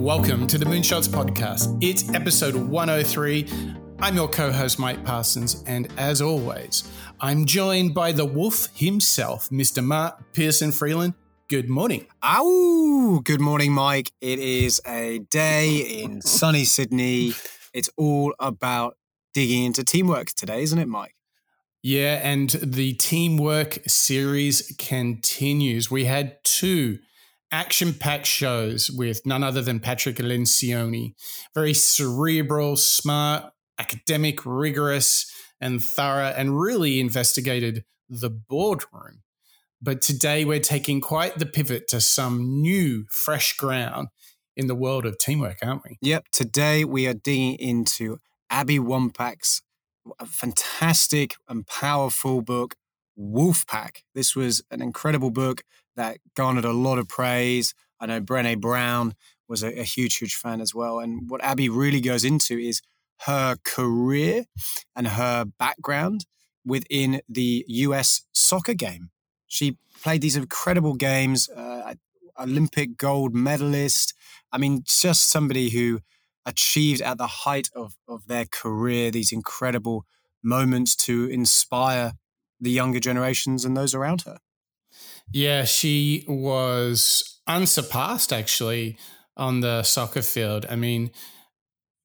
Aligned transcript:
welcome 0.00 0.46
to 0.46 0.56
the 0.56 0.64
Moonshots 0.64 1.06
Podcast. 1.06 1.76
It's 1.84 2.08
episode 2.14 2.54
103. 2.54 3.46
I'm 3.98 4.16
your 4.16 4.28
co 4.28 4.50
host, 4.50 4.78
Mike 4.78 5.04
Parsons, 5.04 5.62
and 5.66 5.92
as 5.98 6.22
always, 6.22 6.90
I'm 7.20 7.44
joined 7.44 7.92
by 7.92 8.12
the 8.12 8.24
wolf 8.24 8.68
himself, 8.74 9.50
Mr. 9.50 9.84
Mark 9.84 10.32
Pearson 10.32 10.72
Freeland. 10.72 11.12
Good 11.48 11.68
morning. 11.68 12.06
Ow! 12.24 13.20
Good 13.22 13.42
morning, 13.42 13.74
Mike. 13.74 14.10
It 14.22 14.38
is 14.38 14.80
a 14.86 15.18
day 15.30 16.02
in 16.02 16.22
sunny 16.22 16.64
Sydney. 16.64 17.34
It's 17.74 17.90
all 17.98 18.34
about 18.38 18.96
digging 19.34 19.64
into 19.64 19.84
teamwork 19.84 20.28
today, 20.28 20.62
isn't 20.62 20.78
it, 20.78 20.88
Mike? 20.88 21.14
Yeah, 21.82 22.20
and 22.22 22.48
the 22.48 22.94
teamwork 22.94 23.80
series 23.86 24.74
continues. 24.78 25.90
We 25.90 26.06
had 26.06 26.42
two 26.42 27.00
action 27.52 27.94
packed 27.94 28.26
shows 28.26 28.90
with 28.90 29.26
none 29.26 29.42
other 29.42 29.62
than 29.62 29.80
Patrick 29.80 30.16
Lencioni. 30.16 31.14
Very 31.54 31.74
cerebral, 31.74 32.76
smart, 32.76 33.52
academic, 33.78 34.44
rigorous, 34.44 35.32
and 35.60 35.82
thorough, 35.82 36.32
and 36.36 36.60
really 36.60 37.00
investigated 37.00 37.84
the 38.08 38.30
boardroom. 38.30 39.22
But 39.82 40.02
today 40.02 40.44
we're 40.44 40.60
taking 40.60 41.00
quite 41.00 41.38
the 41.38 41.46
pivot 41.46 41.88
to 41.88 42.00
some 42.00 42.60
new, 42.60 43.06
fresh 43.10 43.56
ground 43.56 44.08
in 44.56 44.66
the 44.66 44.74
world 44.74 45.06
of 45.06 45.16
teamwork, 45.18 45.58
aren't 45.62 45.84
we? 45.84 45.96
Yep. 46.02 46.26
Today 46.32 46.84
we 46.84 47.06
are 47.06 47.14
digging 47.14 47.54
into 47.54 48.18
Abby 48.50 48.78
Wambach's 48.78 49.62
fantastic 50.26 51.36
and 51.48 51.66
powerful 51.66 52.42
book, 52.42 52.74
Wolfpack. 53.18 54.02
This 54.14 54.36
was 54.36 54.62
an 54.70 54.82
incredible 54.82 55.30
book 55.30 55.62
that 56.00 56.16
garnered 56.34 56.64
a 56.64 56.72
lot 56.72 56.98
of 56.98 57.08
praise. 57.08 57.74
I 58.00 58.06
know 58.06 58.20
Brene 58.22 58.58
Brown 58.58 59.14
was 59.48 59.62
a, 59.62 59.80
a 59.80 59.82
huge, 59.82 60.16
huge 60.16 60.34
fan 60.34 60.62
as 60.62 60.74
well. 60.74 60.98
And 60.98 61.28
what 61.28 61.44
Abby 61.44 61.68
really 61.68 62.00
goes 62.00 62.24
into 62.24 62.56
is 62.56 62.80
her 63.26 63.56
career 63.64 64.44
and 64.96 65.06
her 65.08 65.44
background 65.44 66.24
within 66.64 67.20
the 67.28 67.66
US 67.68 68.22
soccer 68.32 68.72
game. 68.72 69.10
She 69.46 69.76
played 70.02 70.22
these 70.22 70.36
incredible 70.36 70.94
games, 70.94 71.50
uh, 71.50 71.94
Olympic 72.40 72.96
gold 72.96 73.34
medalist. 73.34 74.14
I 74.50 74.56
mean, 74.56 74.82
just 74.86 75.28
somebody 75.28 75.68
who 75.68 76.00
achieved 76.46 77.02
at 77.02 77.18
the 77.18 77.26
height 77.26 77.68
of, 77.76 77.96
of 78.08 78.26
their 78.26 78.46
career 78.46 79.10
these 79.10 79.32
incredible 79.32 80.06
moments 80.42 80.96
to 80.96 81.26
inspire 81.26 82.12
the 82.58 82.70
younger 82.70 83.00
generations 83.00 83.66
and 83.66 83.76
those 83.76 83.94
around 83.94 84.22
her. 84.22 84.38
Yeah, 85.32 85.64
she 85.64 86.24
was 86.28 87.40
unsurpassed 87.46 88.32
actually 88.32 88.98
on 89.36 89.60
the 89.60 89.82
soccer 89.82 90.22
field. 90.22 90.66
I 90.68 90.76
mean, 90.76 91.10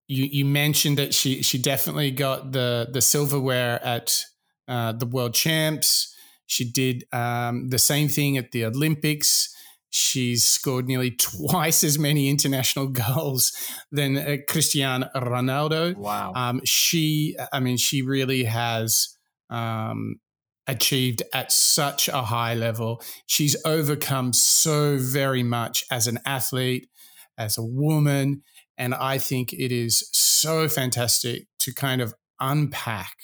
you 0.07 0.25
you 0.25 0.45
mentioned 0.45 0.97
that 0.97 1.13
she 1.13 1.41
she 1.41 1.57
definitely 1.57 2.11
got 2.11 2.51
the 2.51 2.87
the 2.91 3.01
silverware 3.01 3.83
at 3.83 4.23
uh, 4.67 4.91
the 4.93 5.05
world 5.05 5.33
champs. 5.33 6.13
She 6.47 6.69
did 6.69 7.05
um, 7.11 7.69
the 7.69 7.79
same 7.79 8.07
thing 8.07 8.37
at 8.37 8.51
the 8.51 8.65
Olympics. 8.65 9.53
She's 9.89 10.43
scored 10.43 10.87
nearly 10.87 11.11
twice 11.49 11.83
as 11.83 11.97
many 11.97 12.29
international 12.29 12.87
goals 12.87 13.51
than 13.91 14.17
uh, 14.17 14.37
Cristiano 14.47 15.09
Ronaldo. 15.15 15.95
Wow. 15.95 16.33
Um, 16.35 16.61
she, 16.65 17.35
I 17.51 17.59
mean, 17.59 17.77
she 17.77 18.01
really 18.01 18.43
has 18.43 19.15
um, 19.49 20.19
achieved 20.67 21.23
at 21.33 21.51
such 21.51 22.07
a 22.07 22.23
high 22.23 22.53
level. 22.53 23.01
She's 23.27 23.55
overcome 23.65 24.33
so 24.33 24.97
very 24.97 25.43
much 25.43 25.85
as 25.91 26.07
an 26.07 26.19
athlete, 26.25 26.89
as 27.37 27.57
a 27.57 27.63
woman. 27.63 28.43
And 28.77 28.93
I 28.93 29.17
think 29.17 29.53
it 29.53 29.71
is 29.71 30.09
so 30.11 30.67
fantastic 30.67 31.47
to 31.59 31.73
kind 31.73 32.01
of 32.01 32.13
unpack 32.39 33.15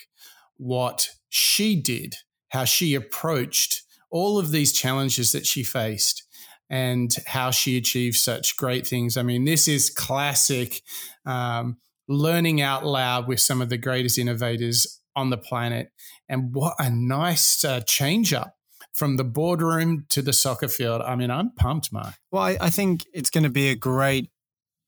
what 0.58 1.10
she 1.30 1.76
did, 1.76 2.16
how 2.50 2.66
she 2.66 2.94
approached 2.94 3.84
all 4.12 4.38
of 4.38 4.52
these 4.52 4.74
challenges 4.74 5.32
that 5.32 5.46
she 5.46 5.64
faced 5.64 6.24
and 6.70 7.14
how 7.28 7.52
she 7.52 7.76
achieved 7.76 8.16
such 8.16 8.56
great 8.56 8.88
things. 8.88 9.18
I 9.18 9.24
mean, 9.24 9.46
this 9.46 9.68
is 9.68 9.90
classic 9.90 10.82
um, 11.26 11.78
learning 12.08 12.62
out 12.62 12.86
loud 12.86 13.28
with 13.28 13.40
some 13.40 13.62
of 13.62 13.70
the 13.70 13.78
greatest 13.78 14.18
innovators 14.18 15.01
on 15.16 15.30
the 15.30 15.38
planet. 15.38 15.92
And 16.30 16.54
what 16.54 16.76
a 16.80 16.90
nice 16.90 17.64
uh, 17.64 17.82
change 17.82 18.34
up 18.34 18.56
from 18.94 19.18
the 19.18 19.24
boardroom 19.24 20.06
to 20.10 20.22
the 20.22 20.34
soccer 20.34 20.68
field. 20.68 21.02
I 21.02 21.16
mean, 21.16 21.32
I'm 21.32 21.52
pumped, 21.52 21.94
Mark. 21.94 22.16
Well, 22.32 22.44
I, 22.44 22.58
I 22.60 22.70
think 22.70 23.06
it's 23.14 23.30
going 23.30 23.44
to 23.44 23.50
be 23.50 23.70
a 23.70 23.76
great 23.76 24.30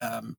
um, 0.01 0.35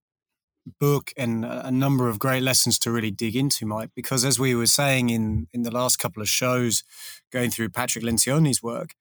book 0.81 1.13
and 1.17 1.45
a 1.45 1.71
number 1.71 2.09
of 2.09 2.19
great 2.19 2.43
lessons 2.43 2.79
to 2.81 2.91
really 2.91 3.11
dig 3.11 3.37
into, 3.37 3.67
Mike. 3.67 3.91
Because 3.95 4.25
as 4.25 4.39
we 4.39 4.55
were 4.55 4.67
saying 4.67 5.11
in 5.11 5.49
in 5.53 5.63
the 5.63 5.71
last 5.71 5.99
couple 5.99 6.23
of 6.23 6.29
shows, 6.29 6.85
going 7.33 7.51
through 7.51 7.71
Patrick 7.71 8.05
Lencioni's 8.05 8.63
work, 8.63 8.95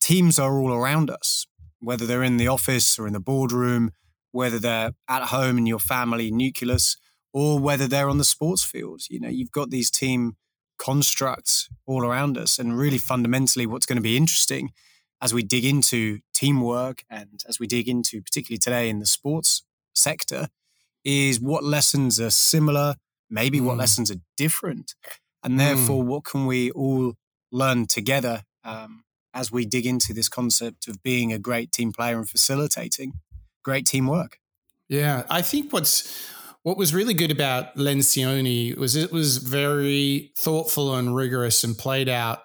teams 0.00 0.38
are 0.38 0.58
all 0.58 0.72
around 0.72 1.10
us 1.10 1.46
whether 1.82 2.06
they're 2.06 2.22
in 2.22 2.36
the 2.36 2.48
office 2.48 2.98
or 2.98 3.06
in 3.06 3.12
the 3.12 3.20
boardroom, 3.20 3.90
whether 4.30 4.58
they're 4.58 4.92
at 5.08 5.24
home 5.24 5.58
in 5.58 5.66
your 5.66 5.80
family 5.80 6.30
nucleus, 6.30 6.96
or 7.32 7.58
whether 7.58 7.86
they're 7.86 8.08
on 8.08 8.18
the 8.18 8.24
sports 8.24 8.62
field. 8.62 9.02
You 9.08 9.20
know, 9.20 9.28
you've 9.28 9.52
got 9.52 9.70
these 9.70 9.90
team 9.90 10.36
constructs 10.78 11.68
all 11.86 12.04
around 12.04 12.36
us. 12.36 12.58
And 12.58 12.76
really 12.76 12.98
fundamentally, 12.98 13.66
what's 13.66 13.86
going 13.86 13.96
to 13.96 14.02
be 14.02 14.16
interesting 14.16 14.72
as 15.20 15.32
we 15.32 15.42
dig 15.42 15.64
into 15.64 16.18
teamwork 16.34 17.04
and 17.08 17.40
as 17.48 17.58
we 17.58 17.66
dig 17.66 17.88
into, 17.88 18.20
particularly 18.20 18.58
today 18.58 18.88
in 18.88 18.98
the 18.98 19.06
sports 19.06 19.62
sector, 19.94 20.48
is 21.04 21.40
what 21.40 21.64
lessons 21.64 22.20
are 22.20 22.30
similar, 22.30 22.96
maybe 23.30 23.60
mm. 23.60 23.64
what 23.64 23.76
lessons 23.76 24.10
are 24.10 24.20
different. 24.36 24.94
And 25.44 25.58
therefore, 25.58 26.02
mm. 26.02 26.06
what 26.06 26.24
can 26.24 26.46
we 26.46 26.70
all 26.72 27.14
learn 27.50 27.86
together 27.86 28.42
um, 28.64 29.04
as 29.34 29.50
we 29.50 29.64
dig 29.64 29.86
into 29.86 30.12
this 30.12 30.28
concept 30.28 30.88
of 30.88 31.02
being 31.02 31.32
a 31.32 31.38
great 31.38 31.72
team 31.72 31.92
player 31.92 32.18
and 32.18 32.28
facilitating 32.28 33.14
great 33.62 33.86
teamwork. 33.86 34.38
Yeah, 34.88 35.24
I 35.30 35.42
think 35.42 35.72
what's 35.72 36.30
what 36.62 36.76
was 36.76 36.94
really 36.94 37.14
good 37.14 37.30
about 37.30 37.76
Lencioni 37.76 38.76
was 38.76 38.94
it 38.94 39.12
was 39.12 39.38
very 39.38 40.32
thoughtful 40.36 40.94
and 40.94 41.14
rigorous 41.14 41.64
and 41.64 41.76
played 41.76 42.08
out, 42.08 42.40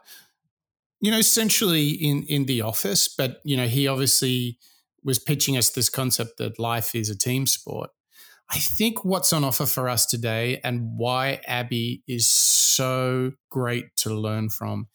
you 0.99 1.11
know, 1.11 1.19
essentially 1.19 1.89
in 1.89 2.23
in 2.23 2.45
the 2.45 2.61
office. 2.61 3.07
But 3.07 3.39
you 3.43 3.55
know, 3.55 3.67
he 3.67 3.87
obviously 3.87 4.57
was 5.03 5.19
pitching 5.19 5.55
us 5.55 5.69
this 5.69 5.89
concept 5.89 6.37
that 6.37 6.59
life 6.59 6.95
is 6.95 7.09
a 7.09 7.17
team 7.17 7.45
sport. 7.45 7.91
I 8.49 8.59
think 8.59 9.03
what's 9.03 9.33
on 9.33 9.43
offer 9.43 9.65
for 9.65 9.89
us 9.89 10.05
today 10.05 10.61
and 10.63 10.97
why 10.97 11.41
Abby 11.45 12.01
is 12.07 12.25
so 12.25 13.33
great 13.49 13.95
to 13.97 14.13
learn 14.13 14.49
from 14.49 14.87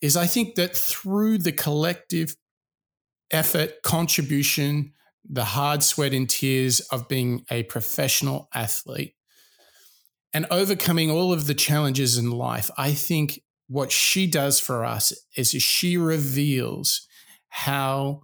is 0.00 0.16
I 0.16 0.26
think 0.26 0.54
that 0.54 0.76
through 0.76 1.38
the 1.38 1.52
collective 1.52 2.36
effort, 3.30 3.82
contribution, 3.82 4.92
the 5.28 5.44
hard 5.44 5.82
sweat 5.82 6.12
and 6.12 6.28
tears 6.28 6.80
of 6.92 7.08
being 7.08 7.44
a 7.50 7.62
professional 7.64 8.48
athlete. 8.54 9.14
And 10.32 10.46
overcoming 10.50 11.10
all 11.10 11.32
of 11.32 11.46
the 11.46 11.54
challenges 11.54 12.18
in 12.18 12.30
life, 12.30 12.70
I 12.76 12.92
think 12.92 13.40
what 13.68 13.92
she 13.92 14.26
does 14.26 14.60
for 14.60 14.84
us 14.84 15.12
is 15.36 15.50
she 15.50 15.96
reveals 15.96 17.06
how 17.48 18.22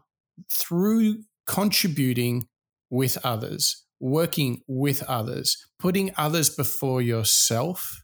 through 0.51 1.23
contributing 1.47 2.49
with 2.91 3.19
others, 3.25 3.85
working 4.01 4.63
with 4.67 5.03
others, 5.05 5.67
putting 5.79 6.13
others 6.17 6.51
before 6.51 7.03
yourself, 7.03 8.03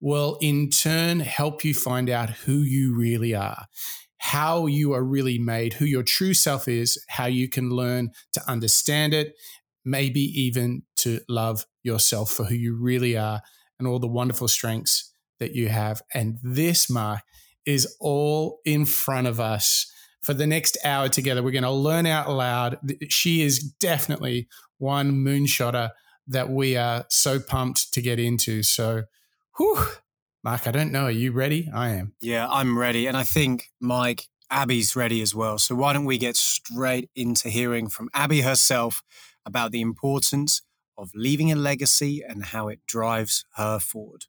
will 0.00 0.36
in 0.40 0.68
turn 0.68 1.20
help 1.20 1.64
you 1.64 1.72
find 1.72 2.10
out 2.10 2.30
who 2.30 2.56
you 2.56 2.94
really 2.94 3.34
are, 3.34 3.66
how 4.24 4.64
you 4.64 4.94
are 4.94 5.04
really 5.04 5.38
made, 5.38 5.74
who 5.74 5.84
your 5.84 6.02
true 6.02 6.32
self 6.32 6.66
is, 6.66 6.98
how 7.10 7.26
you 7.26 7.46
can 7.46 7.68
learn 7.68 8.10
to 8.32 8.40
understand 8.50 9.12
it, 9.12 9.34
maybe 9.84 10.20
even 10.20 10.82
to 10.96 11.20
love 11.28 11.66
yourself 11.82 12.30
for 12.30 12.44
who 12.44 12.54
you 12.54 12.74
really 12.74 13.18
are 13.18 13.42
and 13.78 13.86
all 13.86 13.98
the 13.98 14.08
wonderful 14.08 14.48
strengths 14.48 15.12
that 15.40 15.54
you 15.54 15.68
have. 15.68 16.00
And 16.14 16.38
this, 16.42 16.88
Mark, 16.88 17.20
is 17.66 17.96
all 18.00 18.60
in 18.64 18.86
front 18.86 19.26
of 19.26 19.40
us 19.40 19.92
for 20.22 20.32
the 20.32 20.46
next 20.46 20.78
hour 20.86 21.10
together. 21.10 21.42
We're 21.42 21.50
going 21.50 21.64
to 21.64 21.70
learn 21.70 22.06
out 22.06 22.30
loud. 22.30 22.78
She 23.10 23.42
is 23.42 23.58
definitely 23.58 24.48
one 24.78 25.12
moonshotter 25.12 25.90
that 26.28 26.48
we 26.48 26.78
are 26.78 27.04
so 27.10 27.40
pumped 27.40 27.92
to 27.92 28.00
get 28.00 28.18
into. 28.18 28.62
So, 28.62 29.02
Whew. 29.58 29.84
Mark, 30.44 30.66
I 30.66 30.72
don't 30.72 30.92
know. 30.92 31.04
Are 31.04 31.10
you 31.10 31.32
ready? 31.32 31.70
I 31.72 31.88
am. 31.88 32.12
Yeah, 32.20 32.46
I'm 32.50 32.78
ready. 32.78 33.06
And 33.06 33.16
I 33.16 33.22
think, 33.22 33.70
Mike, 33.80 34.28
Abby's 34.50 34.94
ready 34.94 35.22
as 35.22 35.34
well. 35.34 35.56
So 35.56 35.74
why 35.74 35.94
don't 35.94 36.04
we 36.04 36.18
get 36.18 36.36
straight 36.36 37.08
into 37.16 37.48
hearing 37.48 37.88
from 37.88 38.10
Abby 38.12 38.42
herself 38.42 39.02
about 39.46 39.72
the 39.72 39.80
importance 39.80 40.60
of 40.98 41.10
leaving 41.14 41.50
a 41.50 41.56
legacy 41.56 42.22
and 42.22 42.44
how 42.44 42.68
it 42.68 42.80
drives 42.86 43.46
her 43.56 43.78
forward. 43.78 44.26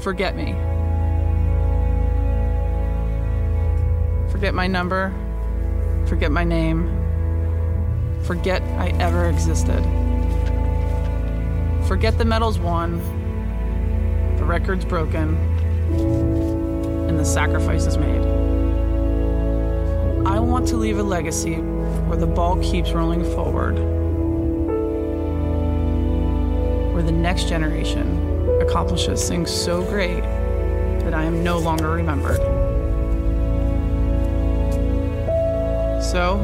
Forget 0.00 0.34
me. 0.34 0.54
Forget 4.32 4.54
my 4.54 4.66
number 4.66 5.25
Forget 6.06 6.30
my 6.30 6.44
name. 6.44 6.88
Forget 8.22 8.62
I 8.78 8.88
ever 9.00 9.28
existed. 9.28 9.82
Forget 11.86 12.16
the 12.18 12.24
medals 12.24 12.58
won, 12.58 12.98
the 14.36 14.44
records 14.44 14.84
broken, 14.84 15.36
and 17.08 17.18
the 17.18 17.24
sacrifices 17.24 17.96
made. 17.98 18.20
I 20.26 20.38
want 20.38 20.68
to 20.68 20.76
leave 20.76 20.98
a 20.98 21.02
legacy 21.02 21.56
where 21.56 22.18
the 22.18 22.26
ball 22.26 22.56
keeps 22.62 22.92
rolling 22.92 23.24
forward, 23.24 23.76
where 26.92 27.02
the 27.02 27.12
next 27.12 27.48
generation 27.48 28.60
accomplishes 28.60 29.28
things 29.28 29.50
so 29.50 29.82
great 29.84 30.22
that 31.02 31.14
I 31.14 31.24
am 31.24 31.44
no 31.44 31.58
longer 31.58 31.90
remembered. 31.90 32.65
So, 36.00 36.38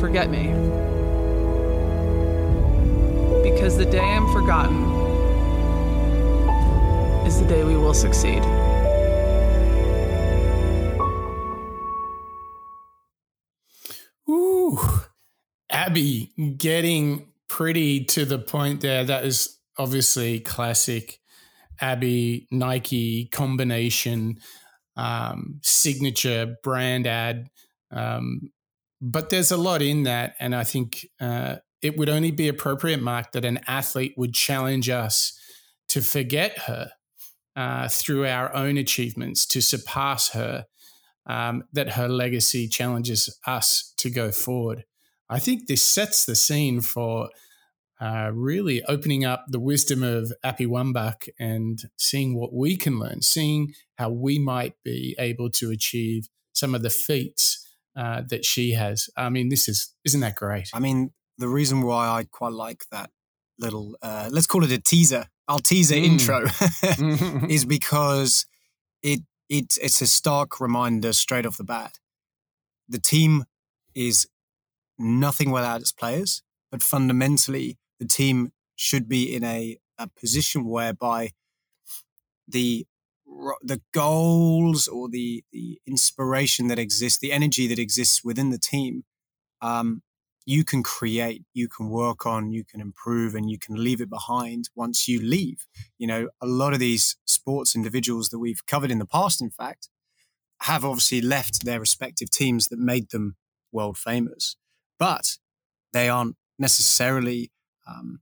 forget 0.00 0.30
me. 0.30 0.48
Because 3.42 3.76
the 3.76 3.86
day 3.86 4.00
I'm 4.00 4.30
forgotten 4.32 4.84
is 7.26 7.40
the 7.40 7.46
day 7.46 7.64
we 7.64 7.76
will 7.76 7.94
succeed. 7.94 8.42
Ooh, 14.28 14.78
Abby 15.70 16.32
getting 16.56 17.28
pretty 17.48 18.04
to 18.04 18.24
the 18.24 18.38
point 18.38 18.80
there. 18.80 19.04
That 19.04 19.24
is 19.24 19.58
obviously 19.78 20.40
classic 20.40 21.20
Abby 21.80 22.46
Nike 22.50 23.26
combination, 23.26 24.38
um, 24.96 25.60
signature 25.62 26.56
brand 26.62 27.06
ad. 27.06 27.48
Um, 27.94 28.50
but 29.00 29.30
there's 29.30 29.50
a 29.50 29.56
lot 29.56 29.82
in 29.82 30.02
that. 30.04 30.34
And 30.40 30.54
I 30.54 30.64
think 30.64 31.06
uh, 31.20 31.56
it 31.82 31.96
would 31.96 32.08
only 32.08 32.30
be 32.30 32.48
appropriate, 32.48 33.02
Mark, 33.02 33.32
that 33.32 33.44
an 33.44 33.60
athlete 33.66 34.14
would 34.16 34.34
challenge 34.34 34.88
us 34.88 35.38
to 35.88 36.00
forget 36.00 36.60
her 36.60 36.90
uh, 37.56 37.88
through 37.88 38.26
our 38.26 38.54
own 38.54 38.76
achievements, 38.76 39.46
to 39.46 39.60
surpass 39.60 40.30
her, 40.30 40.66
um, 41.26 41.64
that 41.72 41.90
her 41.90 42.08
legacy 42.08 42.68
challenges 42.68 43.38
us 43.46 43.92
to 43.98 44.10
go 44.10 44.32
forward. 44.32 44.84
I 45.28 45.38
think 45.38 45.66
this 45.66 45.82
sets 45.82 46.24
the 46.24 46.34
scene 46.34 46.80
for 46.80 47.28
uh, 48.00 48.30
really 48.34 48.82
opening 48.84 49.24
up 49.24 49.44
the 49.48 49.60
wisdom 49.60 50.02
of 50.02 50.32
Abby 50.42 50.66
Wambach 50.66 51.28
and 51.38 51.82
seeing 51.96 52.34
what 52.34 52.52
we 52.52 52.76
can 52.76 52.98
learn, 52.98 53.22
seeing 53.22 53.72
how 53.96 54.10
we 54.10 54.38
might 54.38 54.74
be 54.82 55.14
able 55.18 55.50
to 55.50 55.70
achieve 55.70 56.28
some 56.52 56.74
of 56.74 56.82
the 56.82 56.90
feats 56.90 57.63
uh, 57.96 58.22
that 58.28 58.44
she 58.44 58.72
has. 58.72 59.08
I 59.16 59.28
mean, 59.28 59.48
this 59.48 59.68
is 59.68 59.92
isn't 60.04 60.20
that 60.20 60.34
great? 60.34 60.68
I 60.74 60.80
mean, 60.80 61.12
the 61.38 61.48
reason 61.48 61.82
why 61.82 62.08
I 62.08 62.24
quite 62.30 62.52
like 62.52 62.84
that 62.90 63.10
little 63.58 63.96
uh, 64.02 64.28
let's 64.32 64.46
call 64.46 64.64
it 64.64 64.72
a 64.72 64.80
teaser, 64.80 65.26
our 65.48 65.60
teaser 65.60 65.94
mm. 65.94 66.04
intro, 66.04 66.44
is 67.48 67.64
because 67.64 68.46
it 69.02 69.20
it 69.48 69.78
it's 69.80 70.00
a 70.00 70.06
stark 70.06 70.60
reminder 70.60 71.12
straight 71.12 71.46
off 71.46 71.56
the 71.56 71.64
bat. 71.64 71.98
The 72.88 73.00
team 73.00 73.44
is 73.94 74.26
nothing 74.98 75.50
without 75.50 75.80
its 75.80 75.92
players, 75.92 76.42
but 76.70 76.82
fundamentally, 76.82 77.78
the 77.98 78.06
team 78.06 78.52
should 78.76 79.08
be 79.08 79.34
in 79.34 79.44
a, 79.44 79.78
a 79.98 80.08
position 80.08 80.66
whereby 80.66 81.30
the 82.46 82.86
the 83.62 83.80
goals 83.92 84.88
or 84.88 85.08
the 85.08 85.44
the 85.52 85.80
inspiration 85.86 86.68
that 86.68 86.78
exists, 86.78 87.18
the 87.18 87.32
energy 87.32 87.66
that 87.66 87.78
exists 87.78 88.24
within 88.24 88.50
the 88.50 88.58
team, 88.58 89.04
um, 89.60 90.02
you 90.46 90.64
can 90.64 90.82
create, 90.82 91.42
you 91.52 91.68
can 91.68 91.88
work 91.88 92.26
on, 92.26 92.50
you 92.50 92.64
can 92.64 92.80
improve, 92.80 93.34
and 93.34 93.50
you 93.50 93.58
can 93.58 93.82
leave 93.82 94.00
it 94.00 94.10
behind 94.10 94.68
once 94.74 95.08
you 95.08 95.20
leave. 95.20 95.66
You 95.98 96.06
know, 96.06 96.28
a 96.40 96.46
lot 96.46 96.72
of 96.72 96.78
these 96.78 97.16
sports 97.24 97.74
individuals 97.74 98.28
that 98.30 98.38
we've 98.38 98.66
covered 98.66 98.90
in 98.90 98.98
the 98.98 99.06
past, 99.06 99.40
in 99.40 99.50
fact, 99.50 99.88
have 100.62 100.84
obviously 100.84 101.20
left 101.20 101.64
their 101.64 101.80
respective 101.80 102.30
teams 102.30 102.68
that 102.68 102.78
made 102.78 103.10
them 103.10 103.36
world 103.72 103.98
famous, 103.98 104.56
but 104.98 105.36
they 105.92 106.08
aren't 106.08 106.36
necessarily 106.58 107.50
um, 107.86 108.20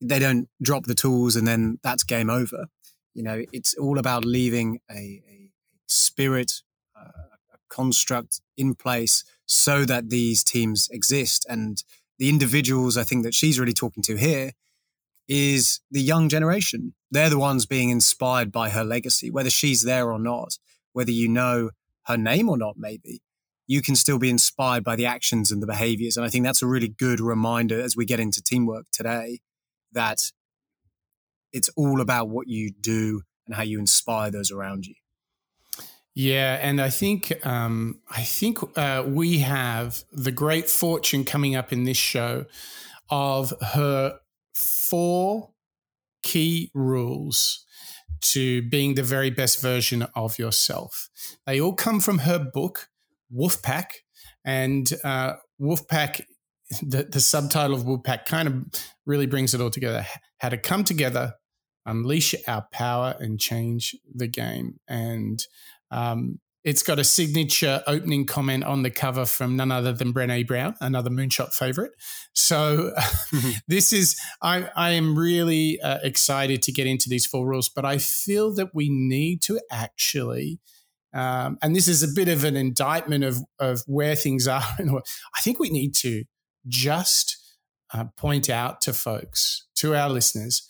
they 0.00 0.18
don't 0.18 0.48
drop 0.62 0.84
the 0.84 0.94
tools 0.94 1.36
and 1.36 1.46
then 1.46 1.78
that's 1.82 2.04
game 2.04 2.30
over. 2.30 2.66
You 3.14 3.22
know, 3.22 3.44
it's 3.52 3.74
all 3.74 3.98
about 3.98 4.24
leaving 4.24 4.80
a, 4.90 5.22
a 5.28 5.50
spirit, 5.86 6.62
uh, 6.98 7.08
a 7.52 7.58
construct 7.70 8.40
in 8.56 8.74
place 8.74 9.24
so 9.46 9.84
that 9.84 10.10
these 10.10 10.42
teams 10.42 10.88
exist. 10.90 11.46
And 11.48 11.82
the 12.18 12.28
individuals 12.28 12.96
I 12.96 13.04
think 13.04 13.24
that 13.24 13.34
she's 13.34 13.58
really 13.58 13.72
talking 13.72 14.02
to 14.04 14.16
here 14.16 14.52
is 15.28 15.80
the 15.90 16.02
young 16.02 16.28
generation. 16.28 16.94
They're 17.10 17.30
the 17.30 17.38
ones 17.38 17.66
being 17.66 17.90
inspired 17.90 18.52
by 18.52 18.70
her 18.70 18.84
legacy, 18.84 19.30
whether 19.30 19.50
she's 19.50 19.82
there 19.82 20.10
or 20.10 20.18
not, 20.18 20.58
whether 20.92 21.10
you 21.10 21.28
know 21.28 21.70
her 22.06 22.16
name 22.16 22.48
or 22.48 22.58
not, 22.58 22.76
maybe. 22.76 23.22
You 23.66 23.80
can 23.80 23.96
still 23.96 24.18
be 24.18 24.28
inspired 24.28 24.84
by 24.84 24.96
the 24.96 25.06
actions 25.06 25.50
and 25.50 25.62
the 25.62 25.66
behaviors. 25.66 26.16
And 26.16 26.26
I 26.26 26.28
think 26.28 26.44
that's 26.44 26.60
a 26.60 26.66
really 26.66 26.88
good 26.88 27.20
reminder 27.20 27.80
as 27.80 27.96
we 27.96 28.04
get 28.04 28.20
into 28.20 28.42
teamwork 28.42 28.86
today 28.92 29.40
that 29.92 30.32
it's 31.54 31.70
all 31.76 32.02
about 32.02 32.28
what 32.28 32.48
you 32.48 32.70
do 32.70 33.22
and 33.46 33.54
how 33.54 33.62
you 33.62 33.78
inspire 33.78 34.30
those 34.30 34.50
around 34.50 34.86
you. 34.86 34.94
Yeah, 36.14 36.58
and 36.60 36.80
I 36.80 36.90
think 36.90 37.44
um, 37.44 38.00
I 38.08 38.22
think 38.22 38.58
uh, 38.76 39.02
we 39.06 39.38
have 39.38 40.04
the 40.12 40.30
great 40.30 40.70
fortune 40.70 41.24
coming 41.24 41.56
up 41.56 41.72
in 41.72 41.84
this 41.84 41.96
show 41.96 42.46
of 43.10 43.52
her 43.74 44.18
four 44.54 45.50
key 46.22 46.70
rules 46.72 47.64
to 48.20 48.62
being 48.62 48.94
the 48.94 49.02
very 49.02 49.30
best 49.30 49.60
version 49.60 50.06
of 50.14 50.38
yourself. 50.38 51.08
They 51.46 51.60
all 51.60 51.74
come 51.74 52.00
from 52.00 52.18
her 52.18 52.38
book, 52.38 52.88
Wolfpack, 53.34 53.86
and 54.44 54.90
uh, 55.02 55.34
Wolfpack. 55.60 56.22
The, 56.80 57.04
the 57.04 57.20
subtitle 57.20 57.76
of 57.76 57.82
Wolfpack 57.82 58.24
kind 58.24 58.48
of 58.48 58.64
really 59.04 59.26
brings 59.26 59.52
it 59.52 59.60
all 59.60 59.70
together. 59.70 60.06
How 60.38 60.48
to 60.48 60.56
come 60.56 60.84
together, 60.84 61.34
unleash 61.86 62.34
our 62.46 62.66
power, 62.72 63.14
and 63.18 63.38
change 63.38 63.94
the 64.14 64.26
game. 64.26 64.80
And 64.88 65.44
um, 65.90 66.40
it's 66.64 66.82
got 66.82 66.98
a 66.98 67.04
signature 67.04 67.82
opening 67.86 68.24
comment 68.24 68.64
on 68.64 68.82
the 68.82 68.90
cover 68.90 69.26
from 69.26 69.54
none 69.54 69.70
other 69.70 69.92
than 69.92 70.14
Brené 70.14 70.46
Brown, 70.46 70.74
another 70.80 71.10
Moonshot 71.10 71.52
favorite. 71.52 71.92
So 72.32 72.92
this 73.68 73.92
is, 73.92 74.18
I, 74.40 74.70
I 74.74 74.92
am 74.92 75.16
really 75.16 75.78
uh, 75.82 75.98
excited 76.02 76.62
to 76.62 76.72
get 76.72 76.86
into 76.86 77.10
these 77.10 77.26
four 77.26 77.46
rules, 77.46 77.68
but 77.68 77.84
I 77.84 77.98
feel 77.98 78.54
that 78.54 78.74
we 78.74 78.88
need 78.88 79.42
to 79.42 79.60
actually, 79.70 80.58
um, 81.12 81.58
and 81.62 81.76
this 81.76 81.86
is 81.86 82.02
a 82.02 82.08
bit 82.08 82.28
of 82.28 82.44
an 82.44 82.56
indictment 82.56 83.24
of, 83.24 83.40
of 83.58 83.82
where 83.86 84.16
things 84.16 84.48
are. 84.48 84.62
I 84.78 85.40
think 85.42 85.60
we 85.60 85.68
need 85.68 85.94
to 85.96 86.24
just 86.66 87.36
uh, 87.92 88.04
point 88.16 88.48
out 88.48 88.80
to 88.80 88.94
folks, 88.94 89.66
to 89.76 89.94
our 89.94 90.08
listeners, 90.08 90.66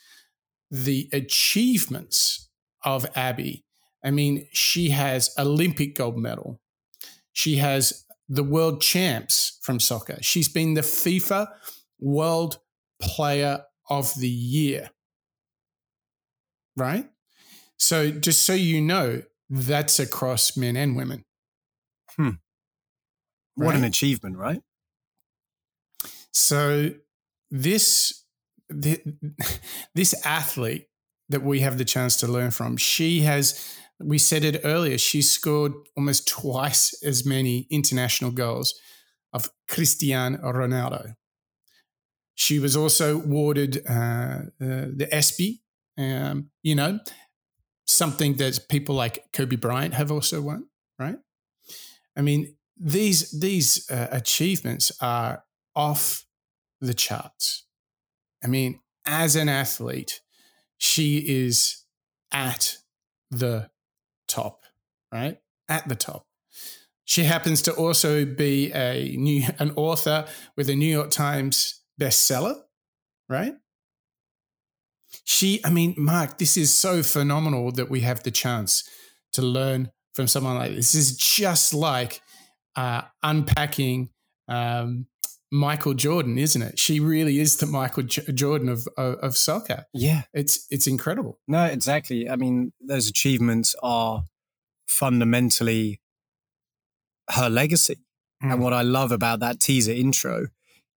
the 0.71 1.09
achievements 1.13 2.49
of 2.85 3.07
Abby 3.15 3.65
I 4.05 4.11
mean, 4.11 4.47
she 4.53 4.91
has 4.91 5.35
Olympic 5.39 5.97
gold 5.97 6.19
medal. 6.19 6.61
She 7.33 7.57
has 7.57 8.05
the 8.29 8.45
world 8.45 8.83
champs 8.83 9.59
from 9.63 9.81
soccer. 9.81 10.19
She's 10.21 10.49
been 10.49 10.75
the 10.75 10.83
FIFA 10.83 11.49
World 11.99 12.59
Player 13.01 13.63
of 13.89 14.15
the 14.15 14.29
Year. 14.29 14.91
Right? 16.77 17.09
So, 17.79 18.11
just 18.11 18.43
so 18.43 18.53
you 18.53 18.81
know, 18.83 19.23
that's 19.49 19.99
across 19.99 20.57
men 20.57 20.77
and 20.77 20.97
women. 20.97 21.25
Hmm. 22.17 22.31
What 23.55 23.69
right? 23.69 23.77
an 23.77 23.85
achievement, 23.85 24.37
right? 24.37 24.61
So, 26.33 26.91
this, 27.51 28.24
this 28.69 30.27
athlete 30.27 30.89
that 31.29 31.43
we 31.43 31.61
have 31.61 31.79
the 31.79 31.85
chance 31.85 32.17
to 32.17 32.27
learn 32.27 32.51
from, 32.51 32.77
she 32.77 33.21
has 33.21 33.77
we 34.01 34.19
said 34.19 34.45
it 34.45 34.61
earlier, 34.65 34.99
she 34.99 35.23
scored 35.23 35.73
almost 35.97 36.27
twice 36.27 37.01
as 37.03 37.25
many 37.25 37.67
international 37.71 38.31
goals 38.31 38.75
of 39.33 39.51
Cristiano 39.69 40.39
Ronaldo. 40.53 41.15
She 42.35 42.59
was 42.59 42.77
also 42.77 43.21
awarded 43.21 43.83
uh, 43.89 43.93
uh, 43.93 44.91
the 44.97 45.09
ESPY, 45.13 45.63
um, 45.97 46.51
you 46.63 46.75
know, 46.75 46.99
something 47.87 48.35
that 48.35 48.67
people 48.69 48.95
like 48.95 49.33
Kobe 49.33 49.57
Bryant 49.57 49.95
have 49.95 50.11
also 50.11 50.41
won, 50.43 50.67
right? 50.99 51.17
I 52.17 52.23
mean, 52.23 52.57
these 52.77 53.39
these 53.39 53.89
uh, 53.91 54.09
achievements 54.11 54.91
are 55.01 55.45
off 55.77 56.25
the 56.81 56.95
charts. 56.95 57.64
I 58.45 58.49
mean, 58.49 58.81
as 59.07 59.37
an 59.37 59.49
athlete, 59.49 60.21
she 60.79 61.19
is 61.19 61.85
at 62.33 62.77
the 63.31 63.71
top, 64.29 64.65
right? 65.11 65.39
At 65.69 65.89
the 65.89 65.95
top. 65.95 66.27
She 67.07 67.25
happens 67.25 67.63
to 67.63 67.73
also 67.73 68.25
be 68.25 68.73
a 68.73 69.15
new 69.17 69.45
an 69.59 69.73
author 69.77 70.27
with 70.57 70.69
a 70.71 70.75
New 70.75 70.91
York 70.91 71.11
Times 71.11 71.81
bestseller, 72.01 72.57
right? 73.29 73.55
She, 75.25 75.61
I 75.65 75.71
mean, 75.71 75.95
Mark, 75.97 76.39
this 76.39 76.57
is 76.57 76.75
so 76.75 77.03
phenomenal 77.03 77.73
that 77.73 77.89
we 77.89 78.01
have 78.01 78.23
the 78.23 78.31
chance 78.31 78.89
to 79.33 79.43
learn 79.43 79.91
from 80.15 80.27
someone 80.27 80.57
like 80.57 80.75
this. 80.75 80.93
This 80.93 81.11
is 81.11 81.17
just 81.17 81.73
like 81.73 82.21
uh, 82.77 83.03
unpacking 83.23 84.11
um, 84.49 85.07
Michael 85.51 85.95
Jordan, 85.95 86.39
isn't 86.39 86.63
it? 86.63 86.79
She 86.79 87.01
really 87.01 87.39
is 87.39 87.59
the 87.59 87.67
Michael 87.67 88.03
J- 88.05 88.33
Jordan 88.33 88.69
of, 88.69 88.89
of, 88.97 89.15
of 89.17 89.37
soccer. 89.37 89.85
Yeah, 89.93 90.23
it's 90.33 90.67
it's 90.71 90.87
incredible. 90.87 91.39
No, 91.47 91.65
exactly. 91.65 92.29
I 92.29 92.37
mean, 92.37 92.73
those 92.81 93.09
achievements 93.09 93.75
are 93.83 94.25
fundamentally 94.87 96.01
her 97.31 97.49
legacy. 97.49 97.97
Mm. 98.43 98.53
And 98.53 98.63
what 98.63 98.73
I 98.73 98.83
love 98.83 99.13
about 99.13 99.41
that 99.41 99.61
teaser 99.61 99.93
intro 99.93 100.49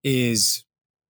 is, 0.02 0.64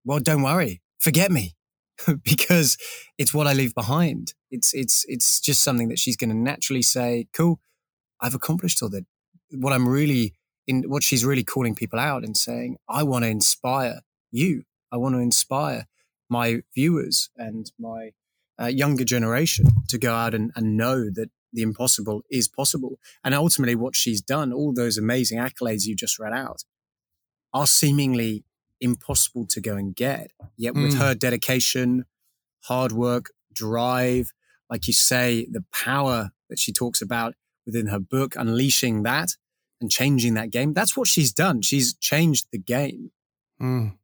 well, 0.06 0.20
don't 0.20 0.44
worry, 0.44 0.82
forget 1.00 1.32
me, 1.32 1.56
because 2.24 2.78
it's 3.18 3.34
what 3.34 3.48
I 3.48 3.54
leave 3.54 3.74
behind. 3.74 4.34
It's 4.52 4.74
it's 4.74 5.06
it's 5.08 5.40
just 5.40 5.64
something 5.64 5.90
that 5.90 6.00
she's 6.00 6.18
going 6.18 6.30
to 6.30 6.36
naturally 6.36 6.82
say, 6.82 7.28
"Cool, 7.34 7.60
I've 8.22 8.36
accomplished 8.36 8.82
all 8.82 8.90
that." 8.90 9.06
What 9.52 9.74
I'm 9.74 9.88
really 9.88 10.34
in 10.68 10.84
what 10.88 11.04
she's 11.04 11.26
really 11.26 11.44
calling 11.44 11.76
people 11.76 12.00
out 12.00 12.24
and 12.24 12.36
saying, 12.36 12.78
I 12.90 13.04
want 13.04 13.24
to 13.24 13.30
inspire 13.30 14.02
you. 14.32 14.64
I 14.92 14.98
want 14.98 15.16
to 15.16 15.20
inspire 15.20 15.88
my 16.30 16.62
viewers 16.76 17.30
and 17.38 17.72
my 17.80 18.12
uh, 18.62 18.66
younger 18.66 19.06
generation 19.06 19.68
to 19.88 19.98
go 19.98 20.14
out 20.14 20.34
and, 20.34 20.52
and 20.56 20.76
know 20.76 21.10
that 21.10 21.30
the 21.54 21.62
impossible 21.62 22.22
is 22.30 22.48
possible. 22.48 23.00
And 23.24 23.34
ultimately, 23.34 23.76
what 23.76 23.96
she's 23.96 24.22
done, 24.22 24.52
all 24.52 24.74
those 24.74 24.98
amazing 24.98 25.40
accolades 25.40 25.86
you 25.86 25.96
just 25.96 26.20
read 26.20 26.34
out, 26.34 26.64
are 27.54 27.68
seemingly 27.68 28.44
impossible 28.82 29.46
to 29.48 29.62
go 29.62 29.76
and 29.76 29.96
get. 29.96 30.32
Yet, 30.58 30.76
with 30.76 30.96
mm. 30.96 31.00
her 31.00 31.16
dedication, 31.16 32.06
hard 32.66 32.92
work, 32.92 33.32
drive, 33.54 34.34
like 34.70 34.88
you 34.88 34.94
say, 34.94 35.48
the 35.50 35.64
power 35.72 36.32
that 36.50 36.60
she 36.60 36.74
talks 36.74 37.02
about 37.02 37.36
within 37.66 37.88
her 37.88 38.00
book, 38.00 38.36
unleashing 38.36 39.04
that 39.04 39.32
and 39.82 39.92
changing 39.92 40.34
that 40.36 40.52
game. 40.52 40.74
That's 40.74 40.98
what 40.98 41.08
she's 41.08 41.32
done. 41.32 41.62
She's 41.62 41.94
changed 41.96 42.48
the 42.52 42.58
game. 42.58 43.12
Mm. 43.62 43.98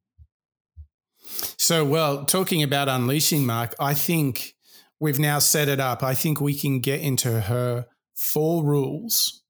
So, 1.57 1.85
well, 1.85 2.25
talking 2.25 2.63
about 2.63 2.89
unleashing, 2.89 3.45
Mark, 3.45 3.73
I 3.79 3.93
think 3.93 4.55
we've 4.99 5.19
now 5.19 5.39
set 5.39 5.67
it 5.67 5.79
up. 5.79 6.03
I 6.03 6.13
think 6.13 6.39
we 6.39 6.53
can 6.53 6.79
get 6.79 7.01
into 7.01 7.41
her 7.41 7.85
four 8.15 8.63
rules. 8.63 9.43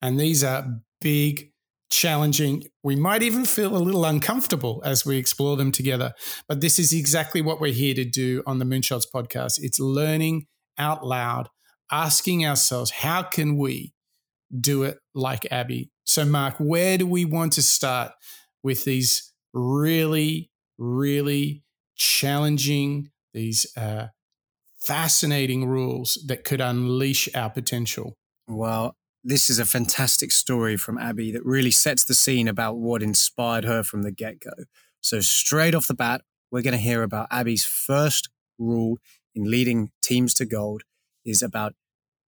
And 0.00 0.18
these 0.18 0.42
are 0.42 0.80
big, 1.00 1.52
challenging. 1.90 2.64
We 2.82 2.96
might 2.96 3.22
even 3.22 3.44
feel 3.44 3.76
a 3.76 3.78
little 3.78 4.04
uncomfortable 4.04 4.80
as 4.84 5.04
we 5.04 5.18
explore 5.18 5.56
them 5.56 5.72
together. 5.72 6.14
But 6.48 6.60
this 6.60 6.78
is 6.78 6.92
exactly 6.92 7.42
what 7.42 7.60
we're 7.60 7.72
here 7.72 7.94
to 7.94 8.04
do 8.04 8.42
on 8.46 8.58
the 8.58 8.64
Moonshots 8.64 9.06
podcast. 9.12 9.58
It's 9.60 9.80
learning 9.80 10.46
out 10.78 11.04
loud, 11.04 11.48
asking 11.90 12.46
ourselves, 12.46 12.90
how 12.90 13.22
can 13.22 13.58
we 13.58 13.92
do 14.58 14.82
it 14.82 14.98
like 15.14 15.46
Abby. 15.50 15.90
So, 16.04 16.24
Mark, 16.24 16.56
where 16.58 16.98
do 16.98 17.06
we 17.06 17.24
want 17.24 17.52
to 17.54 17.62
start 17.62 18.12
with 18.62 18.84
these 18.84 19.32
really, 19.52 20.50
really 20.78 21.62
challenging, 21.96 23.10
these 23.32 23.66
uh, 23.76 24.08
fascinating 24.80 25.66
rules 25.66 26.22
that 26.26 26.44
could 26.44 26.60
unleash 26.60 27.28
our 27.34 27.50
potential? 27.50 28.16
Well, 28.48 28.96
this 29.22 29.50
is 29.50 29.58
a 29.58 29.66
fantastic 29.66 30.32
story 30.32 30.76
from 30.76 30.98
Abby 30.98 31.30
that 31.32 31.44
really 31.44 31.70
sets 31.70 32.04
the 32.04 32.14
scene 32.14 32.48
about 32.48 32.78
what 32.78 33.02
inspired 33.02 33.64
her 33.64 33.82
from 33.82 34.02
the 34.02 34.10
get 34.10 34.40
go. 34.40 34.64
So, 35.00 35.20
straight 35.20 35.74
off 35.74 35.86
the 35.86 35.94
bat, 35.94 36.22
we're 36.50 36.62
going 36.62 36.72
to 36.72 36.78
hear 36.78 37.02
about 37.02 37.28
Abby's 37.30 37.64
first 37.64 38.28
rule 38.58 38.98
in 39.34 39.50
leading 39.50 39.90
teams 40.02 40.34
to 40.34 40.44
gold 40.44 40.82
is 41.24 41.42
about 41.42 41.74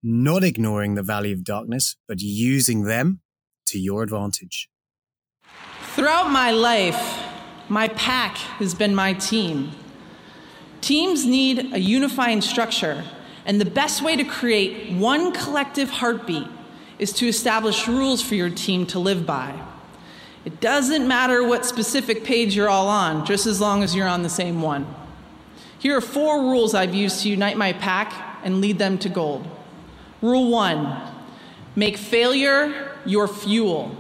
not 0.04 0.44
ignoring 0.44 0.96
the 0.96 1.04
valley 1.04 1.32
of 1.32 1.44
darkness, 1.44 1.96
but 2.08 2.20
using 2.22 2.84
them 2.84 3.22
to 3.68 3.80
your 3.80 4.04
advantage. 4.04 4.70
Throughout 5.96 6.32
my 6.32 6.52
life, 6.52 7.28
my 7.70 7.88
pack 7.90 8.38
has 8.38 8.74
been 8.74 8.96
my 8.96 9.14
team. 9.14 9.72
Teams 10.82 11.26
need 11.26 11.74
a 11.74 11.80
unifying 11.80 12.42
structure, 12.42 13.04
and 13.46 13.62
the 13.62 13.66
best 13.66 14.02
way 14.02 14.16
to 14.16 14.24
create 14.24 14.92
one 14.94 15.32
collective 15.32 15.90
heartbeat 15.90 16.48
is 16.98 17.14
to 17.14 17.28
establish 17.28 17.88
rules 17.88 18.22
for 18.22 18.36
your 18.36 18.50
team 18.50 18.86
to 18.88 19.00
live 19.00 19.26
by. 19.26 19.60
It 20.44 20.60
doesn't 20.60 21.08
matter 21.08 21.44
what 21.44 21.66
specific 21.66 22.24
page 22.24 22.56
you're 22.56 22.70
all 22.70 22.88
on, 22.88 23.26
just 23.26 23.46
as 23.46 23.62
long 23.62 23.84
as 23.84 23.96
you're 23.96 24.08
on 24.08 24.24
the 24.24 24.30
same 24.30 24.62
one. 24.62 24.88
Here 25.78 25.96
are 25.96 26.02
four 26.02 26.42
rules 26.42 26.74
I've 26.74 26.96
used 26.96 27.22
to 27.24 27.30
unite 27.30 27.58
my 27.58 27.74
pack 27.74 28.14
and 28.44 28.60
lead 28.60 28.80
them 28.80 28.98
to 29.00 29.10
gold. 29.10 29.48
Rule 30.22 30.50
one 30.50 31.02
make 31.76 31.98
failure 31.98 32.92
your 33.06 33.28
fuel. 33.28 33.96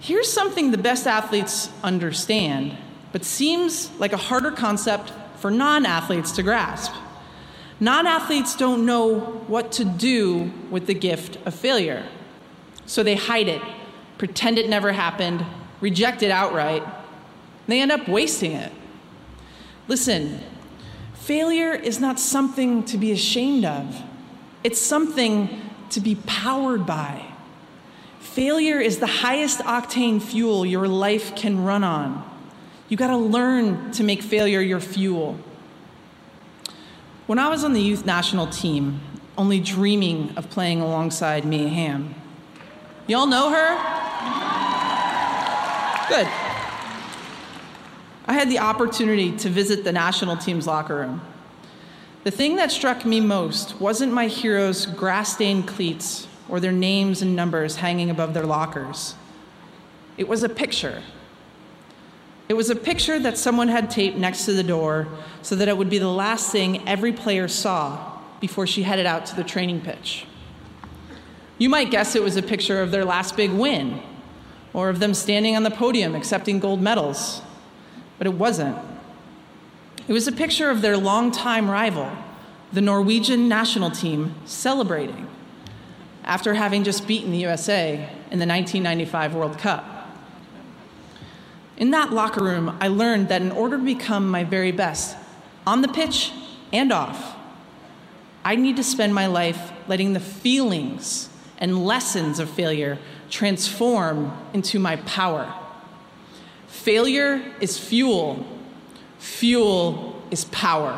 Here's 0.00 0.30
something 0.30 0.70
the 0.70 0.78
best 0.78 1.06
athletes 1.06 1.70
understand, 1.82 2.76
but 3.12 3.24
seems 3.24 3.90
like 3.98 4.12
a 4.12 4.18
harder 4.18 4.50
concept 4.50 5.12
for 5.38 5.50
non 5.50 5.86
athletes 5.86 6.32
to 6.32 6.42
grasp. 6.42 6.92
Non 7.80 8.06
athletes 8.06 8.56
don't 8.56 8.86
know 8.86 9.18
what 9.46 9.72
to 9.72 9.84
do 9.84 10.52
with 10.70 10.86
the 10.86 10.94
gift 10.94 11.38
of 11.46 11.54
failure. 11.54 12.04
So 12.86 13.02
they 13.02 13.14
hide 13.14 13.48
it, 13.48 13.62
pretend 14.18 14.58
it 14.58 14.68
never 14.68 14.92
happened, 14.92 15.44
reject 15.80 16.22
it 16.22 16.30
outright. 16.30 16.82
They 17.66 17.80
end 17.80 17.92
up 17.92 18.08
wasting 18.08 18.52
it. 18.52 18.72
Listen, 19.88 20.40
failure 21.14 21.72
is 21.72 22.00
not 22.00 22.20
something 22.20 22.84
to 22.84 22.98
be 22.98 23.12
ashamed 23.12 23.64
of. 23.64 24.02
It's 24.64 24.80
something 24.80 25.60
to 25.90 26.00
be 26.00 26.14
powered 26.26 26.86
by. 26.86 27.26
Failure 28.18 28.80
is 28.80 28.98
the 28.98 29.06
highest 29.06 29.60
octane 29.60 30.20
fuel 30.20 30.64
your 30.64 30.88
life 30.88 31.36
can 31.36 31.62
run 31.62 31.84
on. 31.84 32.28
You 32.88 32.96
got 32.96 33.08
to 33.08 33.16
learn 33.16 33.92
to 33.92 34.02
make 34.02 34.22
failure 34.22 34.60
your 34.60 34.80
fuel. 34.80 35.38
When 37.26 37.38
I 37.38 37.48
was 37.48 37.62
on 37.62 37.74
the 37.74 37.80
youth 37.80 38.06
national 38.06 38.46
team, 38.46 39.00
only 39.36 39.60
dreaming 39.60 40.32
of 40.36 40.48
playing 40.50 40.80
alongside 40.80 41.44
Mia 41.44 41.68
Hamm. 41.68 42.14
Y'all 43.06 43.26
know 43.26 43.50
her? 43.50 43.76
Good. 46.08 46.26
I 48.26 48.32
had 48.32 48.48
the 48.48 48.60
opportunity 48.60 49.36
to 49.38 49.50
visit 49.50 49.84
the 49.84 49.92
national 49.92 50.38
team's 50.38 50.66
locker 50.66 50.96
room. 50.96 51.20
The 52.24 52.30
thing 52.30 52.56
that 52.56 52.72
struck 52.72 53.04
me 53.04 53.20
most 53.20 53.78
wasn't 53.78 54.10
my 54.14 54.28
heroes' 54.28 54.86
grass 54.86 55.34
stained 55.34 55.68
cleats 55.68 56.26
or 56.48 56.58
their 56.58 56.72
names 56.72 57.20
and 57.20 57.36
numbers 57.36 57.76
hanging 57.76 58.08
above 58.08 58.32
their 58.32 58.46
lockers. 58.46 59.14
It 60.16 60.26
was 60.26 60.42
a 60.42 60.48
picture. 60.48 61.02
It 62.48 62.54
was 62.54 62.70
a 62.70 62.76
picture 62.76 63.18
that 63.18 63.36
someone 63.36 63.68
had 63.68 63.90
taped 63.90 64.16
next 64.16 64.46
to 64.46 64.54
the 64.54 64.62
door 64.62 65.06
so 65.42 65.54
that 65.54 65.68
it 65.68 65.76
would 65.76 65.90
be 65.90 65.98
the 65.98 66.08
last 66.08 66.50
thing 66.50 66.86
every 66.88 67.12
player 67.12 67.46
saw 67.46 68.18
before 68.40 68.66
she 68.66 68.84
headed 68.84 69.04
out 69.04 69.26
to 69.26 69.36
the 69.36 69.44
training 69.44 69.82
pitch. 69.82 70.26
You 71.58 71.68
might 71.68 71.90
guess 71.90 72.16
it 72.16 72.22
was 72.22 72.36
a 72.36 72.42
picture 72.42 72.80
of 72.80 72.90
their 72.90 73.04
last 73.04 73.36
big 73.36 73.50
win 73.50 74.00
or 74.72 74.88
of 74.88 74.98
them 74.98 75.12
standing 75.12 75.56
on 75.56 75.62
the 75.62 75.70
podium 75.70 76.14
accepting 76.14 76.58
gold 76.58 76.80
medals, 76.80 77.42
but 78.16 78.26
it 78.26 78.32
wasn't. 78.32 78.78
It 80.06 80.12
was 80.12 80.28
a 80.28 80.32
picture 80.32 80.68
of 80.68 80.82
their 80.82 80.98
longtime 80.98 81.70
rival, 81.70 82.10
the 82.72 82.82
Norwegian 82.82 83.48
national 83.48 83.90
team, 83.90 84.34
celebrating 84.44 85.28
after 86.24 86.54
having 86.54 86.84
just 86.84 87.06
beaten 87.06 87.30
the 87.32 87.38
USA 87.38 87.94
in 88.30 88.38
the 88.38 88.46
1995 88.46 89.34
World 89.34 89.58
Cup. 89.58 90.10
In 91.78 91.90
that 91.90 92.12
locker 92.12 92.44
room, 92.44 92.76
I 92.80 92.88
learned 92.88 93.28
that 93.28 93.40
in 93.40 93.50
order 93.50 93.78
to 93.78 93.82
become 93.82 94.28
my 94.28 94.44
very 94.44 94.72
best, 94.72 95.16
on 95.66 95.80
the 95.80 95.88
pitch 95.88 96.32
and 96.72 96.92
off, 96.92 97.36
I 98.44 98.56
need 98.56 98.76
to 98.76 98.84
spend 98.84 99.14
my 99.14 99.26
life 99.26 99.72
letting 99.88 100.12
the 100.12 100.20
feelings 100.20 101.30
and 101.56 101.84
lessons 101.84 102.38
of 102.38 102.50
failure 102.50 102.98
transform 103.30 104.36
into 104.52 104.78
my 104.78 104.96
power. 104.96 105.52
Failure 106.66 107.42
is 107.60 107.78
fuel 107.78 108.46
Fuel 109.24 110.22
is 110.30 110.44
power. 110.44 110.94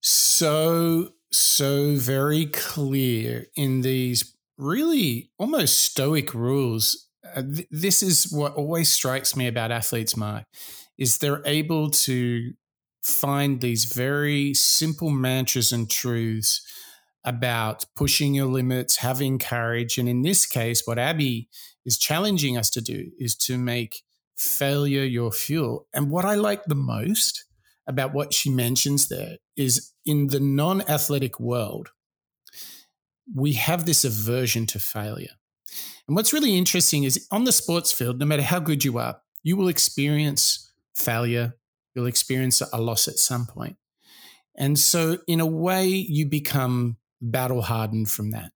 So, 0.00 1.10
so 1.30 1.94
very 1.94 2.46
clear 2.46 3.46
in 3.54 3.82
these 3.82 4.34
really 4.58 5.30
almost 5.38 5.78
stoic 5.78 6.34
rules. 6.34 7.06
Uh, 7.24 7.42
th- 7.42 7.68
this 7.70 8.02
is 8.02 8.32
what 8.32 8.54
always 8.54 8.90
strikes 8.90 9.36
me 9.36 9.46
about 9.46 9.70
athletes, 9.70 10.16
Mark, 10.16 10.46
is 10.98 11.18
they're 11.18 11.46
able 11.46 11.90
to 11.90 12.54
find 13.00 13.60
these 13.60 13.84
very 13.84 14.54
simple 14.54 15.10
mantras 15.10 15.70
and 15.70 15.88
truths 15.88 16.60
about 17.24 17.84
pushing 17.94 18.34
your 18.34 18.46
limits, 18.46 18.96
having 18.96 19.38
courage. 19.38 19.96
And 19.96 20.08
in 20.08 20.22
this 20.22 20.44
case, 20.44 20.82
what 20.88 20.98
Abby 20.98 21.48
is 21.86 21.98
challenging 21.98 22.56
us 22.58 22.68
to 22.70 22.80
do 22.80 23.12
is 23.16 23.36
to 23.36 23.56
make 23.56 24.02
failure 24.36 25.04
your 25.04 25.32
fuel. 25.32 25.86
And 25.92 26.10
what 26.10 26.24
I 26.24 26.34
like 26.34 26.64
the 26.64 26.74
most 26.74 27.44
about 27.86 28.14
what 28.14 28.32
she 28.32 28.50
mentions 28.50 29.08
there 29.08 29.36
is 29.56 29.92
in 30.04 30.28
the 30.28 30.40
non 30.40 30.82
athletic 30.88 31.38
world, 31.40 31.90
we 33.34 33.52
have 33.54 33.86
this 33.86 34.04
aversion 34.04 34.66
to 34.66 34.78
failure. 34.78 35.36
And 36.06 36.16
what's 36.16 36.32
really 36.32 36.56
interesting 36.56 37.04
is 37.04 37.26
on 37.30 37.44
the 37.44 37.52
sports 37.52 37.92
field, 37.92 38.18
no 38.18 38.26
matter 38.26 38.42
how 38.42 38.58
good 38.58 38.84
you 38.84 38.98
are, 38.98 39.20
you 39.42 39.56
will 39.56 39.68
experience 39.68 40.72
failure, 40.94 41.54
you'll 41.94 42.06
experience 42.06 42.60
a 42.60 42.80
loss 42.80 43.08
at 43.08 43.18
some 43.18 43.46
point. 43.46 43.76
And 44.56 44.78
so, 44.78 45.18
in 45.26 45.40
a 45.40 45.46
way, 45.46 45.86
you 45.86 46.26
become 46.26 46.98
battle 47.20 47.62
hardened 47.62 48.10
from 48.10 48.32
that. 48.32 48.52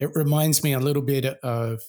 It 0.00 0.10
reminds 0.14 0.64
me 0.64 0.72
a 0.72 0.80
little 0.80 1.02
bit 1.02 1.24
of, 1.42 1.82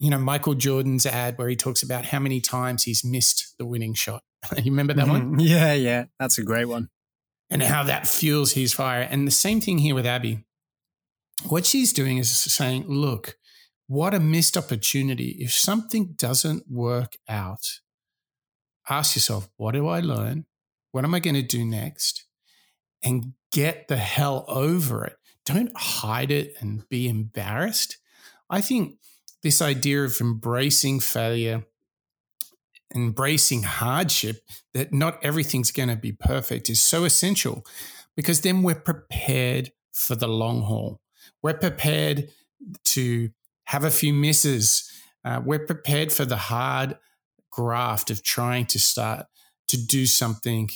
you 0.00 0.10
know, 0.10 0.18
Michael 0.18 0.54
Jordan's 0.54 1.06
ad 1.06 1.38
where 1.38 1.48
he 1.48 1.54
talks 1.54 1.82
about 1.82 2.06
how 2.06 2.18
many 2.18 2.40
times 2.40 2.82
he's 2.82 3.04
missed 3.04 3.54
the 3.58 3.66
winning 3.66 3.94
shot. 3.94 4.22
you 4.56 4.72
remember 4.72 4.94
that 4.94 5.06
mm-hmm. 5.06 5.36
one? 5.36 5.38
Yeah, 5.38 5.72
yeah. 5.74 6.06
That's 6.18 6.38
a 6.38 6.42
great 6.42 6.64
one. 6.64 6.88
And 7.48 7.62
how 7.62 7.82
that 7.84 8.06
fuels 8.06 8.52
his 8.52 8.72
fire. 8.72 9.02
And 9.02 9.26
the 9.26 9.32
same 9.32 9.60
thing 9.60 9.78
here 9.78 9.94
with 9.94 10.06
Abby. 10.06 10.44
What 11.48 11.66
she's 11.66 11.92
doing 11.92 12.18
is 12.18 12.30
saying, 12.30 12.86
look, 12.86 13.36
what 13.86 14.14
a 14.14 14.20
missed 14.20 14.56
opportunity. 14.56 15.36
If 15.40 15.52
something 15.52 16.14
doesn't 16.16 16.64
work 16.70 17.14
out, 17.28 17.80
ask 18.88 19.16
yourself, 19.16 19.48
what 19.56 19.72
do 19.72 19.88
I 19.88 20.00
learn? 20.00 20.46
What 20.92 21.04
am 21.04 21.14
I 21.14 21.20
going 21.20 21.34
to 21.34 21.42
do 21.42 21.64
next? 21.64 22.24
And 23.02 23.32
get 23.52 23.88
the 23.88 23.96
hell 23.96 24.44
over 24.48 25.04
it 25.04 25.16
don't 25.44 25.76
hide 25.76 26.30
it 26.30 26.54
and 26.60 26.88
be 26.88 27.08
embarrassed. 27.08 27.98
I 28.48 28.60
think 28.60 28.96
this 29.42 29.62
idea 29.62 30.02
of 30.04 30.20
embracing 30.20 31.00
failure, 31.00 31.64
embracing 32.94 33.62
hardship, 33.62 34.42
that 34.74 34.92
not 34.92 35.22
everything's 35.24 35.72
going 35.72 35.88
to 35.88 35.96
be 35.96 36.12
perfect 36.12 36.68
is 36.68 36.80
so 36.80 37.04
essential 37.04 37.64
because 38.16 38.40
then 38.42 38.62
we're 38.62 38.74
prepared 38.74 39.72
for 39.92 40.14
the 40.14 40.28
long 40.28 40.62
haul. 40.62 41.00
We're 41.42 41.54
prepared 41.54 42.30
to 42.84 43.30
have 43.64 43.84
a 43.84 43.90
few 43.90 44.12
misses. 44.12 44.90
Uh, 45.24 45.40
we're 45.44 45.66
prepared 45.66 46.12
for 46.12 46.24
the 46.24 46.36
hard 46.36 46.98
graft 47.50 48.10
of 48.10 48.22
trying 48.22 48.66
to 48.66 48.78
start 48.78 49.26
to 49.68 49.76
do 49.76 50.06
something 50.06 50.68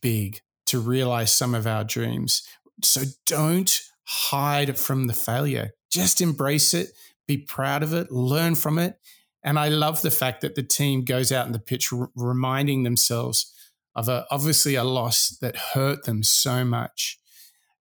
big, 0.00 0.40
to 0.66 0.78
realize 0.78 1.32
some 1.32 1.54
of 1.54 1.66
our 1.66 1.84
dreams. 1.84 2.46
So 2.82 3.02
don't 3.26 3.80
hide 4.04 4.78
from 4.78 5.06
the 5.06 5.12
failure. 5.12 5.70
Just 5.90 6.20
embrace 6.20 6.74
it, 6.74 6.90
be 7.26 7.38
proud 7.38 7.82
of 7.82 7.92
it, 7.92 8.10
learn 8.10 8.54
from 8.54 8.78
it. 8.78 8.98
And 9.42 9.58
I 9.58 9.68
love 9.68 10.02
the 10.02 10.10
fact 10.10 10.40
that 10.40 10.54
the 10.54 10.62
team 10.62 11.04
goes 11.04 11.30
out 11.30 11.46
in 11.46 11.52
the 11.52 11.58
pitch 11.58 11.92
r- 11.92 12.10
reminding 12.14 12.82
themselves 12.82 13.52
of 13.94 14.08
a, 14.08 14.26
obviously 14.30 14.74
a 14.74 14.84
loss 14.84 15.36
that 15.40 15.56
hurt 15.56 16.04
them 16.04 16.22
so 16.22 16.64
much. 16.64 17.18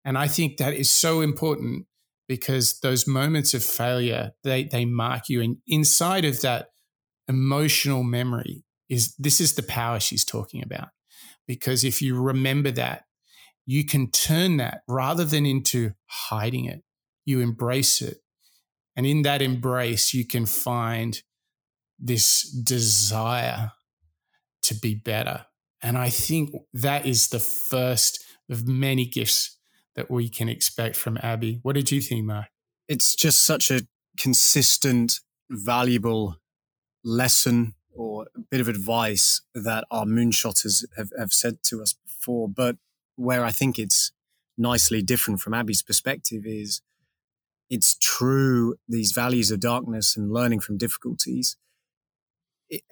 And 0.05 0.17
I 0.17 0.27
think 0.27 0.57
that 0.57 0.73
is 0.73 0.89
so 0.89 1.21
important 1.21 1.85
because 2.27 2.79
those 2.79 3.07
moments 3.07 3.53
of 3.53 3.63
failure, 3.63 4.31
they, 4.43 4.65
they 4.65 4.85
mark 4.85 5.29
you. 5.29 5.41
And 5.41 5.57
inside 5.67 6.25
of 6.25 6.41
that 6.41 6.67
emotional 7.27 8.03
memory 8.03 8.63
is 8.89 9.15
this 9.17 9.39
is 9.39 9.53
the 9.53 9.63
power 9.63 9.99
she's 9.99 10.25
talking 10.25 10.61
about. 10.63 10.89
Because 11.47 11.83
if 11.83 12.01
you 12.01 12.19
remember 12.19 12.71
that, 12.71 13.03
you 13.65 13.85
can 13.85 14.11
turn 14.11 14.57
that 14.57 14.81
rather 14.87 15.23
than 15.23 15.45
into 15.45 15.93
hiding 16.07 16.65
it, 16.65 16.83
you 17.25 17.39
embrace 17.39 18.01
it. 18.01 18.17
And 18.95 19.05
in 19.05 19.23
that 19.23 19.41
embrace, 19.41 20.13
you 20.13 20.25
can 20.25 20.45
find 20.45 21.21
this 21.99 22.43
desire 22.43 23.71
to 24.63 24.75
be 24.75 24.95
better. 24.95 25.45
And 25.81 25.97
I 25.97 26.09
think 26.09 26.51
that 26.73 27.05
is 27.05 27.29
the 27.29 27.39
first 27.39 28.23
of 28.49 28.67
many 28.67 29.05
gifts 29.05 29.57
that 29.95 30.09
we 30.09 30.29
can 30.29 30.49
expect 30.49 30.95
from 30.95 31.17
Abby. 31.21 31.59
What 31.63 31.75
did 31.75 31.91
you 31.91 32.01
think, 32.01 32.25
Mark? 32.25 32.47
It's 32.87 33.15
just 33.15 33.43
such 33.43 33.71
a 33.71 33.87
consistent, 34.17 35.19
valuable 35.49 36.37
lesson 37.03 37.73
or 37.95 38.27
a 38.35 38.39
bit 38.39 38.61
of 38.61 38.67
advice 38.67 39.41
that 39.53 39.85
our 39.91 40.05
moonshotters 40.05 40.85
have, 40.97 41.11
have 41.17 41.33
said 41.33 41.61
to 41.63 41.81
us 41.81 41.93
before. 41.93 42.49
But 42.49 42.77
where 43.15 43.45
I 43.45 43.51
think 43.51 43.77
it's 43.77 44.11
nicely 44.57 45.01
different 45.01 45.41
from 45.41 45.53
Abby's 45.53 45.81
perspective 45.81 46.45
is 46.45 46.81
it's 47.73 47.95
true 47.95 48.75
these 48.87 49.13
values 49.13 49.49
of 49.49 49.59
darkness 49.59 50.15
and 50.15 50.31
learning 50.31 50.59
from 50.59 50.77
difficulties 50.77 51.57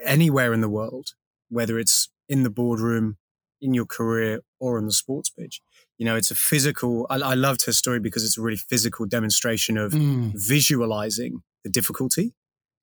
anywhere 0.04 0.54
in 0.54 0.62
the 0.62 0.70
world, 0.70 1.10
whether 1.50 1.78
it's 1.78 2.10
in 2.28 2.42
the 2.42 2.50
boardroom, 2.50 3.18
in 3.62 3.76
your 3.76 3.86
career, 3.86 4.40
or 4.60 4.80
on 4.80 4.88
the 4.88 4.92
sports 4.92 5.30
pitch. 5.30 5.62
You 6.00 6.06
know, 6.08 6.16
it's 6.16 6.32
a 6.32 6.36
physical. 6.36 7.06
I, 7.12 7.18
I 7.18 7.34
loved 7.36 7.66
her 7.68 7.74
story 7.74 8.00
because 8.00 8.24
it's 8.26 8.40
a 8.40 8.42
really 8.42 8.58
physical 8.58 9.06
demonstration 9.06 9.78
of 9.78 9.92
mm. 9.92 10.32
visualizing 10.34 11.44
the 11.64 11.70
difficulty, 11.70 12.34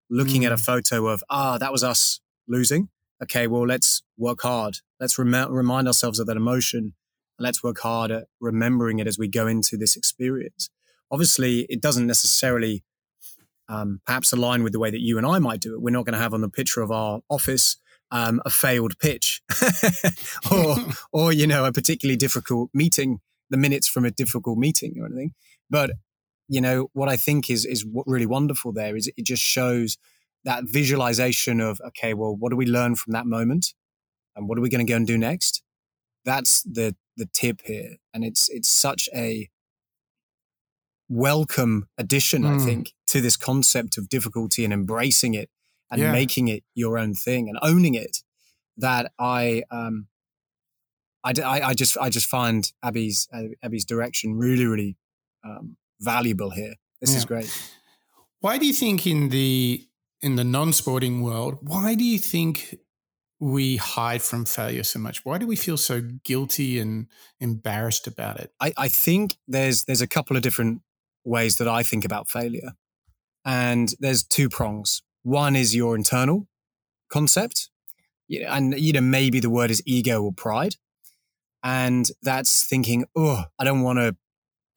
looking 0.09 0.43
mm. 0.43 0.47
at 0.47 0.53
a 0.53 0.57
mm. 0.63 0.65
photo 0.65 1.09
of 1.09 1.25
ah, 1.29 1.59
that 1.59 1.73
was 1.73 1.83
us 1.83 2.21
losing. 2.47 2.91
Okay, 3.21 3.49
well, 3.49 3.67
let's 3.67 4.03
work 4.17 4.43
hard. 4.43 4.79
Let's 5.01 5.19
rem- 5.19 5.53
remind 5.53 5.89
ourselves 5.89 6.21
of 6.21 6.29
that 6.29 6.37
emotion 6.37 6.95
let's 7.39 7.63
work 7.63 7.79
hard 7.81 8.11
at 8.11 8.25
remembering 8.41 8.99
it 8.99 9.07
as 9.07 9.19
we 9.19 9.29
go 9.29 9.47
into 9.47 9.77
this 9.77 9.97
experience. 9.97 10.71
Obviously, 11.11 11.61
it 11.69 11.81
doesn't 11.81 12.07
necessarily 12.07 12.85
um, 13.69 14.01
perhaps 14.07 14.33
align 14.33 14.63
with 14.63 14.73
the 14.73 14.79
way 14.79 14.91
that 14.91 15.01
you 15.01 15.19
and 15.19 15.27
I 15.27 15.39
might 15.39 15.61
do 15.61 15.75
it. 15.75 15.83
We're 15.83 15.91
not 15.91 16.05
going 16.05 16.15
to 16.15 16.21
have 16.21 16.35
on 16.35 16.41
the 16.41 16.49
picture 16.49 16.81
of 16.81 16.91
our 16.91 17.21
office 17.29 17.77
um, 18.11 18.41
a 18.47 18.51
failed 18.51 18.99
pitch 18.99 19.43
or, 20.51 20.77
or, 21.13 21.33
you 21.33 21.47
know, 21.47 21.65
a 21.65 21.73
particularly 21.73 22.17
difficult 22.17 22.71
meeting, 22.73 23.21
the 23.51 23.57
minutes 23.57 23.87
from 23.87 24.05
a 24.05 24.11
difficult 24.11 24.59
meeting 24.59 24.95
or 24.99 25.07
anything. 25.07 25.35
But, 25.69 25.91
you 26.49 26.61
know, 26.61 26.89
what 26.95 27.09
I 27.09 27.17
think 27.17 27.51
is, 27.51 27.67
is 27.67 27.87
really 28.07 28.27
wonderful 28.27 28.73
there 28.73 28.97
is 28.97 29.11
it 29.17 29.25
just 29.25 29.43
shows 29.43 29.99
that 30.45 30.65
visualization 30.65 31.61
of, 31.61 31.81
okay, 31.89 32.15
well, 32.15 32.35
what 32.35 32.51
do 32.51 32.57
we 32.57 32.65
learn 32.65 32.95
from 32.95 33.13
that 33.13 33.27
moment? 33.27 33.75
And 34.35 34.49
what 34.49 34.57
are 34.57 34.63
we 34.63 34.71
going 34.71 34.87
to 34.87 34.91
go 34.91 34.97
and 34.97 35.07
do 35.07 35.19
next? 35.19 35.63
That's 36.25 36.63
the 36.63 36.95
the 37.17 37.27
tip 37.33 37.63
here, 37.65 37.97
and 38.15 38.25
it's 38.25 38.49
it's 38.49 38.69
such 38.69 39.09
a 39.15 39.49
welcome 41.09 41.89
addition, 41.97 42.43
mm. 42.43 42.61
I 42.61 42.65
think, 42.65 42.93
to 43.09 43.21
this 43.21 43.37
concept 43.37 43.99
of 43.99 44.09
difficulty 44.09 44.65
and 44.65 44.73
embracing 44.73 45.35
it 45.35 45.51
and 45.91 46.01
yeah. 46.01 46.13
making 46.13 46.49
it 46.49 46.65
your 46.75 46.99
own 46.99 47.15
thing 47.15 47.49
and 47.49 47.59
owning 47.63 47.95
it. 47.95 48.19
That 48.77 49.11
I 49.19 49.65
um, 49.71 50.07
I, 51.25 51.33
I, 51.41 51.75
just 51.75 51.99
I 51.99 52.11
just 52.11 52.27
find 52.27 52.71
Abby's 52.83 53.27
uh, 53.33 53.49
Abby's 53.63 53.85
direction 53.85 54.39
really 54.39 54.67
really 54.67 54.97
um, 55.45 55.77
valuable 56.01 56.51
here. 56.51 56.75
This 57.01 57.11
yeah. 57.11 57.17
is 57.17 57.25
great. 57.25 57.73
Why 58.41 58.57
do 58.59 58.67
you 58.67 58.73
think 58.73 59.05
in 59.07 59.31
the 59.31 59.85
in 60.21 60.37
the 60.37 60.45
non-sporting 60.45 61.23
world, 61.23 61.59
why 61.61 61.95
do 61.95 62.05
you 62.05 62.19
think 62.19 62.77
we 63.41 63.77
hide 63.77 64.21
from 64.21 64.45
failure 64.45 64.83
so 64.83 64.99
much? 64.99 65.25
Why 65.25 65.39
do 65.39 65.47
we 65.47 65.55
feel 65.55 65.77
so 65.77 66.01
guilty 66.25 66.79
and 66.79 67.07
embarrassed 67.41 68.07
about 68.07 68.41
it? 68.41 68.53
I, 68.61 68.73
I 68.77 68.89
think 68.89 69.37
there's 69.47 69.85
there's 69.85 70.01
a 70.01 70.09
couple 70.09 70.37
of 70.37 70.43
different 70.43 70.83
ways 71.29 71.57
that 71.57 71.69
I 71.69 71.83
think 71.83 72.05
about 72.05 72.29
failure. 72.29 72.73
And 73.45 73.95
there's 74.01 74.25
two 74.25 74.49
prongs. 74.49 75.03
One 75.23 75.57
is 75.57 75.75
your 75.75 75.95
internal 75.95 76.47
concept. 77.11 77.71
And 78.47 78.79
you 78.79 78.93
know, 78.93 79.01
maybe 79.01 79.41
the 79.41 79.51
word 79.51 79.71
is 79.71 79.83
ego 79.87 80.23
or 80.23 80.33
pride. 80.33 80.77
And 81.63 82.09
that's 82.23 82.65
thinking, 82.65 83.05
oh, 83.17 83.45
I 83.59 83.65
don't 83.65 83.83
want 83.83 83.99
to 83.99 84.17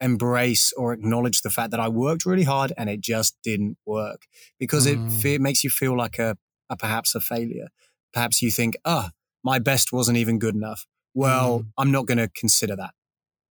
embrace 0.00 0.72
or 0.72 0.92
acknowledge 0.92 1.42
the 1.42 1.50
fact 1.50 1.70
that 1.70 1.78
I 1.78 1.88
worked 1.88 2.26
really 2.26 2.42
hard 2.42 2.72
and 2.76 2.90
it 2.90 3.00
just 3.00 3.36
didn't 3.44 3.76
work 3.86 4.22
because 4.58 4.86
mm. 4.86 5.24
it, 5.24 5.34
it 5.34 5.40
makes 5.40 5.62
you 5.62 5.70
feel 5.70 5.96
like 5.96 6.18
a, 6.18 6.36
a 6.68 6.76
perhaps 6.76 7.14
a 7.14 7.20
failure 7.20 7.68
perhaps 8.12 8.42
you 8.42 8.50
think, 8.50 8.76
ah, 8.84 9.08
oh, 9.08 9.10
my 9.42 9.58
best 9.58 9.92
wasn't 9.92 10.18
even 10.18 10.38
good 10.38 10.54
enough. 10.54 10.86
Well, 11.14 11.60
mm. 11.60 11.66
I'm 11.78 11.90
not 11.90 12.06
going 12.06 12.18
to 12.18 12.28
consider 12.28 12.76
that. 12.76 12.94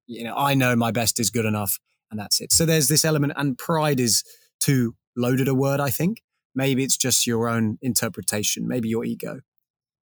You 0.08 0.24
know, 0.24 0.36
I 0.36 0.54
know 0.54 0.76
my 0.76 0.92
best 0.92 1.20
is 1.20 1.30
good 1.30 1.46
enough 1.46 1.80
and 2.12 2.20
that's 2.20 2.42
it. 2.42 2.52
So 2.52 2.66
there's 2.66 2.90
this 2.90 3.06
element 3.06 3.34
and 3.36 3.58
pride 3.58 4.00
is 4.00 4.24
too 4.60 4.96
loaded 5.16 5.48
a 5.48 5.56
word, 5.56 5.80
I 5.80 5.90
think. 5.90 6.22
Maybe 6.54 6.84
it's 6.84 6.98
just 6.98 7.26
your 7.26 7.48
own 7.48 7.78
interpretation, 7.82 8.68
maybe 8.68 8.90
your 8.90 9.06
ego. 9.06 9.40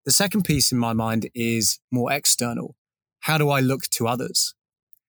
The 0.07 0.11
second 0.12 0.44
piece 0.44 0.73
in 0.73 0.79
my 0.79 0.94
mind 0.94 1.29
is 1.35 1.79
more 1.92 2.11
external. 2.11 2.75
How 3.21 3.37
do 3.37 3.51
I 3.51 3.61
look 3.61 3.85
to 3.90 4.09
others? 4.09 4.55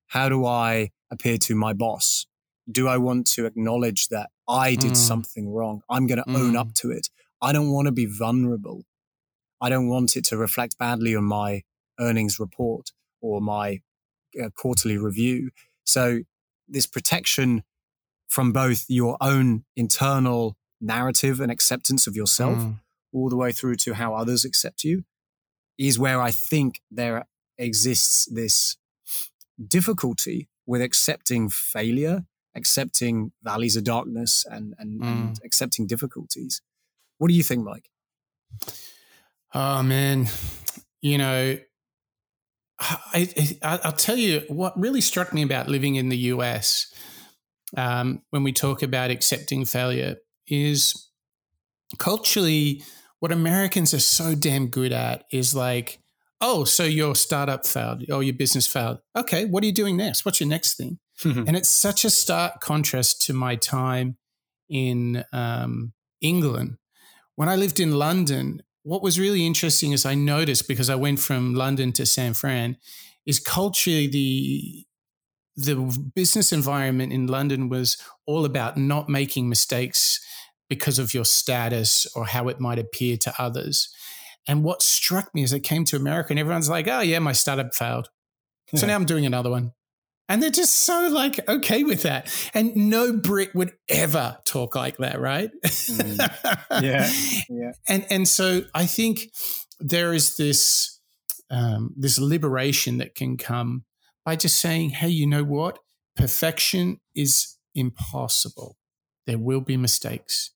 How 0.08 0.28
do 0.28 0.46
I 0.46 0.90
appear 1.10 1.38
to 1.38 1.56
my 1.56 1.72
boss? 1.74 2.26
Do 2.70 2.88
I 2.88 2.98
want 2.98 3.26
to 3.28 3.46
acknowledge 3.46 4.10
that 4.10 4.30
I 4.48 4.76
did 4.76 4.92
mm. 4.92 4.98
something 4.98 5.50
wrong? 5.50 5.82
I'm 5.90 6.06
going 6.08 6.22
to 6.22 6.30
mm. 6.30 6.36
own 6.36 6.58
up 6.58 6.74
to 6.76 6.92
it. 6.92 7.10
I 7.42 7.54
don't 7.54 7.72
want 7.72 7.86
to 7.86 7.92
be 7.92 8.06
vulnerable. 8.06 8.84
I 9.62 9.70
don't 9.70 9.88
want 9.88 10.18
it 10.18 10.26
to 10.26 10.38
reflect 10.38 10.78
badly 10.78 11.16
on 11.16 11.24
my 11.24 11.64
earnings 12.00 12.40
report 12.40 12.92
or 13.22 13.40
my 13.42 13.80
uh, 14.42 14.50
quarterly 14.50 14.98
review. 14.98 15.52
So 15.86 16.20
this 16.70 16.86
protection 16.86 17.64
from 18.28 18.52
both 18.52 18.86
your 18.88 19.18
own 19.20 19.64
internal 19.76 20.56
narrative 20.80 21.42
and 21.42 21.52
acceptance 21.52 22.08
of 22.08 22.16
yourself, 22.16 22.58
mm. 22.58 22.80
all 23.12 23.30
the 23.30 23.36
way 23.36 23.52
through 23.52 23.76
to 23.76 23.94
how 23.94 24.14
others 24.14 24.46
accept 24.46 24.84
you, 24.84 25.04
is 25.78 25.98
where 25.98 26.22
I 26.22 26.32
think 26.32 26.82
there 26.92 27.26
exists 27.58 28.26
this 28.26 28.78
difficulty 29.68 30.48
with 30.66 30.82
accepting 30.82 31.50
failure, 31.50 32.26
accepting 32.56 33.32
valleys 33.44 33.76
of 33.76 33.84
darkness, 33.84 34.46
and, 34.50 34.76
and, 34.78 35.02
mm. 35.02 35.06
and 35.06 35.40
accepting 35.44 35.88
difficulties. 35.88 36.62
What 37.18 37.30
do 37.30 37.34
you 37.34 37.44
think, 37.44 37.64
Mike? 37.64 37.90
Oh 39.54 39.82
man, 39.82 40.28
you 41.02 41.18
know, 41.18 41.58
I, 42.80 43.58
I, 43.62 43.80
will 43.84 43.92
tell 43.92 44.16
you 44.16 44.44
what 44.48 44.80
really 44.80 45.02
struck 45.02 45.34
me 45.34 45.44
about 45.44 45.68
living 45.68 45.96
in 45.96 46.10
the 46.10 46.18
US 46.18 46.94
um, 47.76 48.22
when 48.30 48.44
we 48.44 48.54
talk 48.54 48.82
about 48.82 49.12
accepting 49.12 49.66
failure 49.66 50.16
is 50.48 51.10
culturally 51.98 52.84
what 53.20 53.32
Americans 53.32 53.94
are 53.94 54.00
so 54.00 54.34
damn 54.34 54.68
good 54.68 54.92
at 54.92 55.26
is 55.32 55.54
like, 55.54 56.00
oh, 56.42 56.64
so 56.64 56.84
your 56.84 57.16
startup 57.16 57.66
failed, 57.66 58.10
or 58.10 58.24
your 58.24 58.34
business 58.34 58.66
failed. 58.66 59.00
Okay, 59.16 59.46
what 59.46 59.62
are 59.64 59.66
you 59.68 59.74
doing 59.74 59.98
next? 59.98 60.24
What's 60.24 60.40
your 60.40 60.50
next 60.50 60.78
thing? 60.78 61.00
and 61.24 61.58
it's 61.58 61.70
such 61.70 62.06
a 62.06 62.10
stark 62.10 62.62
contrast 62.62 63.22
to 63.24 63.34
my 63.34 63.56
time 63.56 64.18
in 64.70 65.26
um, 65.34 65.92
England. 66.22 66.78
When 67.36 67.50
I 67.50 67.58
lived 67.58 67.80
in 67.80 67.92
London, 67.92 68.64
what 68.84 69.02
was 69.02 69.20
really 69.20 69.46
interesting 69.46 69.92
is 69.92 70.06
I 70.06 70.16
noticed 70.16 70.68
because 70.68 70.90
I 70.90 70.96
went 70.96 71.20
from 71.20 71.54
London 71.54 71.92
to 71.94 72.06
San 72.06 72.34
Fran, 72.34 72.78
is 73.26 73.40
culturally 73.40 74.08
the 74.08 74.86
the 75.56 75.76
business 76.16 76.54
environment 76.54 77.12
in 77.12 77.28
London 77.28 77.68
was 77.68 77.98
all 78.26 78.46
about 78.46 78.78
not 78.78 79.10
making 79.10 79.50
mistakes 79.50 80.22
because 80.70 81.00
of 81.00 81.14
your 81.14 81.26
status 81.26 82.08
or 82.16 82.26
how 82.28 82.48
it 82.48 82.62
might 82.62 82.80
appear 82.80 83.18
to 83.18 83.34
others. 83.38 83.90
And 84.48 84.64
what 84.64 84.82
struck 84.82 85.36
me 85.36 85.44
as 85.44 85.54
I 85.54 85.60
came 85.60 85.84
to 85.86 85.98
America, 85.98 86.32
and 86.32 86.40
everyone's 86.40 86.70
like, 86.70 86.88
"Oh 86.88 87.02
yeah, 87.02 87.20
my 87.20 87.34
startup 87.34 87.76
failed, 87.76 88.10
so 88.74 88.88
now 88.88 88.96
I'm 88.96 89.06
doing 89.06 89.26
another 89.26 89.50
one." 89.50 89.74
And 90.30 90.42
they're 90.44 90.52
just 90.52 90.82
so 90.82 91.10
like 91.10 91.46
okay 91.50 91.84
with 91.84 92.04
that. 92.04 92.32
And 92.54 92.76
no 92.76 93.14
Brit 93.14 93.54
would 93.56 93.74
ever 93.90 94.38
talk 94.46 94.76
like 94.76 94.98
that, 94.98 95.20
right? 95.20 95.50
Mm. 95.64 96.20
Yeah. 96.82 97.12
Yeah. 97.50 97.72
and 97.88 98.06
and 98.10 98.28
so 98.28 98.62
I 98.74 98.86
think 98.86 99.32
there 99.80 100.14
is 100.14 100.38
this 100.38 101.00
um, 101.50 101.94
this 101.98 102.20
liberation 102.20 103.00
that 103.00 103.16
can 103.16 103.36
come 103.38 103.86
by 104.24 104.36
just 104.36 104.62
saying, 104.62 104.92
hey, 104.92 105.10
you 105.10 105.26
know 105.26 105.44
what? 105.44 105.80
Perfection 106.16 107.00
is 107.16 107.58
impossible. 107.74 108.78
There 109.26 109.40
will 109.40 109.62
be 109.62 109.78
mistakes. 109.78 110.52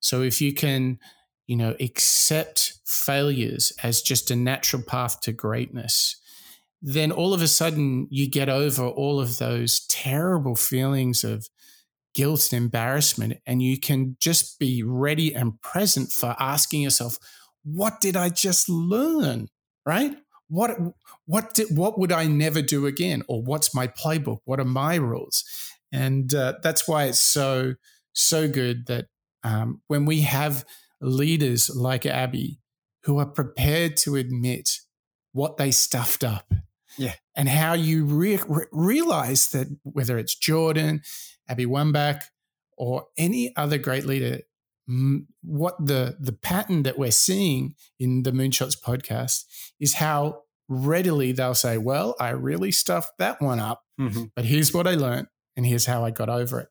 So 0.00 0.22
if 0.22 0.40
you 0.40 0.52
can, 0.52 0.98
you 1.46 1.56
know, 1.56 1.74
accept 1.80 2.74
failures 2.84 3.72
as 3.82 4.02
just 4.02 4.30
a 4.30 4.36
natural 4.36 4.82
path 4.82 5.20
to 5.22 5.32
greatness, 5.32 6.16
then 6.82 7.10
all 7.10 7.34
of 7.34 7.42
a 7.42 7.48
sudden 7.48 8.06
you 8.10 8.28
get 8.28 8.48
over 8.48 8.86
all 8.86 9.20
of 9.20 9.38
those 9.38 9.86
terrible 9.86 10.56
feelings 10.56 11.24
of 11.24 11.48
guilt 12.14 12.52
and 12.52 12.62
embarrassment, 12.62 13.38
and 13.46 13.62
you 13.62 13.78
can 13.78 14.16
just 14.20 14.58
be 14.58 14.82
ready 14.82 15.34
and 15.34 15.60
present 15.60 16.10
for 16.10 16.34
asking 16.38 16.82
yourself, 16.82 17.18
what 17.62 18.00
did 18.00 18.16
I 18.16 18.30
just 18.30 18.68
learn? 18.68 19.48
Right? 19.84 20.16
What 20.48 20.78
what 21.26 21.54
did, 21.54 21.76
what 21.76 21.98
would 21.98 22.12
I 22.12 22.26
never 22.26 22.62
do 22.62 22.86
again? 22.86 23.22
Or 23.28 23.42
what's 23.42 23.74
my 23.74 23.88
playbook? 23.88 24.38
What 24.44 24.60
are 24.60 24.64
my 24.64 24.94
rules? 24.94 25.44
And 25.92 26.32
uh, 26.32 26.54
that's 26.62 26.86
why 26.86 27.04
it's 27.04 27.20
so 27.20 27.74
so 28.12 28.48
good 28.48 28.86
that 28.86 29.06
um, 29.44 29.82
when 29.88 30.06
we 30.06 30.22
have 30.22 30.64
leaders 31.00 31.68
like 31.74 32.06
Abby 32.06 32.60
who 33.04 33.18
are 33.18 33.26
prepared 33.26 33.96
to 33.98 34.16
admit 34.16 34.80
what 35.32 35.58
they 35.58 35.70
stuffed 35.70 36.24
up 36.24 36.52
yeah. 36.98 37.14
And 37.34 37.48
how 37.48 37.74
you 37.74 38.04
re- 38.04 38.40
re- 38.46 38.66
realize 38.72 39.48
that 39.48 39.68
whether 39.82 40.18
it's 40.18 40.34
Jordan, 40.34 41.02
Abby 41.48 41.66
Wambach, 41.66 42.22
or 42.76 43.06
any 43.16 43.54
other 43.56 43.78
great 43.78 44.04
leader, 44.04 44.40
m- 44.88 45.28
what 45.42 45.76
the 45.84 46.16
the 46.18 46.32
pattern 46.32 46.82
that 46.84 46.98
we're 46.98 47.10
seeing 47.10 47.74
in 47.98 48.22
the 48.22 48.32
Moonshots 48.32 48.78
podcast 48.80 49.44
is 49.80 49.94
how 49.94 50.42
readily 50.68 51.32
they'll 51.32 51.54
say, 51.54 51.78
"Well, 51.78 52.14
I 52.20 52.30
really 52.30 52.72
stuffed 52.72 53.18
that 53.18 53.40
one 53.40 53.60
up, 53.60 53.82
mm-hmm. 54.00 54.24
but 54.34 54.44
here's 54.44 54.72
what 54.72 54.86
I 54.86 54.94
learned, 54.94 55.28
and 55.56 55.66
here's 55.66 55.86
how 55.86 56.04
I 56.04 56.10
got 56.10 56.28
over 56.28 56.60
it." 56.60 56.68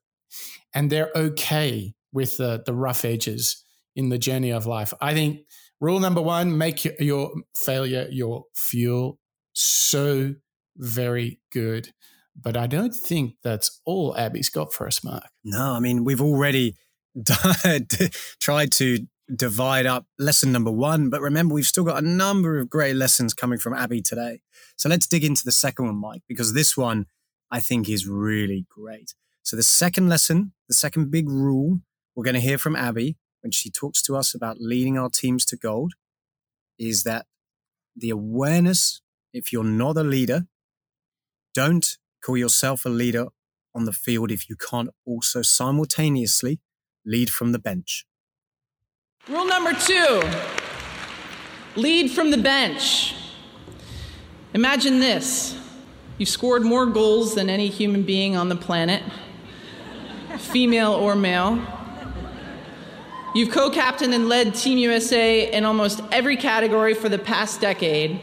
And 0.74 0.90
they're 0.90 1.12
okay 1.16 1.94
with 2.12 2.38
the 2.38 2.64
the 2.66 2.74
rough 2.74 3.06
edges 3.06 3.64
in 3.96 4.10
the 4.10 4.18
journey 4.18 4.52
of 4.52 4.66
life. 4.66 4.94
I 5.00 5.14
think 5.14 5.42
rule 5.80 6.00
number 6.00 6.22
one: 6.22 6.58
make 6.58 6.84
your, 6.84 6.94
your 7.00 7.32
failure 7.56 8.08
your 8.12 8.46
fuel 8.54 9.20
so 9.56 10.36
very 10.78 11.39
good. 11.52 11.94
But 12.39 12.58
I 12.58 12.68
don't 12.68 12.94
think 12.94 13.36
that's 13.44 13.82
all 13.86 14.15
Abby's 14.18 14.50
got 14.50 14.74
for 14.74 14.88
us, 14.88 15.04
Mark. 15.04 15.24
No, 15.44 15.72
I 15.72 15.80
mean, 15.80 16.04
we've 16.04 16.22
already 16.22 16.76
tried 18.41 18.72
to 18.74 19.08
divide 19.34 19.86
up 19.86 20.06
lesson 20.20 20.52
number 20.52 20.72
one, 20.72 21.10
but 21.10 21.22
remember, 21.22 21.56
we've 21.56 21.65
still 21.65 21.86
got 21.86 22.04
a 22.04 22.08
number 22.08 22.60
of 22.60 22.70
great 22.70 22.96
lessons 22.96 23.34
coming 23.34 23.58
from 23.58 23.74
Abby 23.74 24.02
today. 24.02 24.41
So 24.76 24.89
let's 24.89 25.08
dig 25.08 25.24
into 25.24 25.44
the 25.46 25.52
second 25.52 25.86
one, 25.86 25.96
Mike, 25.96 26.24
because 26.28 26.54
this 26.54 26.76
one 26.76 27.06
I 27.50 27.62
think 27.62 27.89
is 27.89 28.06
really 28.06 28.65
great. 28.70 29.15
So 29.44 29.56
the 29.56 29.63
second 29.63 30.10
lesson, 30.10 30.54
the 30.68 30.74
second 30.74 31.12
big 31.12 31.30
rule 31.30 31.80
we're 32.15 32.24
going 32.24 32.36
to 32.36 32.41
hear 32.41 32.58
from 32.58 32.76
Abby 32.76 33.18
when 33.41 33.52
she 33.52 33.70
talks 33.70 34.02
to 34.04 34.15
us 34.15 34.34
about 34.34 34.58
leading 34.60 34.98
our 34.98 35.10
teams 35.10 35.46
to 35.46 35.58
gold 35.58 35.94
is 36.80 37.04
that 37.04 37.26
the 37.96 38.10
awareness 38.10 39.02
if 39.36 39.52
you're 39.52 39.65
not 39.65 39.98
a 39.98 40.04
leader, 40.04 40.48
don't 41.54 41.98
call 42.24 42.38
yourself 42.38 42.86
a 42.86 42.89
leader 42.89 43.28
on 43.76 43.84
the 43.84 43.91
field 43.91 44.32
if 44.32 44.50
you 44.50 44.56
can't 44.56 44.89
also 45.06 45.41
simultaneously 45.41 46.62
lead 47.06 47.30
from 47.30 47.52
the 47.52 47.60
bench. 47.60 48.06
Rule 49.28 49.45
number 49.45 49.74
two 49.74 50.21
lead 51.76 52.10
from 52.12 52.32
the 52.32 52.38
bench. 52.38 53.13
Imagine 54.54 55.00
this 55.00 55.60
you've 56.17 56.30
scored 56.30 56.63
more 56.63 56.86
goals 56.86 57.36
than 57.36 57.50
any 57.50 57.67
human 57.67 58.04
being 58.04 58.38
on 58.38 58.48
the 58.48 58.56
planet, 58.56 59.04
female 60.38 60.93
or 60.93 61.13
male. 61.13 61.62
You've 63.36 63.52
co 63.52 63.69
captained 63.69 64.13
and 64.13 64.30
led 64.30 64.56
Team 64.56 64.78
USA 64.78 65.52
in 65.52 65.65
almost 65.65 66.00
every 66.10 66.38
category 66.38 66.93
for 66.93 67.10
the 67.10 67.19
past 67.19 67.60
decade. 67.60 68.21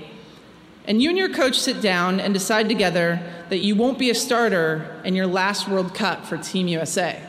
And 0.87 1.01
you 1.01 1.11
and 1.11 1.19
your 1.19 1.29
coach 1.29 1.59
sit 1.61 1.81
down 1.81 2.19
and 2.19 2.35
decide 2.35 2.69
together 2.69 3.21
that 3.51 3.59
you 3.59 3.77
won't 3.77 3.99
be 3.99 4.11
a 4.11 4.15
starter 4.15 5.01
in 5.05 5.15
your 5.15 5.27
last 5.27 5.69
World 5.69 5.95
Cup 5.95 6.27
for 6.27 6.37
Team 6.37 6.67
USA. 6.69 7.23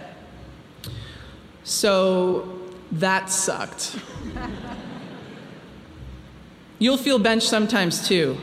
So 1.63 2.59
that 2.93 3.29
sucked. 3.29 3.95
You'll 6.79 6.97
feel 6.97 7.19
benched 7.19 7.47
sometimes 7.47 8.07
too. 8.07 8.37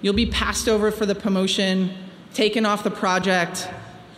You'll 0.00 0.14
be 0.14 0.26
passed 0.26 0.68
over 0.68 0.90
for 0.90 1.06
the 1.06 1.14
promotion, 1.14 1.94
taken 2.34 2.66
off 2.66 2.82
the 2.82 2.90
project. 2.90 3.68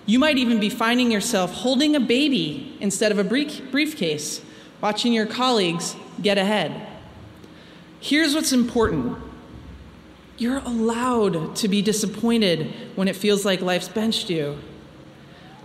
You 0.06 0.18
might 0.18 0.38
even 0.38 0.58
be 0.58 0.70
finding 0.70 1.10
yourself 1.10 1.52
holding 1.52 1.94
a 1.94 2.00
baby 2.00 2.76
instead 2.80 3.12
of 3.12 3.18
a 3.18 3.24
briefcase, 3.24 4.40
watching 4.80 5.12
your 5.12 5.26
colleagues 5.26 5.94
get 6.22 6.38
ahead. 6.38 6.86
Here's 8.00 8.34
what's 8.34 8.52
important 8.52 9.18
you're 10.36 10.58
allowed 10.58 11.54
to 11.56 11.68
be 11.68 11.80
disappointed 11.82 12.72
when 12.96 13.08
it 13.08 13.16
feels 13.16 13.44
like 13.44 13.60
life's 13.60 13.88
benched 13.88 14.30
you. 14.30 14.58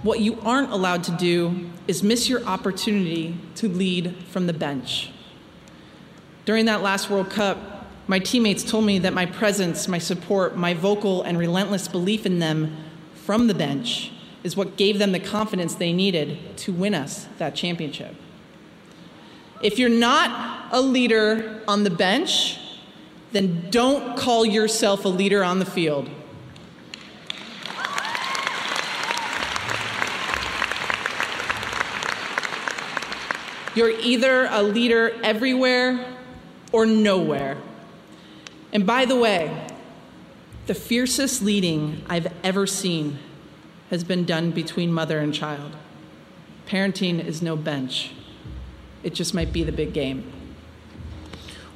What 0.03 0.19
you 0.19 0.39
aren't 0.41 0.71
allowed 0.71 1.03
to 1.05 1.11
do 1.11 1.69
is 1.87 2.03
miss 2.03 2.29
your 2.29 2.43
opportunity 2.45 3.37
to 3.55 3.67
lead 3.67 4.15
from 4.29 4.47
the 4.47 4.53
bench. 4.53 5.11
During 6.45 6.65
that 6.65 6.81
last 6.81 7.09
World 7.09 7.29
Cup, 7.29 7.87
my 8.07 8.19
teammates 8.19 8.63
told 8.63 8.85
me 8.85 8.99
that 8.99 9.13
my 9.13 9.25
presence, 9.25 9.87
my 9.87 9.99
support, 9.99 10.55
my 10.55 10.73
vocal 10.73 11.21
and 11.21 11.37
relentless 11.37 11.87
belief 11.87 12.25
in 12.25 12.39
them 12.39 12.77
from 13.13 13.47
the 13.47 13.53
bench 13.53 14.11
is 14.43 14.55
what 14.55 14.77
gave 14.77 14.99
them 14.99 15.11
the 15.11 15.19
confidence 15.19 15.75
they 15.75 15.91
needed 15.91 16.57
to 16.57 16.71
win 16.71 16.95
us 16.95 17.27
that 17.37 17.55
championship. 17.55 18.15
If 19.61 19.77
you're 19.77 19.89
not 19.89 20.69
a 20.71 20.81
leader 20.81 21.61
on 21.67 21.83
the 21.83 21.89
bench, 21.89 22.57
then 23.31 23.69
don't 23.69 24.17
call 24.17 24.45
yourself 24.45 25.05
a 25.05 25.09
leader 25.09 25.43
on 25.43 25.59
the 25.59 25.65
field. 25.65 26.09
You're 33.75 33.91
either 33.99 34.47
a 34.51 34.63
leader 34.63 35.15
everywhere 35.23 36.05
or 36.71 36.85
nowhere. 36.85 37.57
And 38.73 38.85
by 38.85 39.05
the 39.05 39.15
way, 39.15 39.67
the 40.65 40.73
fiercest 40.73 41.41
leading 41.41 42.03
I've 42.07 42.31
ever 42.43 42.67
seen 42.67 43.19
has 43.89 44.03
been 44.03 44.25
done 44.25 44.51
between 44.51 44.91
mother 44.91 45.19
and 45.19 45.33
child. 45.33 45.75
Parenting 46.67 47.23
is 47.23 47.41
no 47.41 47.55
bench, 47.55 48.11
it 49.01 49.13
just 49.15 49.33
might 49.33 49.51
be 49.51 49.63
the 49.63 49.71
big 49.71 49.93
game. 49.93 50.31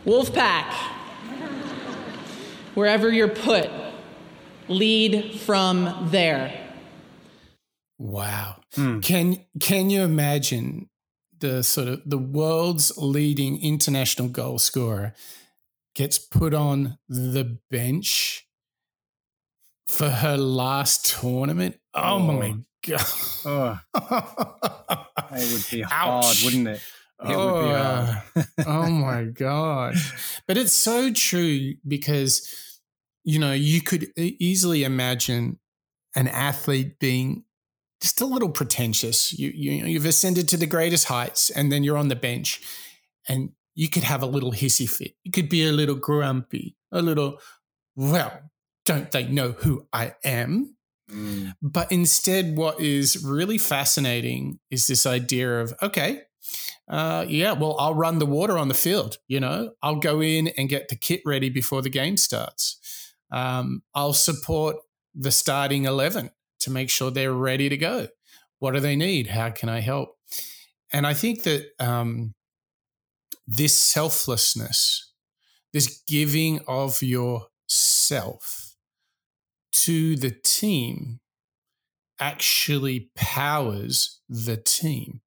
Wolfpack, 0.06 0.72
wherever 2.74 3.12
you're 3.12 3.28
put, 3.28 3.70
lead 4.68 5.40
from 5.42 6.10
there. 6.12 6.60
Wow. 7.98 8.58
Mm. 8.76 9.04
Can 9.04 9.46
can 9.60 9.90
you 9.90 10.02
imagine 10.02 10.90
the 11.40 11.64
sort 11.64 11.88
of 11.88 12.02
the 12.06 12.18
world's 12.18 12.98
leading 12.98 13.62
international 13.62 14.28
goal 14.28 14.60
scorer 14.60 15.14
gets 15.96 16.18
put 16.18 16.54
on 16.54 16.98
the 17.08 17.60
bench 17.70 18.48
for 19.88 20.10
her 20.10 20.38
last 20.38 21.06
tournament? 21.06 21.80
Oh, 21.94 22.16
oh. 22.16 22.20
my 22.20 22.56
god. 22.86 23.02
Oh. 23.46 23.80
it 25.32 25.54
would 25.54 25.66
be 25.72 25.82
hard, 25.82 26.36
wouldn't 26.44 26.68
it? 26.68 26.82
It 27.22 27.36
oh, 27.36 27.54
would 27.54 27.64
be 27.64 27.76
hard. 27.76 28.48
oh 28.68 28.90
my 28.90 29.24
god. 29.26 29.96
But 30.48 30.58
it's 30.58 30.74
so 30.74 31.12
true 31.12 31.76
because 31.88 32.48
you 33.24 33.40
know, 33.40 33.54
you 33.54 33.82
could 33.82 34.08
easily 34.18 34.84
imagine 34.84 35.60
an 36.16 36.28
athlete 36.28 37.00
being 37.00 37.44
just 38.02 38.22
a 38.22 38.26
little 38.26 38.50
pretentious. 38.50 39.38
You, 39.38 39.52
you 39.54 39.86
you've 39.86 40.06
ascended 40.06 40.50
to 40.50 40.58
the 40.58 40.66
greatest 40.66 41.06
heights, 41.06 41.50
and 41.50 41.72
then 41.72 41.84
you're 41.84 41.98
on 41.98 42.10
the 42.10 42.16
bench, 42.16 42.62
and 43.28 43.52
you 43.76 43.90
could 43.90 44.04
have 44.04 44.22
a 44.22 44.28
little 44.28 44.52
hissy 44.52 44.90
fit. 44.90 45.16
You 45.24 45.32
could 45.32 45.50
be 45.50 45.66
a 45.66 45.72
little 45.72 45.96
grumpy, 45.96 46.76
a 46.92 47.02
little, 47.02 47.40
well, 47.96 48.42
don't 48.86 49.10
they 49.12 49.28
know 49.28 49.54
who 49.54 49.88
I 49.94 50.16
am? 50.24 50.76
Mm. 51.10 51.54
But 51.62 51.92
instead, 51.92 52.58
what 52.58 52.82
is 52.82 53.24
really 53.24 53.58
fascinating 53.58 54.60
is 54.70 54.88
this 54.88 55.06
idea 55.06 55.62
of 55.62 55.74
okay, 55.82 56.24
uh, 56.90 57.26
yeah, 57.28 57.54
well, 57.54 57.76
I'll 57.80 57.96
run 57.96 58.20
the 58.20 58.26
water 58.26 58.58
on 58.58 58.68
the 58.68 58.74
field. 58.74 59.18
You 59.28 59.40
know, 59.40 59.72
I'll 59.82 59.98
go 60.00 60.22
in 60.22 60.50
and 60.58 60.70
get 60.70 60.90
the 60.90 60.96
kit 60.96 61.22
ready 61.26 61.50
before 61.50 61.82
the 61.82 61.90
game 61.90 62.18
starts. 62.18 62.80
Um, 63.32 63.84
I'll 63.96 64.14
support 64.14 64.78
the 65.16 65.32
starting 65.32 65.86
eleven 65.86 66.32
to 66.60 66.72
make 66.72 66.90
sure 66.90 67.12
they're 67.12 67.34
ready 67.34 67.70
to 67.70 67.78
go. 67.78 68.08
What 68.60 68.74
do 68.74 68.80
they 68.80 68.96
need? 68.96 69.28
How 69.28 69.50
can 69.50 69.70
I 69.70 69.80
help? 69.82 70.18
And 70.92 71.08
I 71.08 71.14
think 71.14 71.44
that 71.44 71.66
um, 71.80 72.36
this 73.48 73.78
selflessness, 73.78 75.12
this 75.74 76.04
giving 76.08 76.60
of 76.68 77.02
yourself 77.02 78.76
to 79.72 80.16
the 80.16 80.32
team 80.32 81.20
actually 82.20 83.10
powers 83.16 84.22
the 84.30 84.56
team. 84.56 85.22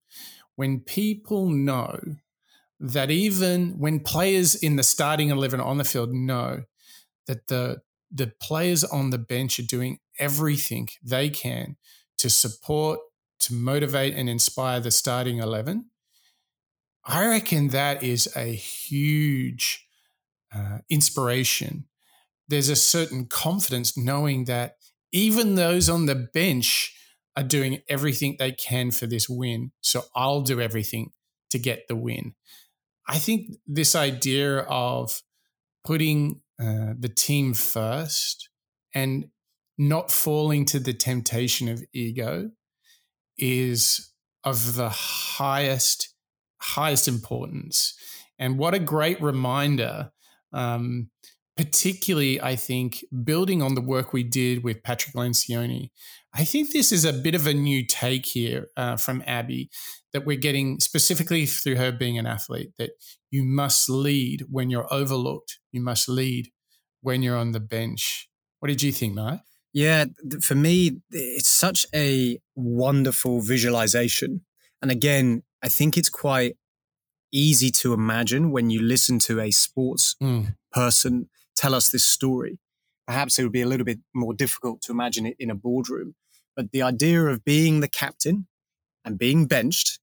When 0.57 0.81
people 0.81 1.49
know 1.49 2.01
that 2.81 3.11
even 3.11 3.79
when 3.79 4.01
players 4.01 4.55
in 4.55 4.77
the 4.77 4.83
starting 4.83 5.31
11 5.31 5.61
on 5.61 5.79
the 5.79 5.85
field 5.85 6.13
know 6.13 6.65
that 7.27 7.47
the 7.49 7.83
the 8.11 8.33
players 8.41 8.85
on 8.85 9.11
the 9.11 9.19
bench 9.19 9.59
are 9.59 9.65
doing 9.65 9.99
everything 10.19 10.89
they 11.03 11.29
can 11.29 11.77
to 12.19 12.31
support, 12.31 13.01
to 13.41 13.53
motivate, 13.53 14.15
and 14.15 14.29
inspire 14.29 14.81
the 14.81 14.91
starting 14.91 15.39
11. 15.39 15.87
I 17.05 17.27
reckon 17.27 17.69
that 17.69 18.03
is 18.03 18.29
a 18.37 18.55
huge 18.55 19.87
uh, 20.55 20.79
inspiration. 20.89 21.87
There's 22.49 22.69
a 22.69 22.77
certain 22.77 23.27
confidence 23.27 23.97
knowing 23.97 24.45
that 24.45 24.77
even 25.13 25.55
those 25.55 25.89
on 25.89 26.07
the 26.07 26.15
bench 26.15 26.95
are 27.37 27.43
doing 27.43 27.83
everything 27.89 28.37
they 28.39 28.53
can 28.53 28.91
for 28.91 29.07
this 29.07 29.29
win. 29.29 29.73
So 29.81 30.03
I'll 30.15 30.43
do 30.43 30.61
everything 30.61 31.13
to 31.51 31.59
get 31.59 31.87
the 31.89 31.97
win. 31.97 32.35
I 33.09 33.19
think 33.19 33.57
this 33.67 33.95
idea 33.95 34.61
of 34.61 35.23
putting 35.85 36.41
uh, 36.61 36.95
the 36.99 37.09
team 37.09 37.55
first 37.55 38.49
and 38.95 39.27
not 39.79 40.11
falling 40.11 40.65
to 40.65 40.81
the 40.81 40.95
temptation 40.95 41.69
of 41.69 41.85
ego 41.93 42.51
is 43.39 44.13
of 44.45 44.75
the 44.77 44.89
highest 44.89 46.15
highest 46.61 47.07
importance 47.07 47.95
and 48.39 48.59
what 48.59 48.75
a 48.75 48.79
great 48.79 49.21
reminder 49.21 50.11
um, 50.53 51.11
particularly 51.57 52.41
i 52.41 52.57
think 52.57 53.05
building 53.23 53.61
on 53.61 53.75
the 53.75 53.81
work 53.81 54.13
we 54.13 54.23
did 54.23 54.65
with 54.65 54.83
patrick 54.83 55.15
lencioni 55.15 55.91
i 56.37 56.45
think 56.45 56.73
this 56.73 56.93
is 56.93 57.05
a 57.05 57.13
bit 57.13 57.35
of 57.35 57.47
a 57.47 57.55
new 57.55 57.85
take 57.85 58.27
here 58.27 58.69
uh, 58.77 58.97
from 58.97 59.23
abby 59.27 59.69
that 60.13 60.25
we're 60.25 60.37
getting 60.37 60.81
specifically 60.81 61.47
through 61.47 61.77
her 61.77 61.93
being 61.93 62.19
an 62.19 62.27
athlete 62.27 62.73
that 62.79 62.91
you 63.31 63.43
must 63.43 63.91
lead 63.91 64.45
when 64.51 64.71
you're 64.71 64.93
overlooked 64.93 65.59
you 65.73 65.81
must 65.81 66.09
lead 66.09 66.49
when 67.03 67.23
you're 67.23 67.37
on 67.37 67.53
the 67.53 67.61
bench 67.61 68.29
what 68.61 68.69
did 68.69 68.83
you 68.83 68.93
think 68.93 69.15
Mike? 69.15 69.41
Yeah, 69.73 70.07
for 70.41 70.55
me, 70.55 71.03
it's 71.11 71.49
such 71.49 71.87
a 71.95 72.41
wonderful 72.55 73.41
visualization. 73.41 74.45
And 74.81 74.91
again, 74.91 75.43
I 75.63 75.69
think 75.69 75.99
it's 75.99 76.09
quite 76.09 76.57
easy 77.33 77.71
to 77.71 77.93
imagine 77.93 78.51
when 78.51 78.71
you 78.71 78.81
listen 78.81 79.19
to 79.21 79.41
a 79.41 79.51
sports 79.51 80.17
mm. 80.23 80.57
person 80.73 81.29
tell 81.55 81.75
us 81.75 81.91
this 81.91 82.05
story. 82.05 82.59
Perhaps 83.07 83.39
it 83.39 83.43
would 83.43 83.53
be 83.53 83.63
a 83.63 83.67
little 83.67 83.85
bit 83.85 83.99
more 84.15 84.33
difficult 84.33 84.81
to 84.83 84.93
imagine 84.93 85.27
it 85.27 85.37
in 85.39 85.51
a 85.51 85.55
boardroom. 85.55 86.15
But 86.57 86.73
the 86.73 86.83
idea 86.83 87.23
of 87.27 87.45
being 87.45 87.81
the 87.81 87.89
captain 87.89 88.47
and 89.05 89.19
being 89.19 89.47
benched, 89.47 90.01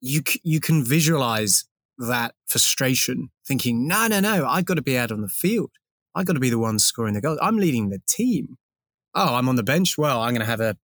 you, 0.00 0.22
you 0.42 0.60
can 0.60 0.84
visualize 0.84 1.64
that 1.98 2.34
frustration, 2.46 3.30
thinking, 3.46 3.86
no, 3.86 4.06
no, 4.06 4.20
no, 4.20 4.46
I've 4.46 4.64
got 4.64 4.74
to 4.74 4.82
be 4.82 4.96
out 4.96 5.12
on 5.12 5.20
the 5.20 5.28
field. 5.28 5.72
I've 6.14 6.26
got 6.26 6.34
to 6.34 6.40
be 6.40 6.50
the 6.50 6.58
one 6.58 6.78
scoring 6.78 7.14
the 7.14 7.20
goals. 7.20 7.38
I'm 7.42 7.56
leading 7.56 7.90
the 7.90 8.00
team 8.06 8.56
oh, 9.14 9.34
I'm 9.34 9.48
on 9.48 9.56
the 9.56 9.62
bench. 9.62 9.96
Well, 9.96 10.20
I'm 10.20 10.30
going 10.30 10.40
to 10.40 10.46
have 10.46 10.60
a, 10.60 10.76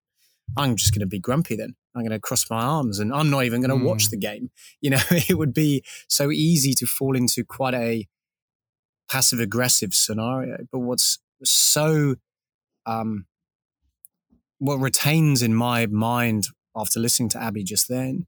I'm 0.56 0.76
just 0.76 0.94
going 0.94 1.00
to 1.00 1.06
be 1.06 1.18
grumpy 1.18 1.56
then. 1.56 1.74
I'm 1.94 2.02
going 2.02 2.12
to 2.12 2.20
cross 2.20 2.48
my 2.48 2.62
arms 2.62 3.00
and 3.00 3.12
I'm 3.12 3.30
not 3.30 3.44
even 3.44 3.60
going 3.60 3.76
to 3.76 3.84
mm. 3.84 3.88
watch 3.88 4.10
the 4.10 4.16
game. 4.16 4.50
You 4.80 4.90
know, 4.90 5.00
it 5.10 5.36
would 5.36 5.52
be 5.52 5.84
so 6.08 6.30
easy 6.30 6.72
to 6.74 6.86
fall 6.86 7.14
into 7.14 7.44
quite 7.44 7.74
a 7.74 8.08
passive 9.10 9.40
aggressive 9.40 9.92
scenario. 9.92 10.58
But 10.72 10.78
what's 10.78 11.18
so, 11.44 12.16
um, 12.86 13.26
what 14.60 14.76
retains 14.76 15.42
in 15.42 15.54
my 15.54 15.86
mind 15.86 16.46
after 16.76 17.00
listening 17.00 17.28
to 17.30 17.42
Abby 17.42 17.64
just 17.64 17.88
then 17.88 18.26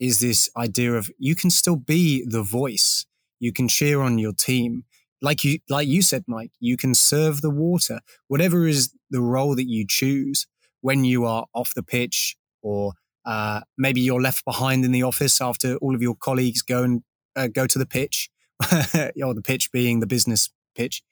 is 0.00 0.18
this 0.18 0.50
idea 0.56 0.94
of 0.94 1.08
you 1.18 1.36
can 1.36 1.50
still 1.50 1.76
be 1.76 2.24
the 2.26 2.42
voice. 2.42 3.06
You 3.38 3.52
can 3.52 3.68
cheer 3.68 4.00
on 4.00 4.18
your 4.18 4.32
team 4.32 4.84
like 5.24 5.42
you 5.42 5.58
like 5.68 5.88
you 5.88 6.02
said 6.02 6.22
mike 6.26 6.52
you 6.60 6.76
can 6.76 6.94
serve 6.94 7.40
the 7.40 7.50
water 7.50 8.00
whatever 8.28 8.66
is 8.66 8.92
the 9.10 9.22
role 9.22 9.56
that 9.56 9.68
you 9.68 9.84
choose 9.88 10.46
when 10.82 11.04
you 11.04 11.24
are 11.24 11.46
off 11.54 11.72
the 11.74 11.82
pitch 11.82 12.36
or 12.62 12.92
uh, 13.24 13.62
maybe 13.78 14.02
you're 14.02 14.20
left 14.20 14.44
behind 14.44 14.84
in 14.84 14.92
the 14.92 15.02
office 15.02 15.40
after 15.40 15.76
all 15.76 15.94
of 15.94 16.02
your 16.02 16.14
colleagues 16.14 16.60
go 16.60 16.82
and 16.82 17.02
uh, 17.36 17.46
go 17.46 17.66
to 17.66 17.78
the 17.78 17.86
pitch 17.86 18.28
or 19.24 19.32
the 19.32 19.42
pitch 19.42 19.72
being 19.72 20.00
the 20.00 20.06
business 20.06 20.50
pitch 20.76 21.02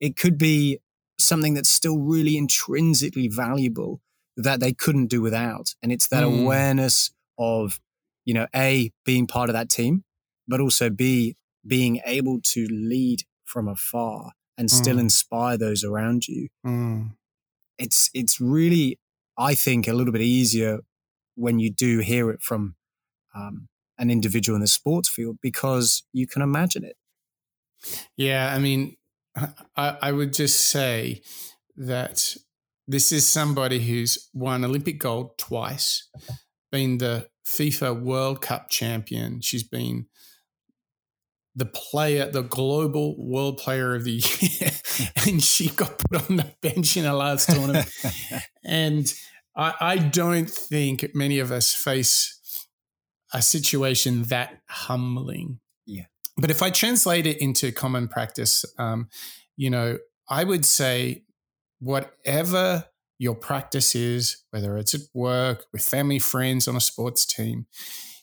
it 0.00 0.16
could 0.16 0.36
be 0.36 0.80
something 1.18 1.54
that's 1.54 1.68
still 1.68 1.98
really 1.98 2.36
intrinsically 2.36 3.28
valuable 3.28 4.00
that 4.36 4.60
they 4.60 4.72
couldn't 4.72 5.06
do 5.06 5.20
without 5.20 5.74
and 5.82 5.90
it's 5.90 6.08
that 6.08 6.22
mm. 6.22 6.42
awareness 6.42 7.10
of 7.38 7.80
you 8.24 8.34
know 8.34 8.46
a 8.54 8.92
being 9.04 9.26
part 9.26 9.48
of 9.48 9.54
that 9.54 9.68
team 9.68 10.04
but 10.46 10.60
also 10.60 10.88
b 10.88 11.34
being 11.66 12.00
able 12.06 12.40
to 12.42 12.66
lead 12.70 13.22
from 13.44 13.68
afar 13.68 14.32
and 14.56 14.70
still 14.70 14.96
mm. 14.96 15.00
inspire 15.00 15.56
those 15.56 15.84
around 15.84 16.26
you. 16.26 16.48
Mm. 16.66 17.12
It's 17.78 18.10
it's 18.12 18.40
really, 18.40 18.98
I 19.38 19.54
think, 19.54 19.86
a 19.86 19.92
little 19.92 20.12
bit 20.12 20.22
easier 20.22 20.80
when 21.36 21.60
you 21.60 21.70
do 21.70 22.00
hear 22.00 22.30
it 22.30 22.42
from 22.42 22.74
um, 23.34 23.68
an 23.98 24.10
individual 24.10 24.56
in 24.56 24.60
the 24.60 24.66
sports 24.66 25.08
field 25.08 25.38
because 25.40 26.02
you 26.12 26.26
can 26.26 26.42
imagine 26.42 26.84
it. 26.84 26.96
Yeah, 28.16 28.52
I 28.52 28.58
mean, 28.58 28.96
I, 29.76 29.96
I 30.02 30.12
would 30.12 30.32
just 30.32 30.66
say 30.66 31.22
that 31.76 32.36
this 32.86 33.12
is 33.12 33.30
somebody 33.30 33.80
who's 33.80 34.28
won 34.32 34.64
Olympic 34.64 34.98
gold 34.98 35.36
twice, 35.38 36.08
been 36.72 36.98
the 36.98 37.28
FIFA 37.46 38.00
World 38.00 38.40
Cup 38.40 38.70
champion. 38.70 39.40
She's 39.40 39.62
been 39.62 40.06
the 41.54 41.66
player, 41.66 42.30
the 42.30 42.42
global 42.42 43.16
world 43.18 43.58
player 43.58 43.94
of 43.94 44.04
the 44.04 44.12
year, 44.40 44.70
and 45.26 45.42
she 45.42 45.68
got 45.68 45.98
put 45.98 46.30
on 46.30 46.36
the 46.36 46.54
bench 46.62 46.96
in 46.96 47.04
a 47.04 47.14
last 47.14 47.48
tournament. 47.48 47.90
and 48.64 49.12
I, 49.56 49.74
I, 49.80 49.96
don't 49.98 50.48
think 50.48 51.10
many 51.14 51.40
of 51.40 51.50
us 51.50 51.74
face 51.74 52.66
a 53.34 53.42
situation 53.42 54.22
that 54.24 54.60
humbling. 54.68 55.58
But 56.38 56.50
if 56.50 56.62
I 56.62 56.70
translate 56.70 57.26
it 57.26 57.38
into 57.38 57.72
common 57.72 58.08
practice, 58.08 58.64
um, 58.78 59.08
you 59.56 59.70
know, 59.70 59.98
I 60.30 60.44
would 60.44 60.64
say 60.64 61.24
whatever 61.80 62.84
your 63.18 63.34
practice 63.34 63.94
is, 63.94 64.44
whether 64.50 64.78
it's 64.78 64.94
at 64.94 65.00
work, 65.12 65.66
with 65.72 65.82
family, 65.82 66.20
friends, 66.20 66.68
on 66.68 66.76
a 66.76 66.80
sports 66.80 67.26
team. 67.26 67.66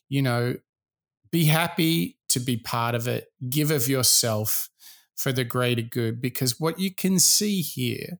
You 0.08 0.21
know, 0.21 0.56
be 1.32 1.45
happy 1.45 2.17
to 2.30 2.39
be 2.39 2.56
part 2.56 2.95
of 2.95 3.08
it, 3.08 3.28
give 3.49 3.71
of 3.71 3.88
yourself 3.89 4.69
for 5.15 5.34
the 5.34 5.43
greater 5.43 5.82
good, 5.82 6.21
because 6.21 6.60
what 6.60 6.80
you 6.80 6.93
can 6.93 7.19
see 7.19 7.62
here 7.62 8.19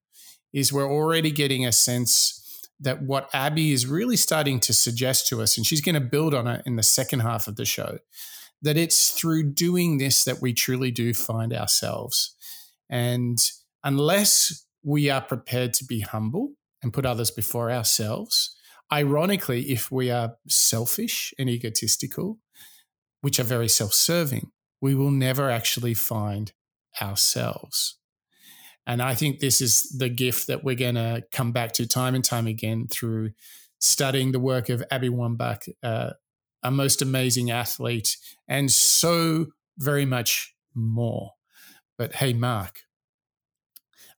is 0.52 0.74
we're 0.74 0.92
already 0.92 1.32
getting 1.32 1.66
a 1.66 1.72
sense 1.72 2.42
that 2.80 3.02
what 3.02 3.30
Abby 3.34 3.72
is 3.72 3.88
really 3.88 4.18
starting 4.18 4.60
to 4.62 4.74
suggest 4.74 5.28
to 5.28 5.42
us, 5.42 5.56
and 5.56 5.66
she's 5.66 5.82
going 5.82 5.96
to 5.96 6.02
build 6.02 6.34
on 6.34 6.48
it 6.48 6.64
in 6.66 6.76
the 6.76 6.84
second 6.84 7.22
half 7.22 7.48
of 7.48 7.56
the 7.56 7.66
show, 7.66 8.00
that 8.62 8.78
it's 8.78 9.12
through 9.12 9.52
doing 9.52 9.98
this 9.98 10.24
that 10.24 10.42
we 10.42 10.54
truly 10.54 10.92
do 10.92 11.14
find 11.14 11.54
ourselves. 11.54 12.36
And 12.90 13.40
unless 13.84 14.66
we 14.84 15.10
are 15.10 15.22
prepared 15.22 15.74
to 15.76 15.86
be 15.86 16.02
humble 16.02 16.54
and 16.82 16.94
put 16.94 17.06
others 17.06 17.32
before 17.32 17.72
ourselves, 17.72 18.56
ironically, 18.92 19.64
if 19.72 19.92
we 19.92 20.12
are 20.12 20.36
selfish 20.48 21.34
and 21.38 21.50
egotistical, 21.50 22.40
which 23.22 23.40
are 23.40 23.44
very 23.44 23.68
self 23.68 23.94
serving, 23.94 24.52
we 24.82 24.94
will 24.94 25.12
never 25.12 25.50
actually 25.50 25.94
find 25.94 26.54
ourselves. 27.02 27.98
And 28.88 29.02
I 29.02 29.16
think 29.16 29.40
this 29.40 29.62
is 29.62 29.84
the 29.98 30.10
gift 30.10 30.48
that 30.48 30.64
we're 30.64 30.76
going 30.76 30.96
to 30.96 31.24
come 31.32 31.52
back 31.52 31.72
to 31.74 31.88
time 31.88 32.14
and 32.14 32.24
time 32.24 32.46
again 32.46 32.88
through 32.88 33.32
studying 33.80 34.32
the 34.32 34.40
work 34.40 34.70
of 34.70 34.84
Abby 34.92 35.10
Wambach, 35.10 35.68
uh, 35.82 36.12
a 36.66 36.72
most 36.72 37.02
amazing 37.02 37.52
athlete, 37.52 38.18
and 38.48 38.72
so 38.72 39.48
very 39.78 40.06
much 40.06 40.56
more. 40.74 41.32
But 41.98 42.16
hey, 42.16 42.34
Mark, 42.34 42.80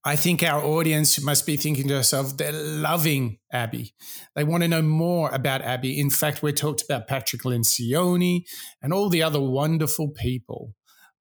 I 0.04 0.16
think 0.16 0.42
our 0.42 0.64
audience 0.64 1.22
must 1.22 1.46
be 1.46 1.58
thinking 1.58 1.90
to 1.90 1.96
themselves, 1.96 2.36
they're 2.36 2.54
loving 2.54 3.40
Abby. 3.52 3.94
They 4.36 4.46
want 4.46 4.64
to 4.64 4.70
know 4.70 4.82
more 4.82 5.30
about 5.32 5.62
Abby. 5.62 6.00
In 6.00 6.10
fact, 6.10 6.42
we 6.42 6.54
talked 6.54 6.82
about 6.82 7.08
Patrick 7.08 7.42
Lencioni 7.42 8.44
and 8.82 8.94
all 8.94 9.10
the 9.10 9.22
other 9.22 9.42
wonderful 9.42 10.08
people 10.10 10.74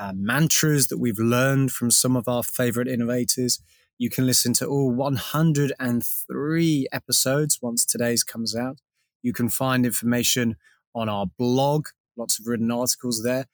uh, 0.00 0.12
mantras 0.16 0.86
that 0.86 0.98
we've 0.98 1.18
learned 1.18 1.70
from 1.72 1.90
some 1.90 2.16
of 2.16 2.26
our 2.26 2.42
favorite 2.42 2.88
innovators. 2.88 3.60
You 3.98 4.08
can 4.08 4.26
listen 4.26 4.54
to 4.54 4.66
all 4.66 4.90
103 4.90 6.86
episodes 6.90 7.58
once 7.60 7.84
today's 7.84 8.24
comes 8.24 8.56
out. 8.56 8.78
You 9.22 9.34
can 9.34 9.50
find 9.50 9.84
information 9.84 10.56
on 10.94 11.10
our 11.10 11.26
blog, 11.26 11.88
lots 12.16 12.38
of 12.38 12.46
written 12.46 12.70
articles 12.70 13.22
there. 13.22 13.44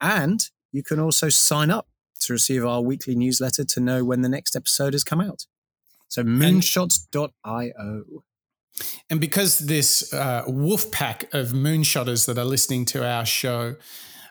And 0.00 0.48
you 0.72 0.82
can 0.82 0.98
also 0.98 1.28
sign 1.28 1.70
up 1.70 1.88
to 2.20 2.32
receive 2.32 2.64
our 2.64 2.80
weekly 2.80 3.14
newsletter 3.14 3.64
to 3.64 3.80
know 3.80 4.02
when 4.02 4.22
the 4.22 4.28
next 4.30 4.56
episode 4.56 4.94
has 4.94 5.04
come 5.04 5.20
out. 5.20 5.44
So 6.08 6.22
moonshots.io. 6.24 8.04
And 9.10 9.20
because 9.20 9.58
this 9.58 10.14
uh, 10.14 10.44
wolf 10.46 10.90
pack 10.90 11.32
of 11.34 11.48
moonshotters 11.48 12.24
that 12.24 12.38
are 12.38 12.44
listening 12.46 12.86
to 12.86 13.06
our 13.06 13.26
show 13.26 13.76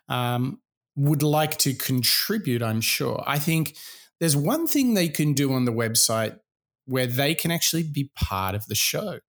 um, 0.07 0.59
would 0.99 1.23
like 1.23 1.57
to 1.59 1.73
contribute, 1.73 2.61
I'm 2.61 2.81
sure, 2.81 3.23
I 3.25 3.39
think 3.39 3.77
there's 4.19 4.35
one 4.35 4.67
thing 4.67 4.93
they 4.93 5.07
can 5.07 5.33
do 5.33 5.53
on 5.53 5.65
the 5.65 5.71
website 5.71 6.37
where 6.85 7.07
they 7.07 7.33
can 7.33 7.51
actually 7.51 7.83
be 7.83 8.11
part 8.15 8.53
of 8.53 8.65
the 8.67 8.75
show. 8.75 9.19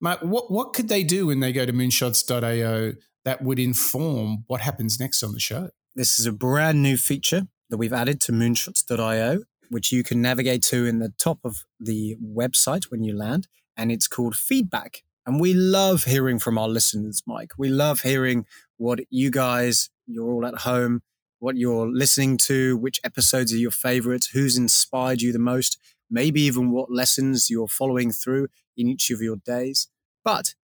Mark, 0.00 0.20
what, 0.20 0.50
what 0.50 0.72
could 0.72 0.88
they 0.88 1.02
do 1.02 1.26
when 1.26 1.40
they 1.40 1.52
go 1.52 1.66
to 1.66 1.72
moonshots.io 1.72 2.92
that 3.24 3.42
would 3.42 3.58
inform 3.58 4.44
what 4.46 4.60
happens 4.60 5.00
next 5.00 5.22
on 5.22 5.32
the 5.32 5.40
show? 5.40 5.70
This 5.94 6.20
is 6.20 6.26
a 6.26 6.32
brand 6.32 6.82
new 6.82 6.96
feature 6.96 7.48
that 7.70 7.76
we've 7.76 7.92
added 7.92 8.20
to 8.22 8.32
moonshots.io, 8.32 9.40
which 9.68 9.90
you 9.92 10.02
can 10.02 10.22
navigate 10.22 10.62
to 10.64 10.86
in 10.86 11.00
the 11.00 11.12
top 11.18 11.38
of 11.44 11.64
the 11.78 12.16
website 12.24 12.84
when 12.84 13.02
you 13.02 13.16
land 13.16 13.48
and 13.76 13.90
it's 13.90 14.06
called 14.06 14.36
feedback. 14.36 15.02
And 15.26 15.40
we 15.40 15.54
love 15.54 16.04
hearing 16.04 16.38
from 16.38 16.56
our 16.56 16.68
listeners, 16.68 17.22
Mike. 17.26 17.52
We 17.58 17.68
love 17.68 18.00
hearing 18.00 18.46
what 18.78 19.00
you 19.10 19.30
guys, 19.30 19.90
you're 20.12 20.30
all 20.30 20.46
at 20.46 20.60
home, 20.60 21.02
what 21.38 21.56
you're 21.56 21.90
listening 21.90 22.36
to, 22.36 22.76
which 22.76 23.00
episodes 23.04 23.52
are 23.52 23.58
your 23.58 23.70
favorites, 23.70 24.28
who's 24.28 24.56
inspired 24.56 25.22
you 25.22 25.32
the 25.32 25.38
most, 25.38 25.78
maybe 26.10 26.40
even 26.42 26.70
what 26.70 26.90
lessons 26.90 27.50
you're 27.50 27.68
following 27.68 28.12
through 28.12 28.48
in 28.76 28.88
each 28.88 29.10
of 29.10 29.20
your 29.20 29.36
days. 29.36 29.88
But 30.24 30.54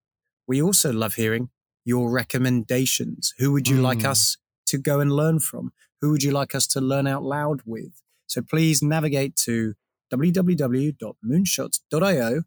we 0.46 0.62
also 0.62 0.92
love 0.92 1.14
hearing 1.14 1.50
your 1.84 2.10
recommendations. 2.10 3.34
Who 3.38 3.52
would 3.52 3.68
you 3.68 3.78
mm. 3.78 3.82
like 3.82 4.04
us 4.04 4.36
to 4.66 4.78
go 4.78 5.00
and 5.00 5.12
learn 5.12 5.40
from? 5.40 5.72
Who 6.00 6.10
would 6.10 6.22
you 6.22 6.32
like 6.32 6.54
us 6.54 6.66
to 6.68 6.80
learn 6.80 7.06
out 7.06 7.22
loud 7.22 7.60
with? 7.64 8.02
So 8.26 8.42
please 8.42 8.82
navigate 8.82 9.36
to 9.36 9.74
www.moonshots.io 10.12 12.42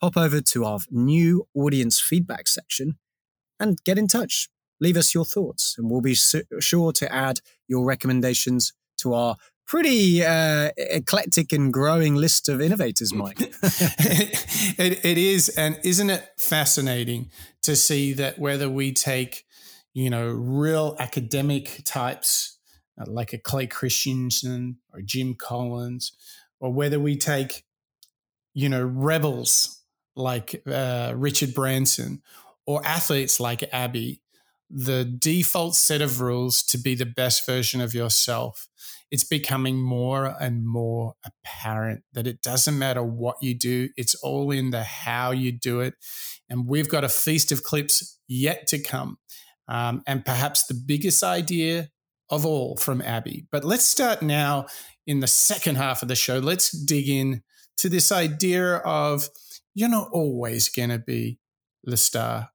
pop 0.00 0.16
over 0.16 0.40
to 0.40 0.64
our 0.64 0.78
new 0.90 1.46
audience 1.54 2.00
feedback 2.00 2.46
section 2.46 2.98
and 3.58 3.82
get 3.84 3.98
in 3.98 4.06
touch. 4.06 4.48
Leave 4.80 4.96
us 4.96 5.14
your 5.14 5.24
thoughts, 5.24 5.76
and 5.78 5.90
we'll 5.90 6.00
be 6.00 6.14
sure 6.14 6.92
to 6.92 7.12
add 7.12 7.40
your 7.68 7.84
recommendations 7.84 8.72
to 8.98 9.14
our 9.14 9.36
pretty 9.66 10.24
uh, 10.24 10.70
eclectic 10.76 11.52
and 11.52 11.72
growing 11.72 12.14
list 12.14 12.48
of 12.48 12.60
innovators, 12.60 13.12
Mike. 13.14 13.40
it, 13.40 15.04
it 15.04 15.18
is, 15.18 15.48
and 15.50 15.78
isn't 15.84 16.10
it 16.10 16.28
fascinating 16.38 17.30
to 17.62 17.76
see 17.76 18.12
that 18.14 18.38
whether 18.38 18.68
we 18.68 18.92
take, 18.92 19.44
you 19.92 20.10
know, 20.10 20.28
real 20.28 20.96
academic 20.98 21.82
types 21.84 22.58
uh, 23.00 23.04
like 23.08 23.32
a 23.32 23.38
Clay 23.38 23.66
Christensen 23.66 24.78
or 24.92 25.00
Jim 25.00 25.34
Collins, 25.34 26.12
or 26.60 26.72
whether 26.72 27.00
we 27.00 27.16
take, 27.16 27.64
you 28.52 28.68
know, 28.68 28.84
rebels 28.84 29.82
like 30.14 30.62
uh, 30.66 31.12
Richard 31.16 31.54
Branson 31.54 32.22
or 32.66 32.80
athletes 32.86 33.40
like 33.40 33.64
Abby, 33.72 34.20
the 34.70 35.04
default 35.04 35.76
set 35.76 36.02
of 36.02 36.20
rules 36.20 36.62
to 36.64 36.78
be 36.78 36.94
the 36.94 37.06
best 37.06 37.46
version 37.46 37.80
of 37.80 37.94
yourself, 37.94 38.66
it's 39.10 39.24
becoming 39.24 39.80
more 39.80 40.34
and 40.40 40.66
more 40.66 41.14
apparent 41.24 42.02
that 42.12 42.26
it 42.26 42.42
doesn't 42.42 42.78
matter 42.78 43.02
what 43.02 43.36
you 43.40 43.54
do, 43.54 43.88
it's 43.96 44.14
all 44.16 44.50
in 44.50 44.70
the 44.70 44.82
how 44.82 45.30
you 45.30 45.52
do 45.52 45.80
it. 45.80 45.94
And 46.48 46.66
we've 46.66 46.88
got 46.88 47.04
a 47.04 47.08
feast 47.08 47.52
of 47.52 47.62
clips 47.62 48.18
yet 48.26 48.66
to 48.68 48.78
come. 48.78 49.18
Um, 49.68 50.02
and 50.06 50.24
perhaps 50.24 50.66
the 50.66 50.74
biggest 50.74 51.22
idea 51.22 51.90
of 52.30 52.44
all 52.44 52.76
from 52.76 53.00
Abby. 53.00 53.46
But 53.50 53.64
let's 53.64 53.84
start 53.84 54.22
now 54.22 54.66
in 55.06 55.20
the 55.20 55.26
second 55.26 55.76
half 55.76 56.02
of 56.02 56.08
the 56.08 56.16
show. 56.16 56.38
Let's 56.38 56.70
dig 56.70 57.08
in 57.08 57.42
to 57.78 57.88
this 57.88 58.10
idea 58.10 58.76
of 58.76 59.28
you're 59.74 59.88
not 59.88 60.08
always 60.12 60.68
going 60.68 60.90
to 60.90 60.98
be 60.98 61.38
the 61.82 61.96
star. 61.96 62.50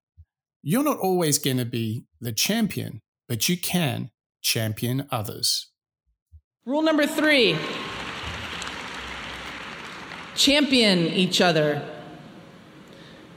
You're 0.61 0.83
not 0.83 0.99
always 0.99 1.37
going 1.37 1.57
to 1.57 1.65
be 1.65 2.05
the 2.19 2.33
champion, 2.33 3.01
but 3.27 3.47
you 3.47 3.57
can 3.57 4.11
champion 4.41 5.07
others. 5.09 5.69
Rule 6.65 6.81
number 6.81 7.07
three 7.07 7.57
champion 10.35 10.99
each 10.99 11.41
other. 11.41 11.85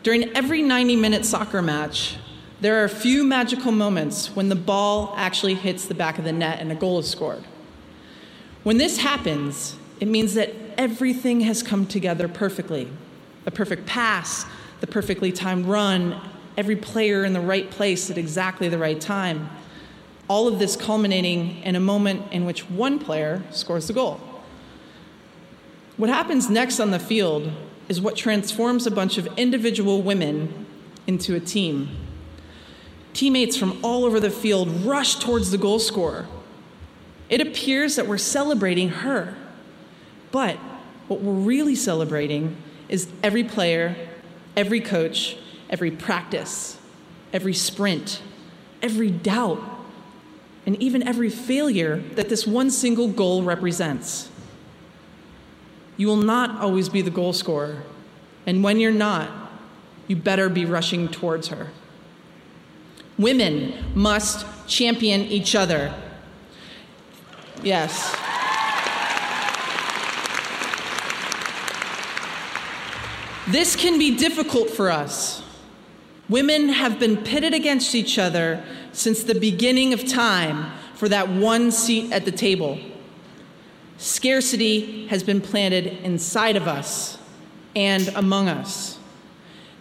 During 0.02 0.36
every 0.36 0.62
90 0.62 0.96
minute 0.96 1.24
soccer 1.24 1.62
match, 1.62 2.16
there 2.60 2.80
are 2.80 2.84
a 2.84 2.88
few 2.88 3.24
magical 3.24 3.72
moments 3.72 4.34
when 4.36 4.48
the 4.48 4.56
ball 4.56 5.14
actually 5.16 5.54
hits 5.54 5.86
the 5.86 5.94
back 5.94 6.18
of 6.18 6.24
the 6.24 6.32
net 6.32 6.60
and 6.60 6.70
a 6.70 6.76
goal 6.76 6.98
is 7.00 7.08
scored. 7.08 7.44
When 8.62 8.78
this 8.78 8.98
happens, 8.98 9.76
it 9.98 10.06
means 10.06 10.34
that 10.34 10.50
everything 10.78 11.40
has 11.40 11.62
come 11.62 11.86
together 11.86 12.28
perfectly 12.28 12.88
the 13.44 13.50
perfect 13.50 13.86
pass, 13.86 14.46
the 14.80 14.86
perfectly 14.86 15.32
timed 15.32 15.66
run, 15.66 16.20
every 16.57 16.76
player 16.76 17.24
in 17.24 17.32
the 17.32 17.40
right 17.40 17.70
place 17.70 18.11
at 18.11 18.18
exactly 18.18 18.68
the 18.68 18.78
right 18.78 19.00
time. 19.00 19.50
All 20.28 20.48
of 20.48 20.59
this 20.59 20.76
culminating 20.76 21.62
in 21.62 21.76
a 21.76 21.80
moment 21.80 22.32
in 22.32 22.44
which 22.44 22.68
one 22.68 22.98
player 22.98 23.42
scores 23.50 23.86
the 23.86 23.92
goal. 23.92 24.20
What 25.96 26.11
happens 26.11 26.48
next 26.48 26.80
on 26.80 26.90
the 26.90 26.98
field 26.98 27.53
is 27.88 28.00
what 28.00 28.16
transforms 28.16 28.86
a 28.86 28.90
bunch 28.90 29.18
of 29.18 29.26
individual 29.36 30.03
women 30.03 30.66
into 31.07 31.34
a 31.34 31.40
team. 31.40 31.88
Teammates 33.12 33.57
from 33.57 33.78
all 33.82 34.05
over 34.05 34.18
the 34.18 34.30
field 34.30 34.68
rush 34.84 35.16
towards 35.16 35.50
the 35.50 35.59
goal 35.59 35.78
scorer. 35.78 36.26
It 37.28 37.40
appears 37.40 37.96
that 37.96 38.07
we're 38.07 38.18
celebrating 38.18 38.88
her. 38.88 39.34
But 40.30 40.57
what 41.09 41.20
we're 41.20 41.32
really 41.32 41.74
celebrating 41.74 42.57
is 42.88 43.09
every 43.22 43.44
player, 43.44 43.96
every 44.57 44.80
coach, 44.80 45.36
every 45.72 45.90
practice, 45.90 46.78
every 47.32 47.54
sprint, 47.54 48.22
every 48.82 49.10
doubt, 49.10 49.60
and 50.66 50.80
even 50.80 51.02
every 51.02 51.30
failure 51.30 51.96
that 52.14 52.28
this 52.28 52.46
one 52.46 52.70
single 52.70 53.08
goal 53.08 53.42
represents. 53.42 54.30
You 55.96 56.06
will 56.06 56.16
not 56.16 56.60
always 56.60 56.88
be 56.88 57.00
the 57.00 57.10
goal 57.10 57.32
scorer, 57.32 57.82
and 58.46 58.62
when 58.62 58.78
you're 58.78 58.92
not, 58.92 59.30
you 60.06 60.14
better 60.14 60.48
be 60.48 60.64
rushing 60.64 61.08
towards 61.08 61.48
her. 61.48 61.70
Women 63.18 63.92
must 63.94 64.46
champion 64.68 65.22
each 65.22 65.54
other. 65.54 65.94
Yes. 67.62 68.14
This 73.48 73.76
can 73.76 73.98
be 73.98 74.16
difficult 74.16 74.70
for 74.70 74.90
us. 74.90 75.41
Women 76.32 76.70
have 76.70 76.98
been 76.98 77.18
pitted 77.18 77.52
against 77.52 77.94
each 77.94 78.18
other 78.18 78.64
since 78.92 79.22
the 79.22 79.34
beginning 79.34 79.92
of 79.92 80.08
time 80.08 80.72
for 80.94 81.06
that 81.10 81.28
one 81.28 81.70
seat 81.70 82.10
at 82.10 82.24
the 82.24 82.32
table. 82.32 82.78
Scarcity 83.98 85.08
has 85.08 85.22
been 85.22 85.42
planted 85.42 85.88
inside 86.02 86.56
of 86.56 86.66
us 86.66 87.18
and 87.76 88.08
among 88.16 88.48
us. 88.48 88.98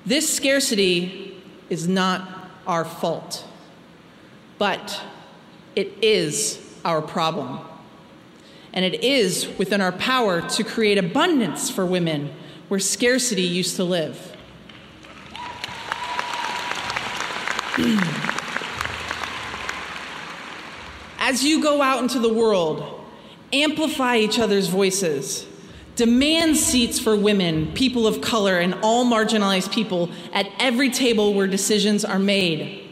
This 0.05 0.29
scarcity 0.29 1.41
is 1.69 1.87
not 1.87 2.49
our 2.67 2.83
fault, 2.83 3.45
but 4.57 5.01
it 5.77 5.93
is 6.01 6.59
our 6.83 7.01
problem. 7.01 7.61
And 8.73 8.83
it 8.83 9.05
is 9.05 9.47
within 9.57 9.79
our 9.79 9.93
power 9.93 10.41
to 10.41 10.65
create 10.65 10.97
abundance 10.97 11.69
for 11.69 11.85
women 11.85 12.33
where 12.67 12.81
scarcity 12.81 13.43
used 13.43 13.77
to 13.77 13.85
live. 13.85 14.30
As 21.19 21.43
you 21.43 21.61
go 21.61 21.81
out 21.81 22.01
into 22.01 22.19
the 22.19 22.33
world, 22.33 23.01
amplify 23.53 24.17
each 24.17 24.39
other's 24.39 24.67
voices. 24.67 25.45
Demand 25.95 26.57
seats 26.57 26.99
for 26.99 27.15
women, 27.15 27.71
people 27.73 28.07
of 28.07 28.19
color, 28.19 28.59
and 28.59 28.75
all 28.81 29.05
marginalized 29.05 29.71
people 29.71 30.09
at 30.33 30.49
every 30.59 30.89
table 30.89 31.33
where 31.33 31.47
decisions 31.47 32.03
are 32.03 32.19
made. 32.19 32.89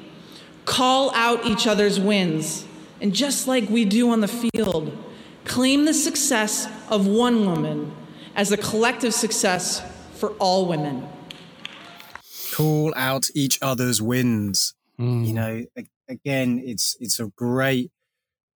Call 0.63 1.13
out 1.13 1.45
each 1.45 1.67
other's 1.67 1.99
wins. 1.99 2.65
And 3.01 3.13
just 3.13 3.47
like 3.47 3.69
we 3.69 3.83
do 3.83 4.11
on 4.11 4.21
the 4.21 4.27
field, 4.27 4.97
claim 5.43 5.85
the 5.85 5.93
success 5.93 6.67
of 6.89 7.07
one 7.07 7.45
woman 7.45 7.93
as 8.35 8.51
a 8.51 8.57
collective 8.57 9.13
success 9.13 9.81
for 10.13 10.29
all 10.39 10.67
women. 10.67 11.07
Call 12.59 12.93
out 12.97 13.29
each 13.33 13.57
other's 13.61 14.01
wins. 14.01 14.73
Mm. 14.99 15.25
You 15.25 15.33
know, 15.33 15.65
again, 16.09 16.61
it's 16.61 16.97
it's 16.99 17.17
a 17.17 17.27
great. 17.27 17.89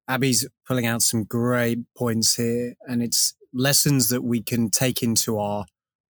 Abby's 0.10 0.46
pulling 0.68 0.86
out 0.86 1.02
some 1.02 1.24
great 1.24 1.80
points 1.98 2.36
here, 2.36 2.74
and 2.86 3.02
it's 3.02 3.34
lessons 3.54 4.10
that 4.10 4.22
we 4.22 4.42
can 4.42 4.70
take 4.70 5.02
into 5.02 5.40
our 5.40 5.64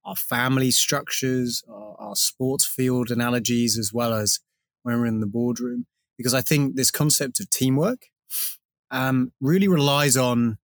our 0.04 0.16
family 0.16 0.72
structures, 0.72 1.64
our, 1.70 1.96
our 2.00 2.16
sports 2.16 2.66
field 2.66 3.12
analogies, 3.12 3.78
as 3.78 3.94
well 3.94 4.12
as 4.12 4.40
when 4.82 5.00
we're 5.00 5.06
in 5.06 5.20
the 5.20 5.28
boardroom. 5.28 5.86
Because 6.18 6.34
I 6.34 6.42
think 6.42 6.76
this 6.76 6.90
concept 6.90 7.40
of 7.40 7.52
teamwork 7.52 8.08
um, 8.90 9.34
really 9.40 9.68
relies 9.68 10.18
on 10.18 10.58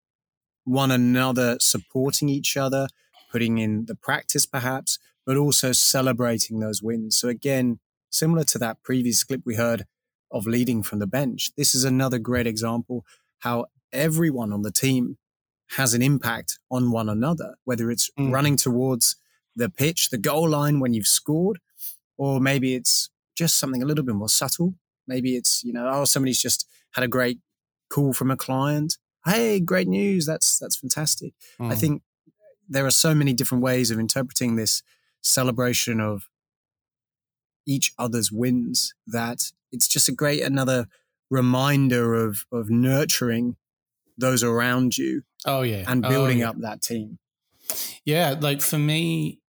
one 0.64 0.90
another 0.90 1.58
supporting 1.60 2.30
each 2.30 2.56
other, 2.56 2.88
putting 3.30 3.58
in 3.58 3.84
the 3.84 3.94
practice 3.94 4.46
perhaps, 4.46 4.98
but 5.28 5.36
also 5.36 5.72
celebrating 5.72 6.58
those 6.58 6.82
wins. 6.82 7.14
So 7.18 7.28
again, 7.28 7.80
similar 8.08 8.44
to 8.44 8.58
that 8.60 8.82
previous 8.82 9.22
clip 9.24 9.42
we 9.44 9.56
heard 9.56 9.84
of 10.32 10.46
leading 10.46 10.82
from 10.82 11.00
the 11.00 11.06
bench, 11.06 11.50
this 11.54 11.74
is 11.74 11.84
another 11.84 12.18
great 12.18 12.46
example 12.46 13.04
how 13.40 13.66
everyone 13.92 14.54
on 14.54 14.62
the 14.62 14.72
team 14.72 15.18
has 15.76 15.92
an 15.92 16.00
impact 16.00 16.58
on 16.70 16.92
one 16.92 17.10
another, 17.10 17.56
whether 17.64 17.90
it's 17.90 18.10
mm. 18.18 18.32
running 18.32 18.56
towards 18.56 19.16
the 19.54 19.68
pitch, 19.68 20.08
the 20.08 20.16
goal 20.16 20.48
line 20.48 20.80
when 20.80 20.94
you've 20.94 21.06
scored, 21.06 21.58
or 22.16 22.40
maybe 22.40 22.74
it's 22.74 23.10
just 23.36 23.58
something 23.58 23.82
a 23.82 23.86
little 23.86 24.04
bit 24.04 24.14
more 24.14 24.30
subtle. 24.30 24.76
Maybe 25.06 25.36
it's, 25.36 25.62
you 25.62 25.74
know, 25.74 25.90
oh, 25.92 26.06
somebody's 26.06 26.40
just 26.40 26.66
had 26.92 27.04
a 27.04 27.08
great 27.08 27.38
call 27.90 28.14
from 28.14 28.30
a 28.30 28.36
client. 28.36 28.96
Hey, 29.26 29.60
great 29.60 29.88
news. 29.88 30.24
That's 30.24 30.58
that's 30.58 30.76
fantastic. 30.76 31.34
Mm. 31.60 31.70
I 31.70 31.74
think 31.74 32.02
there 32.66 32.86
are 32.86 32.90
so 32.90 33.14
many 33.14 33.34
different 33.34 33.62
ways 33.62 33.90
of 33.90 33.98
interpreting 33.98 34.56
this 34.56 34.82
celebration 35.22 36.00
of 36.00 36.28
each 37.66 37.92
other's 37.98 38.32
wins 38.32 38.94
that 39.06 39.52
it's 39.70 39.88
just 39.88 40.08
a 40.08 40.12
great 40.12 40.42
another 40.42 40.86
reminder 41.30 42.14
of 42.14 42.44
of 42.50 42.70
nurturing 42.70 43.56
those 44.16 44.42
around 44.42 44.96
you. 44.98 45.22
Oh 45.46 45.62
yeah, 45.62 45.84
and 45.86 46.02
building 46.02 46.38
oh, 46.38 46.40
yeah. 46.40 46.50
up 46.50 46.60
that 46.60 46.82
team. 46.82 47.18
Yeah, 48.04 48.34
like 48.40 48.62
for 48.62 48.78
me, 48.78 49.40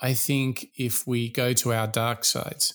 I 0.00 0.14
think 0.14 0.68
if 0.76 1.06
we 1.06 1.30
go 1.30 1.52
to 1.54 1.72
our 1.72 1.86
dark 1.86 2.24
sides, 2.24 2.74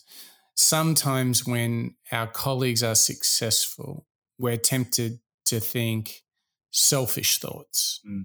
sometimes 0.56 1.46
when 1.46 1.96
our 2.12 2.28
colleagues 2.28 2.84
are 2.84 2.96
successful, 2.96 4.06
we're 4.38 4.58
tempted 4.58 5.20
to 5.46 5.60
think 5.60 6.24
selfish 6.72 7.38
thoughts. 7.38 8.02
Mm. 8.08 8.24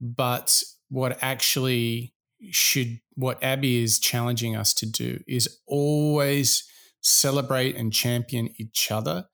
But 0.00 0.62
what 0.88 1.18
actually 1.20 2.13
should, 2.50 3.00
what 3.14 3.42
Abby 3.42 3.82
is 3.82 3.98
challenging 3.98 4.56
us 4.56 4.74
to 4.74 4.86
do 4.86 5.20
is 5.26 5.58
always 5.66 6.68
celebrate 7.00 7.76
and 7.76 7.92
champion 7.92 8.50
each 8.56 8.90
other 8.90 9.26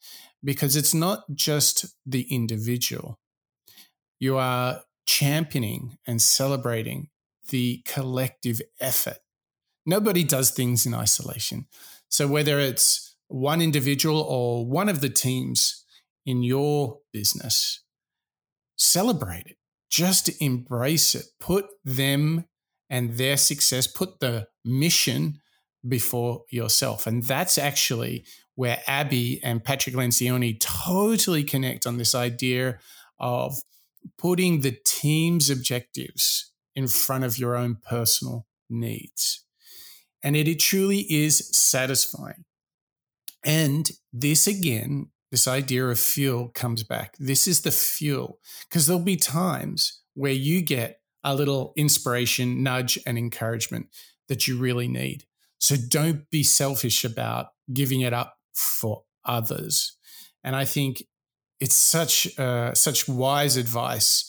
because 0.43 0.77
it's 0.77 0.95
not 0.95 1.25
just 1.35 1.87
the 2.07 2.23
individual. 2.31 3.19
You 4.19 4.37
are 4.37 4.83
championing 5.07 5.99
and 6.07 6.21
celebrating 6.21 7.09
the 7.49 7.83
collective 7.85 8.61
effort. 8.81 9.19
Nobody 9.87 10.25
does 10.25 10.51
things 10.51 10.87
in 10.87 10.95
isolation. 10.95 11.67
So, 12.09 12.29
whether 12.29 12.59
it's 12.59 13.17
one 13.29 13.63
individual 13.63 14.21
or 14.21 14.67
one 14.67 14.89
of 14.89 15.01
the 15.01 15.09
teams 15.09 15.85
in 16.27 16.43
your 16.43 16.99
business, 17.13 17.83
celebrate 18.77 19.47
it. 19.47 19.57
Just 19.91 20.31
embrace 20.41 21.15
it. 21.15 21.27
Put 21.41 21.67
them 21.85 22.45
and 22.91 23.17
their 23.17 23.37
success, 23.37 23.87
put 23.87 24.21
the 24.21 24.49
mission 24.65 25.41
before 25.89 26.43
yourself. 26.51 27.07
And 27.07 27.23
that's 27.23 27.57
actually 27.57 28.27
where 28.57 28.83
Abby 28.87 29.41
and 29.43 29.65
Patrick 29.65 29.95
Lencioni 29.95 30.59
totally 30.61 31.45
connect 31.45 31.87
on 31.87 31.97
this 31.97 32.15
idea 32.15 32.79
of 33.19 33.55
putting 34.19 34.61
the 34.61 34.77
team's 34.85 35.49
objectives 35.49 36.53
in 36.75 36.89
front 36.89 37.25
of 37.25 37.39
your 37.39 37.57
own 37.57 37.77
personal 37.83 38.47
needs. 38.69 39.45
And 40.23 40.37
it, 40.37 40.49
it 40.49 40.59
truly 40.59 41.07
is 41.09 41.49
satisfying. 41.57 42.45
And 43.45 43.91
this 44.13 44.47
again, 44.47 45.11
this 45.31 45.49
idea 45.49 45.87
of 45.87 45.99
fuel 45.99 46.49
comes 46.49 46.83
back. 46.83 47.15
This 47.19 47.47
is 47.47 47.63
the 47.63 47.71
fuel 47.71 48.39
because 48.69 48.87
there'll 48.87 49.03
be 49.03 49.17
times 49.17 50.03
where 50.15 50.33
you 50.33 50.61
get 50.61 51.00
a 51.23 51.35
little 51.35 51.73
inspiration, 51.77 52.63
nudge, 52.63 52.99
and 53.07 53.19
encouragement 53.19 53.89
that 54.29 54.47
you 54.49 54.59
really 54.59 54.89
need. 54.89 55.25
So 55.59 55.77
don't 55.77 56.29
be 56.31 56.43
selfish 56.43 57.05
about 57.05 57.49
giving 57.73 58.01
it 58.01 58.13
up 58.13 58.37
for 58.55 59.03
others. 59.25 59.97
And 60.43 60.57
I 60.57 60.65
think 60.65 61.03
it's 61.61 61.77
such 61.77 62.39
uh, 62.39 62.73
such 62.75 63.07
wise 63.07 63.57
advice 63.57 64.25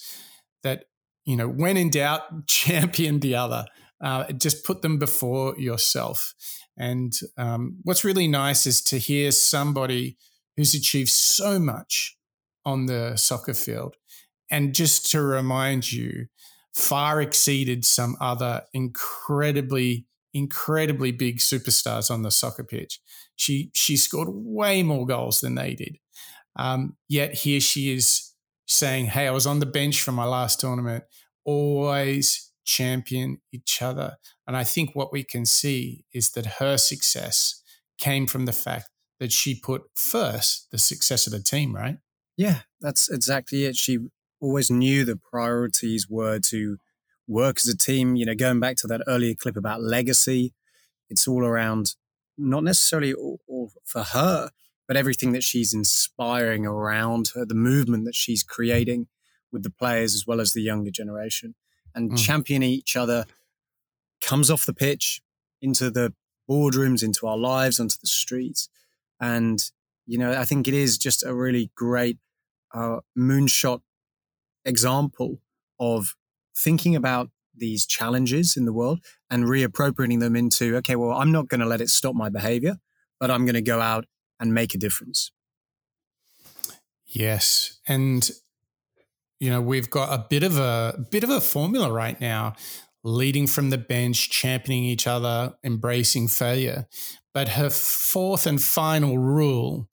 that 0.62 0.84
you 1.24 1.36
know 1.36 1.48
when 1.48 1.76
in 1.76 1.90
doubt, 1.90 2.22
champion 2.46 3.20
the 3.20 3.34
other. 3.34 3.66
Uh, 4.00 4.32
just 4.32 4.64
put 4.64 4.82
them 4.82 4.98
before 4.98 5.56
yourself. 5.56 6.34
And 6.76 7.12
um, 7.36 7.78
what's 7.84 8.02
really 8.02 8.26
nice 8.26 8.66
is 8.66 8.82
to 8.84 8.98
hear 8.98 9.30
somebody 9.30 10.16
who's 10.56 10.74
achieved 10.74 11.10
so 11.10 11.60
much 11.60 12.16
on 12.64 12.86
the 12.86 13.14
soccer 13.16 13.54
field, 13.54 13.94
and 14.50 14.74
just 14.74 15.08
to 15.12 15.22
remind 15.22 15.92
you, 15.92 16.26
far 16.72 17.20
exceeded 17.20 17.84
some 17.84 18.16
other 18.20 18.62
incredibly 18.72 20.06
incredibly 20.34 21.12
big 21.12 21.38
superstars 21.38 22.10
on 22.10 22.22
the 22.22 22.30
soccer 22.30 22.64
pitch. 22.64 23.00
She 23.36 23.70
she 23.74 23.96
scored 23.96 24.28
way 24.30 24.82
more 24.82 25.06
goals 25.06 25.40
than 25.40 25.54
they 25.54 25.74
did. 25.74 25.98
Um, 26.56 26.96
yet 27.08 27.34
here 27.34 27.60
she 27.60 27.92
is 27.92 28.32
saying, 28.66 29.06
"Hey, 29.06 29.26
I 29.26 29.32
was 29.32 29.46
on 29.46 29.58
the 29.58 29.66
bench 29.66 30.00
for 30.00 30.12
my 30.12 30.24
last 30.24 30.60
tournament. 30.60 31.04
Always 31.44 32.50
champion 32.64 33.40
each 33.52 33.82
other." 33.82 34.16
And 34.46 34.56
I 34.56 34.64
think 34.64 34.94
what 34.94 35.12
we 35.12 35.22
can 35.24 35.44
see 35.44 36.04
is 36.12 36.30
that 36.30 36.58
her 36.58 36.76
success 36.78 37.62
came 37.98 38.26
from 38.26 38.46
the 38.46 38.52
fact 38.52 38.88
that 39.20 39.32
she 39.32 39.54
put 39.54 39.82
first 39.94 40.70
the 40.70 40.78
success 40.78 41.26
of 41.26 41.32
the 41.32 41.40
team. 41.40 41.74
Right? 41.74 41.98
Yeah, 42.36 42.60
that's 42.80 43.10
exactly 43.10 43.64
it. 43.64 43.76
She 43.76 43.98
always 44.42 44.70
knew 44.70 45.04
the 45.04 45.16
priorities 45.16 46.08
were 46.10 46.38
to 46.40 46.76
work 47.26 47.58
as 47.58 47.68
a 47.68 47.76
team. 47.76 48.16
You 48.16 48.26
know, 48.26 48.34
going 48.34 48.60
back 48.60 48.76
to 48.78 48.86
that 48.88 49.02
earlier 49.06 49.34
clip 49.34 49.56
about 49.56 49.80
legacy, 49.80 50.52
it's 51.08 51.28
all 51.28 51.44
around 51.44 51.94
not 52.36 52.64
necessarily 52.64 53.14
all, 53.14 53.40
all 53.46 53.70
for 53.84 54.02
her, 54.02 54.50
but 54.88 54.96
everything 54.96 55.32
that 55.32 55.44
she's 55.44 55.72
inspiring 55.72 56.66
around 56.66 57.30
her, 57.34 57.46
the 57.46 57.54
movement 57.54 58.04
that 58.04 58.16
she's 58.16 58.42
creating 58.42 59.06
with 59.52 59.62
the 59.62 59.70
players 59.70 60.14
as 60.14 60.26
well 60.26 60.40
as 60.40 60.52
the 60.52 60.62
younger 60.62 60.90
generation, 60.90 61.54
and 61.94 62.10
mm. 62.10 62.18
championing 62.18 62.70
each 62.70 62.96
other 62.96 63.26
comes 64.20 64.50
off 64.50 64.66
the 64.66 64.74
pitch 64.74 65.20
into 65.60 65.90
the 65.90 66.12
boardrooms, 66.50 67.02
into 67.02 67.26
our 67.26 67.36
lives, 67.36 67.78
onto 67.78 67.96
the 68.00 68.08
streets. 68.08 68.68
And, 69.20 69.62
you 70.06 70.18
know, 70.18 70.32
I 70.32 70.44
think 70.44 70.66
it 70.66 70.74
is 70.74 70.98
just 70.98 71.24
a 71.24 71.34
really 71.34 71.70
great 71.76 72.18
uh, 72.74 73.00
moonshot 73.16 73.82
example 74.64 75.40
of 75.78 76.14
thinking 76.54 76.96
about 76.96 77.30
these 77.54 77.86
challenges 77.86 78.56
in 78.56 78.64
the 78.64 78.72
world 78.72 79.00
and 79.30 79.44
reappropriating 79.44 80.20
them 80.20 80.36
into, 80.36 80.76
okay, 80.76 80.96
well, 80.96 81.12
I'm 81.12 81.32
not 81.32 81.48
going 81.48 81.60
to 81.60 81.66
let 81.66 81.80
it 81.80 81.90
stop 81.90 82.14
my 82.14 82.28
behavior, 82.28 82.78
but 83.20 83.30
I'm 83.30 83.44
going 83.44 83.54
to 83.54 83.62
go 83.62 83.80
out 83.80 84.06
and 84.40 84.54
make 84.54 84.74
a 84.74 84.78
difference. 84.78 85.30
Yes. 87.06 87.78
And, 87.86 88.28
you 89.38 89.50
know, 89.50 89.60
we've 89.60 89.90
got 89.90 90.12
a 90.12 90.26
bit 90.28 90.42
of 90.42 90.58
a 90.58 91.06
bit 91.10 91.24
of 91.24 91.30
a 91.30 91.40
formula 91.40 91.92
right 91.92 92.18
now 92.20 92.54
leading 93.04 93.46
from 93.46 93.70
the 93.70 93.78
bench, 93.78 94.30
championing 94.30 94.84
each 94.84 95.06
other, 95.06 95.54
embracing 95.64 96.28
failure. 96.28 96.86
But 97.34 97.50
her 97.50 97.70
fourth 97.70 98.46
and 98.46 98.62
final 98.62 99.18
rule 99.18 99.88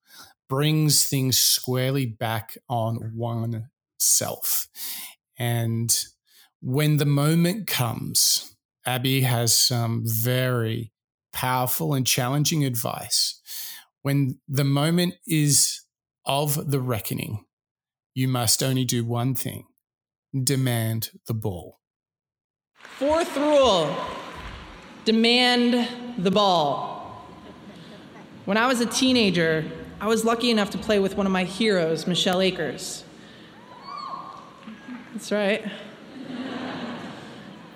brings 0.47 1.07
things 1.07 1.37
squarely 1.37 2.05
back 2.05 2.57
on 2.67 3.11
one 3.15 3.69
self. 3.99 4.67
And 5.37 5.95
when 6.61 6.97
the 6.97 7.05
moment 7.05 7.67
comes, 7.67 8.55
Abby 8.85 9.21
has 9.21 9.55
some 9.55 10.03
very 10.05 10.91
powerful 11.31 11.93
and 11.93 12.05
challenging 12.05 12.65
advice. 12.65 13.39
When 14.01 14.39
the 14.47 14.63
moment 14.63 15.15
is 15.27 15.81
of 16.25 16.71
the 16.71 16.79
reckoning, 16.79 17.45
you 18.13 18.27
must 18.27 18.63
only 18.63 18.85
do 18.85 19.05
one 19.05 19.35
thing 19.35 19.65
demand 20.43 21.11
the 21.27 21.33
ball. 21.33 21.79
Fourth 22.97 23.35
rule 23.35 23.95
demand 25.05 25.87
the 26.17 26.31
ball. 26.31 27.25
When 28.45 28.57
I 28.57 28.67
was 28.67 28.79
a 28.79 28.85
teenager, 28.85 29.65
I 30.01 30.07
was 30.07 30.23
lucky 30.25 30.49
enough 30.49 30.69
to 30.71 30.77
play 30.77 30.99
with 30.99 31.17
one 31.17 31.25
of 31.25 31.31
my 31.31 31.43
heroes, 31.43 32.07
Michelle 32.07 32.41
Akers. 32.41 33.03
That's 35.13 35.31
right. 35.31 35.65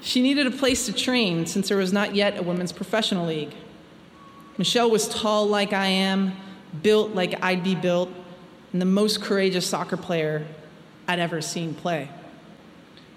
She 0.01 0.21
needed 0.21 0.47
a 0.47 0.51
place 0.51 0.85
to 0.85 0.93
train 0.93 1.45
since 1.45 1.69
there 1.69 1.77
was 1.77 1.93
not 1.93 2.13
yet 2.13 2.37
a 2.37 2.43
women's 2.43 2.73
professional 2.73 3.25
league. 3.25 3.53
Michelle 4.57 4.91
was 4.91 5.07
tall 5.07 5.47
like 5.47 5.73
I 5.73 5.87
am, 5.87 6.33
built 6.81 7.15
like 7.15 7.41
I'd 7.41 7.63
be 7.63 7.73
built, 7.73 8.09
and 8.71 8.81
the 8.81 8.85
most 8.85 9.21
courageous 9.21 9.65
soccer 9.65 9.97
player 9.97 10.45
I'd 11.07 11.19
ever 11.19 11.41
seen 11.41 11.73
play. 11.73 12.09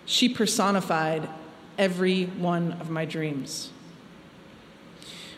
She 0.04 0.28
personified 0.28 1.28
every 1.76 2.26
one 2.26 2.72
of 2.80 2.88
my 2.88 3.04
dreams. 3.04 3.70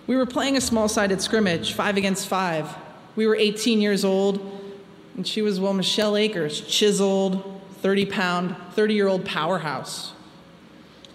We 0.07 0.16
were 0.16 0.26
playing 0.26 0.57
a 0.57 0.61
small 0.61 0.89
sided 0.89 1.20
scrimmage, 1.20 1.72
five 1.72 1.97
against 1.97 2.29
five. 2.29 2.74
We 3.16 3.26
were 3.26 3.37
18 3.37 3.81
years 3.81 4.05
old, 4.05 4.39
and 5.16 5.26
she 5.26 5.43
was, 5.43 5.59
well, 5.59 5.72
Michelle 5.72 6.16
Akers, 6.16 6.61
chiseled, 6.61 7.57
30 7.81 8.07
pound, 8.07 8.57
30 8.72 8.95
year 8.95 9.09
old 9.09 9.24
powerhouse. 9.24 10.12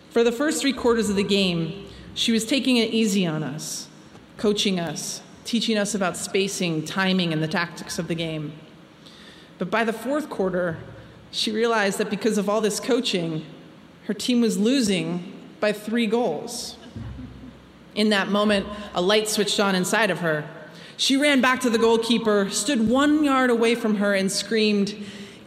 For 0.09 0.24
the 0.24 0.32
first 0.32 0.61
three 0.61 0.74
quarters 0.74 1.09
of 1.09 1.16
the 1.16 1.24
game, 1.24 1.88
she 2.14 2.32
was 2.32 2.45
taking 2.45 2.78
it 2.78 2.91
easy 2.91 3.26
on 3.26 3.43
us, 3.43 3.88
coaching 4.38 4.80
us, 4.80 5.22
teaching 5.43 5.78
us 5.78 5.95
about 5.95 6.16
spacing, 6.16 6.86
timing, 6.86 7.34
and 7.34 7.41
the 7.41 7.47
tactics 7.47 7.97
of 7.97 8.07
the 8.07 8.16
game. 8.16 8.53
But 9.57 9.72
by 9.72 9.84
the 9.84 9.93
fourth 9.93 10.30
quarter, 10.30 10.78
she 11.32 11.51
realized 11.51 11.97
that 11.97 12.09
because 12.09 12.38
of 12.38 12.47
all 12.47 12.61
this 12.61 12.80
coaching, 12.80 13.45
her 14.05 14.14
team 14.14 14.41
was 14.41 14.57
losing 14.57 15.34
by 15.59 15.72
three 15.72 16.05
goals. 16.05 16.78
In 17.95 18.09
that 18.09 18.30
moment, 18.30 18.68
a 18.93 19.01
light 19.01 19.28
switched 19.28 19.59
on 19.59 19.76
inside 19.76 20.11
of 20.11 20.20
her. 20.20 20.47
She 20.97 21.18
ran 21.18 21.41
back 21.41 21.59
to 21.61 21.70
the 21.70 21.78
goalkeeper, 21.78 22.49
stood 22.49 22.88
one 22.88 23.24
yard 23.24 23.49
away 23.49 23.76
from 23.76 23.95
her, 23.95 24.14
and 24.14 24.32
screamed, 24.32 24.95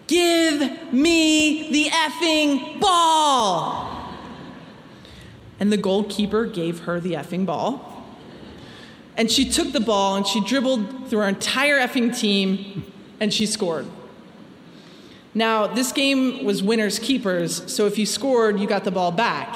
Give 0.07 0.93
me 0.93 1.71
the 1.73 1.91
effing 1.91 2.81
ball! 2.81 4.15
And 5.59 5.73
the 5.73 5.77
goalkeeper 5.77 6.45
gave 6.45 6.81
her 6.81 7.01
the 7.01 7.15
effing 7.15 7.47
ball. 7.47 8.05
And 9.17 9.31
she 9.31 9.49
took 9.49 9.73
the 9.73 9.81
ball 9.81 10.17
and 10.17 10.27
she 10.27 10.41
dribbled 10.41 11.09
through 11.09 11.21
our 11.21 11.29
entire 11.29 11.79
effing 11.79 12.17
team 12.17 12.93
and 13.19 13.33
she 13.33 13.47
scored. 13.47 13.87
Now, 15.35 15.67
this 15.67 15.93
game 15.93 16.45
was 16.45 16.63
winners 16.63 16.99
keepers, 16.99 17.71
so 17.71 17.87
if 17.87 17.99
you 17.99 18.07
scored, 18.07 18.59
you 18.59 18.67
got 18.67 18.85
the 18.85 18.91
ball 18.91 19.13
back. 19.13 19.55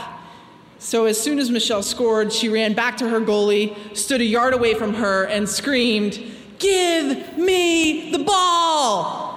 So 0.79 1.05
as 1.05 1.21
soon 1.21 1.39
as 1.39 1.51
Michelle 1.51 1.83
scored, 1.83 2.33
she 2.33 2.49
ran 2.49 2.75
back 2.75 2.97
to 2.99 3.09
her 3.09 3.21
goalie, 3.21 3.77
stood 3.97 4.21
a 4.21 4.25
yard 4.25 4.55
away 4.55 4.75
from 4.75 4.95
her, 4.95 5.25
and 5.25 5.49
screamed, 5.49 6.23
Give 6.59 7.37
me 7.39 8.11
the 8.13 8.19
ball! 8.19 9.30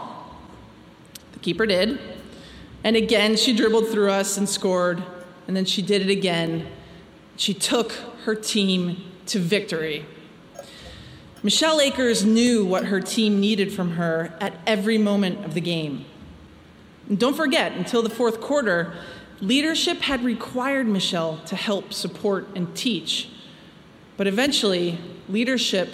Keeper 1.44 1.66
did. 1.66 2.00
And 2.84 2.96
again, 2.96 3.36
she 3.38 3.54
dribbled 3.56 3.88
through 3.90 4.10
us 4.10 4.38
and 4.38 4.50
scored, 4.50 5.04
and 5.48 5.56
then 5.56 5.66
she 5.66 5.82
did 5.82 6.02
it 6.02 6.10
again. 6.10 6.68
She 7.36 7.54
took 7.54 7.92
her 8.26 8.36
team 8.36 9.04
to 9.28 9.40
victory. 9.40 10.06
Michelle 11.42 11.82
Akers 11.82 12.24
knew 12.24 12.66
what 12.66 12.86
her 12.86 13.02
team 13.02 13.40
needed 13.40 13.72
from 13.72 13.92
her 13.92 14.34
at 14.40 14.58
every 14.66 14.98
moment 14.98 15.44
of 15.46 15.54
the 15.54 15.62
game. 15.62 16.06
And 17.10 17.20
don't 17.20 17.36
forget, 17.36 17.74
until 17.74 18.02
the 18.02 18.10
fourth 18.10 18.40
quarter, 18.40 18.94
leadership 19.42 20.00
had 20.00 20.24
required 20.24 20.88
Michelle 20.88 21.40
to 21.46 21.56
help, 21.56 21.94
support, 21.94 22.48
and 22.56 22.74
teach. 22.76 23.30
But 24.16 24.28
eventually, 24.28 25.00
leadership 25.28 25.90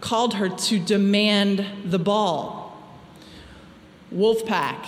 called 0.00 0.34
her 0.34 0.48
to 0.48 0.78
demand 0.78 1.66
the 1.84 1.98
ball. 1.98 2.65
Wolfpack. 4.12 4.86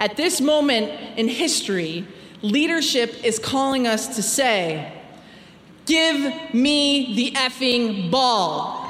At 0.00 0.16
this 0.16 0.40
moment 0.40 0.90
in 1.18 1.28
history, 1.28 2.06
leadership 2.42 3.24
is 3.24 3.38
calling 3.38 3.86
us 3.86 4.16
to 4.16 4.22
say, 4.22 4.92
Give 5.86 6.32
me 6.52 7.16
the 7.16 7.32
effing 7.32 8.10
ball. 8.10 8.84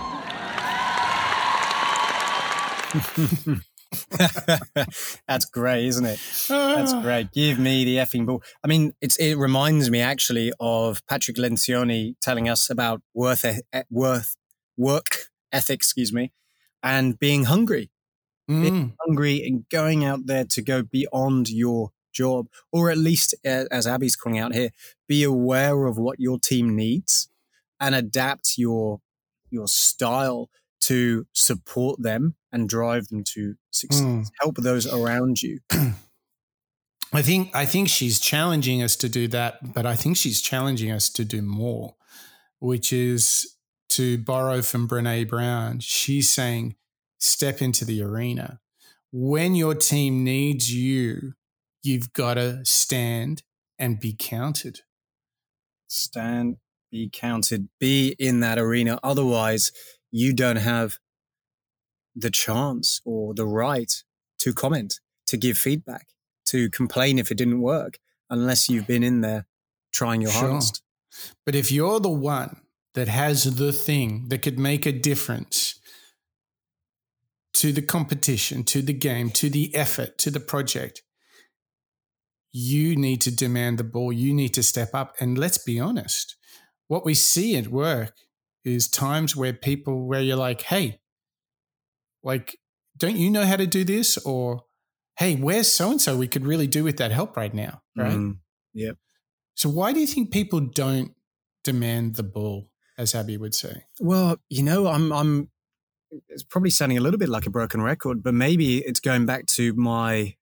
That's 5.28 5.44
great, 5.46 5.86
isn't 5.86 6.04
it? 6.04 6.18
That's 6.48 6.92
ah. 6.92 7.00
great. 7.00 7.32
Give 7.32 7.58
me 7.58 7.84
the 7.84 7.96
effing 7.96 8.26
ball. 8.26 8.42
I 8.64 8.66
mean, 8.66 8.94
it's 9.00 9.16
it 9.16 9.36
reminds 9.36 9.90
me 9.90 10.00
actually 10.00 10.52
of 10.58 11.06
Patrick 11.06 11.36
Lencioni 11.36 12.16
telling 12.20 12.48
us 12.48 12.68
about 12.68 13.00
worth 13.14 13.44
worth 13.90 14.36
work 14.76 15.30
ethic, 15.52 15.76
excuse 15.76 16.12
me, 16.12 16.32
and 16.82 17.18
being 17.18 17.44
hungry. 17.44 17.90
Mm. 18.48 18.62
Being 18.62 18.94
hungry 19.00 19.42
and 19.46 19.68
going 19.68 20.04
out 20.04 20.26
there 20.26 20.44
to 20.44 20.62
go 20.62 20.82
beyond 20.82 21.50
your 21.50 21.90
job, 22.12 22.48
or 22.72 22.90
at 22.90 22.98
least, 22.98 23.34
as 23.44 23.86
Abby's 23.86 24.16
calling 24.16 24.38
out 24.38 24.54
here, 24.54 24.70
be 25.06 25.22
aware 25.22 25.86
of 25.86 25.98
what 25.98 26.18
your 26.18 26.38
team 26.38 26.74
needs 26.74 27.28
and 27.80 27.94
adapt 27.94 28.58
your 28.58 29.00
your 29.50 29.68
style 29.68 30.50
to 30.80 31.26
support 31.32 32.02
them 32.02 32.34
and 32.52 32.68
drive 32.68 33.08
them 33.08 33.24
to 33.24 33.54
success. 33.70 34.02
Mm. 34.02 34.30
Help 34.40 34.56
those 34.56 34.86
around 34.86 35.42
you. 35.42 35.60
I 37.12 37.22
think 37.22 37.54
I 37.54 37.64
think 37.64 37.88
she's 37.88 38.20
challenging 38.20 38.82
us 38.82 38.96
to 38.96 39.08
do 39.08 39.28
that, 39.28 39.72
but 39.72 39.86
I 39.86 39.96
think 39.96 40.16
she's 40.16 40.42
challenging 40.42 40.90
us 40.90 41.08
to 41.10 41.24
do 41.24 41.40
more, 41.40 41.94
which 42.58 42.92
is 42.92 43.54
to 43.90 44.18
borrow 44.18 44.60
from 44.60 44.86
Brene 44.86 45.28
Brown. 45.28 45.80
She's 45.80 46.28
saying, 46.28 46.76
step 47.18 47.60
into 47.60 47.84
the 47.84 48.02
arena. 48.02 48.60
When 49.12 49.54
your 49.54 49.74
team 49.74 50.24
needs 50.24 50.72
you, 50.72 51.34
you've 51.82 52.12
got 52.12 52.34
to 52.34 52.64
stand 52.64 53.42
and 53.78 54.00
be 54.00 54.14
counted. 54.18 54.80
Stand, 55.88 56.56
be 56.90 57.08
counted, 57.12 57.68
be 57.78 58.14
in 58.18 58.40
that 58.40 58.58
arena. 58.58 58.98
Otherwise, 59.02 59.72
you 60.10 60.32
don't 60.32 60.56
have 60.56 60.98
the 62.14 62.30
chance 62.30 63.00
or 63.04 63.34
the 63.34 63.46
right 63.46 64.02
to 64.40 64.52
comment, 64.52 65.00
to 65.26 65.36
give 65.36 65.56
feedback, 65.56 66.08
to 66.46 66.68
complain 66.70 67.18
if 67.18 67.30
it 67.30 67.38
didn't 67.38 67.60
work, 67.60 67.98
unless 68.28 68.68
you've 68.68 68.86
been 68.86 69.02
in 69.02 69.20
there 69.20 69.46
trying 69.92 70.20
your 70.20 70.30
sure. 70.30 70.48
hardest. 70.48 70.82
But 71.46 71.54
if 71.54 71.72
you're 71.72 72.00
the 72.00 72.08
one 72.08 72.60
that 72.94 73.08
has 73.08 73.56
the 73.56 73.72
thing 73.72 74.28
that 74.28 74.42
could 74.42 74.58
make 74.58 74.84
a 74.86 74.92
difference 74.92 75.78
to 77.58 77.72
the 77.72 77.82
competition, 77.82 78.62
to 78.62 78.80
the 78.82 78.92
game, 78.92 79.30
to 79.30 79.50
the 79.50 79.74
effort, 79.74 80.16
to 80.18 80.30
the 80.30 80.38
project, 80.38 81.02
you 82.52 82.94
need 82.94 83.20
to 83.22 83.34
demand 83.34 83.78
the 83.78 83.84
ball. 83.84 84.12
You 84.12 84.32
need 84.32 84.54
to 84.54 84.62
step 84.62 84.90
up. 84.94 85.16
And 85.18 85.36
let's 85.36 85.58
be 85.58 85.80
honest, 85.80 86.36
what 86.86 87.04
we 87.04 87.14
see 87.14 87.56
at 87.56 87.66
work 87.66 88.14
is 88.64 88.88
times 88.88 89.34
where 89.34 89.52
people, 89.52 90.06
where 90.06 90.20
you're 90.20 90.36
like, 90.36 90.62
hey, 90.62 91.00
like, 92.22 92.56
don't 92.96 93.16
you 93.16 93.28
know 93.28 93.44
how 93.44 93.56
to 93.56 93.66
do 93.66 93.82
this? 93.82 94.16
Or, 94.18 94.62
hey, 95.18 95.34
where's 95.34 95.70
so 95.70 95.90
and 95.90 96.00
so 96.00 96.16
we 96.16 96.28
could 96.28 96.46
really 96.46 96.68
do 96.68 96.84
with 96.84 96.98
that 96.98 97.10
help 97.10 97.36
right 97.36 97.52
now? 97.52 97.82
Right. 97.96 98.12
Mm, 98.12 98.38
yep. 98.72 98.96
So, 99.56 99.68
why 99.68 99.92
do 99.92 99.98
you 99.98 100.06
think 100.06 100.30
people 100.30 100.60
don't 100.60 101.12
demand 101.64 102.14
the 102.14 102.22
ball, 102.22 102.70
as 102.96 103.16
Abby 103.16 103.36
would 103.36 103.54
say? 103.54 103.82
Well, 103.98 104.36
you 104.48 104.62
know, 104.62 104.86
I'm, 104.86 105.12
I'm, 105.12 105.50
it's 106.28 106.42
probably 106.42 106.70
sounding 106.70 106.98
a 106.98 107.00
little 107.00 107.18
bit 107.18 107.28
like 107.28 107.46
a 107.46 107.50
broken 107.50 107.82
record, 107.82 108.22
but 108.22 108.34
maybe 108.34 108.78
it's 108.78 109.00
going 109.00 109.26
back 109.26 109.46
to 109.46 109.74
my 109.74 110.34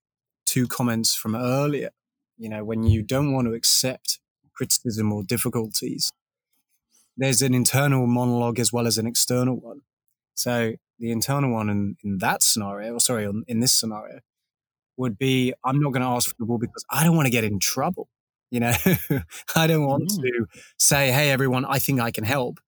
two 0.45 0.67
comments 0.67 1.14
from 1.14 1.35
earlier. 1.35 1.91
You 2.39 2.49
know, 2.49 2.64
when 2.64 2.85
you 2.85 3.03
don't 3.03 3.33
want 3.33 3.49
to 3.49 3.55
accept 3.55 4.21
criticism 4.55 5.12
or 5.12 5.23
difficulties, 5.23 6.12
there's 7.17 7.43
an 7.43 7.55
internal 7.55 8.07
monologue 8.07 8.59
as 8.59 8.73
well 8.73 8.87
as 8.87 8.99
an 8.99 9.07
external 9.07 9.57
one. 9.57 9.81
So 10.35 10.75
the 10.99 11.11
internal 11.11 11.53
one 11.53 11.71
in, 11.71 11.97
in 12.05 12.19
that 12.19 12.43
scenario, 12.43 12.95
or 12.95 13.01
sorry, 13.01 13.29
in 13.47 13.61
this 13.61 13.73
scenario, 13.73 14.21
would 14.97 15.19
be 15.19 15.53
I'm 15.64 15.81
not 15.81 15.93
going 15.93 16.03
to 16.03 16.09
ask 16.09 16.29
for 16.29 16.37
the 16.39 16.47
ball 16.47 16.59
because 16.59 16.85
I 16.91 17.05
don't 17.05 17.17
want 17.17 17.27
to 17.27 17.33
get 17.33 17.45
in 17.45 17.59
trouble. 17.59 18.09
You 18.51 18.61
know, 18.61 18.73
I 19.57 19.67
don't 19.67 19.87
want 19.87 20.11
mm. 20.11 20.23
to 20.23 20.47
say, 20.79 21.11
hey, 21.11 21.31
everyone, 21.31 21.64
I 21.64 21.79
think 21.79 22.01
I 22.01 22.11
can 22.11 22.25
help, 22.25 22.61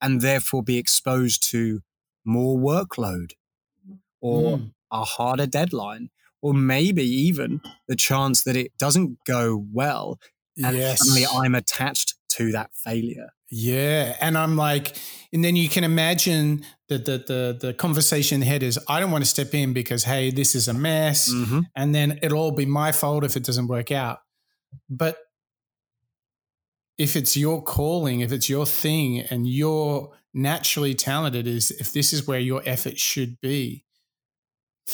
and 0.00 0.20
therefore 0.20 0.62
be 0.62 0.78
exposed 0.78 1.42
to 1.50 1.82
more 2.24 2.58
workload 2.58 3.32
or 4.20 4.58
mm. 4.58 4.72
a 4.92 5.04
harder 5.04 5.46
deadline, 5.46 6.10
or 6.42 6.54
maybe 6.54 7.04
even 7.04 7.60
the 7.88 7.96
chance 7.96 8.42
that 8.42 8.56
it 8.56 8.72
doesn't 8.78 9.18
go 9.26 9.64
well. 9.72 10.18
And 10.62 10.76
yes. 10.76 10.98
suddenly 10.98 11.26
I'm 11.26 11.54
attached 11.54 12.14
to 12.30 12.52
that 12.52 12.70
failure. 12.74 13.30
Yeah. 13.50 14.16
And 14.20 14.38
I'm 14.38 14.56
like, 14.56 14.96
and 15.32 15.44
then 15.44 15.56
you 15.56 15.68
can 15.68 15.84
imagine 15.84 16.64
that 16.88 17.04
the, 17.04 17.18
the, 17.18 17.58
the 17.68 17.74
conversation 17.74 18.42
head 18.42 18.62
is, 18.62 18.78
I 18.88 19.00
don't 19.00 19.10
want 19.10 19.24
to 19.24 19.30
step 19.30 19.54
in 19.54 19.72
because, 19.72 20.04
hey, 20.04 20.30
this 20.30 20.54
is 20.54 20.68
a 20.68 20.74
mess. 20.74 21.32
Mm-hmm. 21.32 21.60
And 21.74 21.94
then 21.94 22.18
it'll 22.22 22.38
all 22.38 22.52
be 22.52 22.66
my 22.66 22.92
fault 22.92 23.24
if 23.24 23.36
it 23.36 23.44
doesn't 23.44 23.66
work 23.66 23.90
out. 23.90 24.18
But 24.88 25.18
if 26.96 27.16
it's 27.16 27.36
your 27.36 27.62
calling, 27.62 28.20
if 28.20 28.30
it's 28.30 28.48
your 28.48 28.66
thing 28.66 29.20
and 29.20 29.48
you're 29.48 30.12
naturally 30.32 30.94
talented, 30.94 31.46
is 31.46 31.70
if 31.70 31.92
this 31.92 32.12
is 32.12 32.26
where 32.26 32.40
your 32.40 32.62
effort 32.66 32.98
should 32.98 33.40
be, 33.40 33.84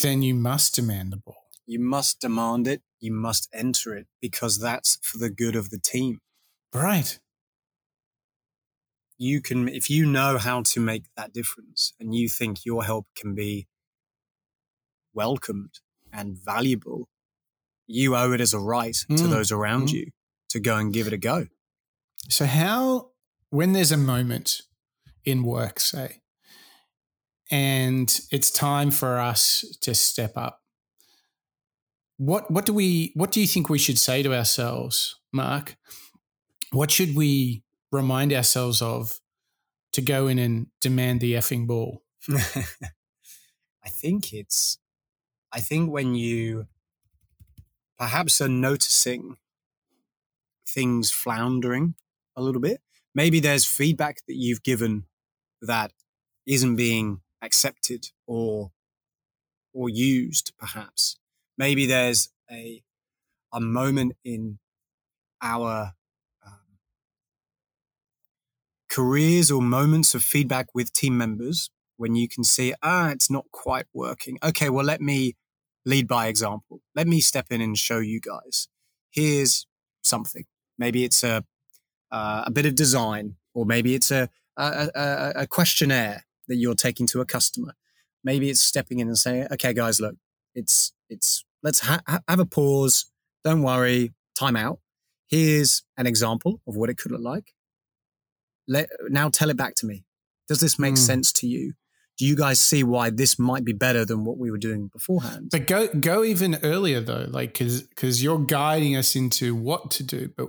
then 0.02 0.22
you 0.22 0.34
must 0.34 0.74
demand 0.74 1.12
the 1.12 1.16
ball. 1.16 1.44
You 1.66 1.80
must 1.80 2.20
demand 2.20 2.68
it. 2.68 2.82
You 3.00 3.12
must 3.12 3.48
enter 3.52 3.94
it 3.96 4.06
because 4.20 4.58
that's 4.58 4.98
for 5.02 5.18
the 5.18 5.30
good 5.30 5.56
of 5.56 5.70
the 5.70 5.78
team. 5.78 6.20
Right 6.74 7.18
you 9.18 9.40
can 9.40 9.68
if 9.68 9.88
you 9.88 10.06
know 10.06 10.38
how 10.38 10.62
to 10.62 10.80
make 10.80 11.04
that 11.16 11.32
difference 11.32 11.92
and 11.98 12.14
you 12.14 12.28
think 12.28 12.64
your 12.64 12.84
help 12.84 13.06
can 13.16 13.34
be 13.34 13.66
welcomed 15.14 15.80
and 16.12 16.36
valuable 16.36 17.08
you 17.86 18.16
owe 18.16 18.32
it 18.32 18.40
as 18.40 18.52
a 18.52 18.58
right 18.58 19.04
mm. 19.10 19.16
to 19.16 19.26
those 19.26 19.50
around 19.50 19.88
mm. 19.88 19.92
you 19.92 20.10
to 20.48 20.60
go 20.60 20.76
and 20.76 20.92
give 20.92 21.06
it 21.06 21.12
a 21.12 21.18
go 21.18 21.46
so 22.28 22.44
how 22.44 23.10
when 23.50 23.72
there's 23.72 23.92
a 23.92 23.96
moment 23.96 24.62
in 25.26 25.42
work 25.42 25.78
say. 25.80 26.22
And 27.50 28.18
it's 28.30 28.50
time 28.50 28.90
for 28.90 29.18
us 29.18 29.64
to 29.82 29.94
step 29.94 30.32
up. 30.36 30.62
What 32.16 32.50
what 32.50 32.64
do 32.64 32.72
we 32.72 33.12
what 33.14 33.30
do 33.30 33.40
you 33.40 33.46
think 33.46 33.68
we 33.68 33.78
should 33.78 33.98
say 33.98 34.22
to 34.22 34.34
ourselves 34.34 35.20
mark? 35.32 35.76
What 36.72 36.90
should 36.90 37.14
we 37.14 37.62
remind 37.92 38.32
ourselves 38.32 38.80
of 38.80 39.20
to 39.92 40.02
go 40.02 40.28
in 40.28 40.38
and 40.38 40.68
demand 40.80 41.20
the 41.20 41.34
effing 41.34 41.66
ball? 41.66 42.02
I 43.86 43.88
think 43.88 44.32
it's, 44.32 44.78
I 45.52 45.60
think 45.60 45.90
when 45.90 46.14
you 46.14 46.66
perhaps 47.98 48.40
are 48.40 48.48
noticing 48.48 49.36
things 50.68 51.10
floundering 51.10 51.94
a 52.34 52.42
little 52.42 52.60
bit, 52.60 52.80
maybe 53.14 53.38
there's 53.38 53.64
feedback 53.64 54.18
that 54.26 54.34
you've 54.34 54.64
given 54.64 55.04
that 55.66 55.92
isn't 56.46 56.76
being 56.76 57.20
accepted 57.42 58.08
or 58.26 58.72
or 59.72 59.88
used 59.88 60.52
perhaps 60.58 61.16
maybe 61.58 61.86
there's 61.86 62.30
a 62.50 62.82
a 63.52 63.60
moment 63.60 64.14
in 64.24 64.58
our 65.42 65.94
careers 68.96 69.50
or 69.50 69.60
moments 69.60 70.14
of 70.14 70.22
feedback 70.22 70.68
with 70.74 70.90
team 70.90 71.18
members 71.18 71.68
when 71.98 72.14
you 72.14 72.26
can 72.26 72.42
see, 72.44 72.72
ah, 72.82 73.10
it's 73.10 73.30
not 73.30 73.44
quite 73.52 73.84
working. 73.92 74.38
Okay, 74.42 74.70
well, 74.70 74.86
let 74.86 75.02
me 75.02 75.34
lead 75.84 76.08
by 76.08 76.28
example. 76.28 76.80
Let 76.94 77.06
me 77.06 77.20
step 77.20 77.46
in 77.50 77.60
and 77.60 77.76
show 77.76 77.98
you 77.98 78.20
guys. 78.20 78.68
Here's 79.10 79.66
something. 80.02 80.44
Maybe 80.78 81.04
it's 81.04 81.22
a 81.22 81.44
uh, 82.10 82.44
a 82.46 82.50
bit 82.50 82.64
of 82.64 82.74
design, 82.74 83.36
or 83.52 83.66
maybe 83.66 83.94
it's 83.94 84.10
a, 84.10 84.30
a, 84.56 84.90
a, 84.94 85.32
a 85.42 85.46
questionnaire 85.46 86.24
that 86.48 86.56
you're 86.56 86.74
taking 86.74 87.06
to 87.08 87.20
a 87.20 87.24
customer. 87.24 87.74
Maybe 88.24 88.50
it's 88.50 88.60
stepping 88.60 88.98
in 89.00 89.08
and 89.08 89.18
saying, 89.18 89.48
"Okay, 89.52 89.72
guys, 89.72 90.00
look, 90.00 90.16
it's 90.54 90.92
it's 91.08 91.44
let's 91.62 91.80
ha- 91.80 92.02
have 92.28 92.40
a 92.40 92.46
pause. 92.46 93.06
Don't 93.44 93.62
worry, 93.62 94.12
time 94.38 94.56
out. 94.56 94.80
Here's 95.28 95.82
an 95.96 96.06
example 96.06 96.60
of 96.66 96.76
what 96.76 96.90
it 96.90 96.98
could 96.98 97.12
look 97.12 97.20
like 97.20 97.52
let, 98.68 98.88
now 99.08 99.28
tell 99.28 99.50
it 99.50 99.56
back 99.56 99.74
to 99.76 99.86
me. 99.86 100.04
Does 100.48 100.60
this 100.60 100.78
make 100.78 100.94
mm. 100.94 100.98
sense 100.98 101.32
to 101.32 101.46
you? 101.46 101.72
Do 102.18 102.24
you 102.24 102.34
guys 102.34 102.58
see 102.58 102.82
why 102.82 103.10
this 103.10 103.38
might 103.38 103.64
be 103.64 103.74
better 103.74 104.04
than 104.04 104.24
what 104.24 104.38
we 104.38 104.50
were 104.50 104.58
doing 104.58 104.88
beforehand? 104.88 105.50
But 105.52 105.66
go 105.66 105.88
go 105.88 106.24
even 106.24 106.58
earlier 106.62 107.00
though, 107.00 107.26
like 107.28 107.52
because 107.52 107.82
because 107.82 108.22
you're 108.22 108.38
guiding 108.38 108.96
us 108.96 109.14
into 109.14 109.54
what 109.54 109.90
to 109.92 110.02
do. 110.02 110.30
But 110.34 110.48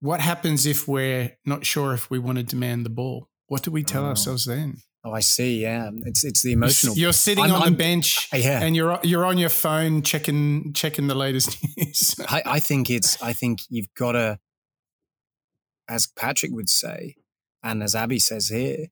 what 0.00 0.20
happens 0.20 0.66
if 0.66 0.86
we're 0.86 1.36
not 1.44 1.66
sure 1.66 1.92
if 1.92 2.10
we 2.10 2.18
want 2.18 2.38
to 2.38 2.44
demand 2.44 2.86
the 2.86 2.90
ball? 2.90 3.28
What 3.46 3.62
do 3.62 3.70
we 3.70 3.82
tell 3.82 4.04
oh. 4.04 4.08
ourselves 4.08 4.44
then? 4.44 4.78
Oh, 5.04 5.12
I 5.12 5.20
see. 5.20 5.62
Yeah, 5.62 5.90
it's 6.04 6.24
it's 6.24 6.42
the 6.42 6.52
emotional. 6.52 6.96
You're 6.96 7.12
sitting 7.12 7.44
I'm, 7.44 7.52
on 7.52 7.62
I'm, 7.62 7.72
the 7.72 7.78
bench, 7.78 8.28
yeah. 8.32 8.60
and 8.60 8.74
you're 8.74 8.98
you're 9.02 9.24
on 9.24 9.38
your 9.38 9.48
phone 9.48 10.02
checking 10.02 10.72
checking 10.72 11.06
the 11.06 11.14
latest 11.14 11.56
news. 11.76 12.16
I, 12.28 12.42
I 12.44 12.60
think 12.60 12.90
it's. 12.90 13.20
I 13.22 13.32
think 13.32 13.60
you've 13.70 13.92
got 13.94 14.12
to 14.12 14.38
as 15.88 16.06
Patrick 16.06 16.52
would 16.52 16.68
say, 16.68 17.16
and 17.62 17.82
as 17.82 17.94
Abby 17.94 18.18
says 18.18 18.48
here, 18.48 18.88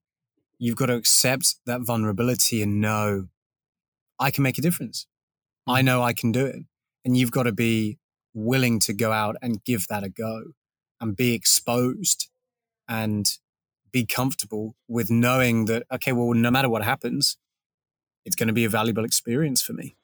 you've 0.57 0.75
got 0.75 0.87
to 0.87 0.95
accept 0.95 1.55
that 1.65 1.81
vulnerability 1.81 2.61
and 2.61 2.81
know 2.81 3.27
I 4.19 4.31
can 4.31 4.43
make 4.43 4.57
a 4.57 4.61
difference. 4.61 5.05
I 5.67 5.81
mm. 5.81 5.85
know 5.85 6.01
I 6.01 6.13
can 6.13 6.31
do 6.31 6.45
it. 6.45 6.63
And 7.05 7.15
you've 7.15 7.31
got 7.31 7.43
to 7.43 7.51
be 7.51 7.99
willing 8.33 8.79
to 8.79 8.93
go 8.93 9.11
out 9.11 9.35
and 9.41 9.63
give 9.63 9.85
that 9.89 10.03
a 10.03 10.09
go 10.09 10.53
and 10.99 11.15
be 11.15 11.33
exposed 11.33 12.29
and 12.87 13.37
be 13.91 14.05
comfortable 14.05 14.75
with 14.87 15.09
knowing 15.09 15.65
that, 15.65 15.83
okay, 15.91 16.11
well, 16.11 16.33
no 16.33 16.51
matter 16.51 16.69
what 16.69 16.83
happens, 16.83 17.37
it's 18.25 18.35
going 18.35 18.47
to 18.47 18.53
be 18.53 18.65
a 18.65 18.69
valuable 18.69 19.05
experience 19.05 19.61
for 19.61 19.73
me. 19.73 19.95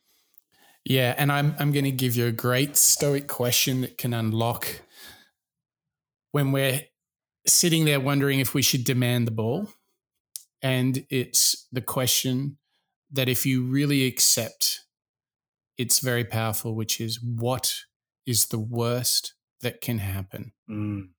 Yeah. 0.85 1.13
And 1.17 1.31
I'm, 1.31 1.55
I'm 1.59 1.71
going 1.71 1.85
to 1.85 1.91
give 1.91 2.15
you 2.15 2.25
a 2.25 2.31
great 2.31 2.75
stoic 2.75 3.27
question 3.27 3.81
that 3.81 3.97
can 3.97 4.13
unlock 4.13 4.81
when 6.31 6.51
we're 6.51 6.81
sitting 7.45 7.85
there 7.85 7.99
wondering 7.99 8.39
if 8.39 8.53
we 8.53 8.61
should 8.61 8.83
demand 8.83 9.27
the 9.27 9.31
ball. 9.31 9.69
And 10.61 11.05
it's 11.09 11.67
the 11.71 11.81
question 11.81 12.57
that 13.11 13.29
if 13.29 13.45
you 13.45 13.63
really 13.63 14.05
accept, 14.05 14.81
it's 15.77 15.99
very 15.99 16.23
powerful, 16.23 16.73
which 16.73 16.99
is 16.99 17.21
what 17.21 17.75
is 18.25 18.47
the 18.47 18.59
worst 18.59 19.33
that 19.63 19.81
can 19.81 19.97
happen? 19.97 20.53
Mm. 20.69 21.09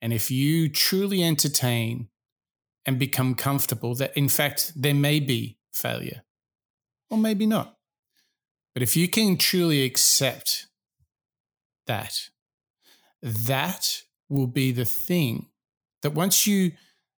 And 0.00 0.12
if 0.12 0.30
you 0.30 0.68
truly 0.68 1.22
entertain 1.22 2.08
and 2.84 2.98
become 2.98 3.34
comfortable 3.34 3.94
that, 3.96 4.16
in 4.16 4.28
fact, 4.28 4.72
there 4.74 4.94
may 4.94 5.20
be 5.20 5.58
failure, 5.72 6.22
or 7.10 7.18
maybe 7.18 7.46
not. 7.46 7.76
But 8.74 8.82
if 8.82 8.96
you 8.96 9.06
can 9.06 9.36
truly 9.36 9.84
accept 9.84 10.66
that, 11.86 12.30
that 13.22 14.02
will 14.28 14.46
be 14.46 14.72
the 14.72 14.84
thing 14.84 15.46
that 16.02 16.14
once 16.14 16.46
you 16.46 16.72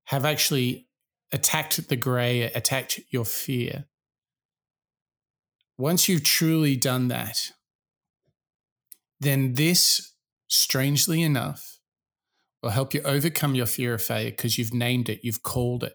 have 0.07 0.25
actually 0.25 0.89
attacked 1.33 1.89
the 1.89 1.97
gray, 1.97 2.43
attacked 2.43 3.01
your 3.09 3.25
fear, 3.25 3.87
once 5.79 6.09
you've 6.09 6.23
truly 6.23 6.77
done 6.77 7.09
that, 7.09 7.53
then 9.21 9.55
this, 9.55 10.13
strangely 10.49 11.23
enough, 11.23 11.79
will 12.63 12.71
help 12.71 12.95
you 12.95 13.03
overcome 13.03 13.55
your 13.55 13.67
fear 13.67 13.95
of 13.95 14.03
failure 14.03 14.31
because 14.31 14.59
you've 14.59 14.75
named 14.75 15.09
it, 15.09 15.21
you've 15.23 15.43
called 15.43 15.85
it, 15.85 15.95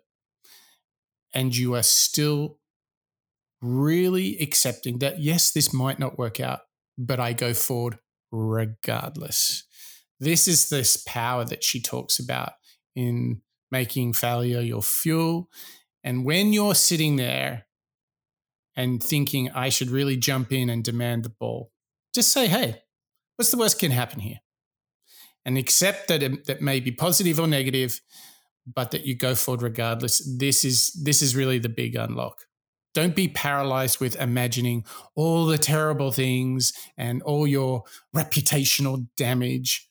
and 1.33 1.55
you 1.55 1.75
are 1.75 1.83
still 1.83 2.59
really 3.61 4.37
accepting 4.39 4.99
that, 4.99 5.19
yes, 5.19 5.51
this 5.51 5.73
might 5.73 5.99
not 5.99 6.17
work 6.17 6.39
out, 6.39 6.61
but 6.97 7.19
I 7.19 7.33
go 7.33 7.53
forward 7.53 7.99
regardless. 8.31 9.63
This 10.19 10.47
is 10.47 10.69
this 10.69 10.97
power 10.97 11.45
that 11.45 11.63
she 11.63 11.81
talks 11.81 12.19
about 12.19 12.53
in 12.95 13.41
making 13.71 14.13
failure 14.13 14.61
your 14.61 14.81
fuel. 14.81 15.49
And 16.03 16.25
when 16.25 16.53
you're 16.53 16.75
sitting 16.75 17.15
there 17.15 17.65
and 18.75 19.03
thinking, 19.03 19.49
I 19.51 19.69
should 19.69 19.89
really 19.89 20.17
jump 20.17 20.51
in 20.51 20.69
and 20.69 20.83
demand 20.83 21.23
the 21.23 21.29
ball, 21.29 21.71
just 22.13 22.31
say, 22.31 22.47
hey, 22.47 22.81
what's 23.39 23.51
the 23.51 23.57
worst 23.57 23.79
can 23.79 23.91
happen 23.91 24.19
here? 24.19 24.39
And 25.45 25.57
accept 25.57 26.09
that 26.09 26.21
it, 26.21 26.45
that 26.47 26.61
may 26.61 26.81
be 26.81 26.91
positive 26.91 27.39
or 27.39 27.47
negative, 27.47 28.01
but 28.67 28.91
that 28.91 29.05
you 29.05 29.15
go 29.15 29.33
forward 29.33 29.61
regardless. 29.61 30.19
This 30.37 30.65
is 30.65 30.91
this 31.05 31.21
is 31.21 31.37
really 31.37 31.57
the 31.57 31.69
big 31.69 31.95
unlock. 31.95 32.35
Don't 32.93 33.15
be 33.15 33.29
paralyzed 33.29 34.01
with 34.01 34.19
imagining 34.19 34.83
all 35.15 35.45
the 35.45 35.57
terrible 35.57 36.11
things 36.11 36.73
and 36.97 37.21
all 37.21 37.47
your 37.47 37.83
reputational 38.13 39.07
damage. 39.15 39.89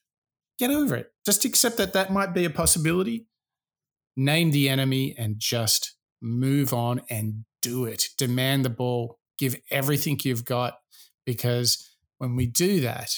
Get 0.59 0.71
over 0.71 0.97
it. 0.97 1.11
Just 1.25 1.47
accept 1.47 1.79
that 1.79 1.95
that 1.95 2.13
might 2.13 2.35
be 2.35 2.45
a 2.45 2.51
possibility. 2.51 3.27
Name 4.15 4.51
the 4.51 4.69
enemy 4.69 5.15
and 5.17 5.37
just 5.39 5.95
move 6.21 6.75
on 6.75 7.01
and 7.09 7.45
do 7.63 7.87
it. 7.87 8.09
Demand 8.19 8.67
the 8.67 8.71
ball. 8.71 9.19
Give 9.39 9.57
everything 9.71 10.21
you've 10.23 10.45
got 10.45 10.75
because 11.25 11.89
when 12.19 12.37
we 12.37 12.47
do 12.47 12.81
that, 12.81 13.15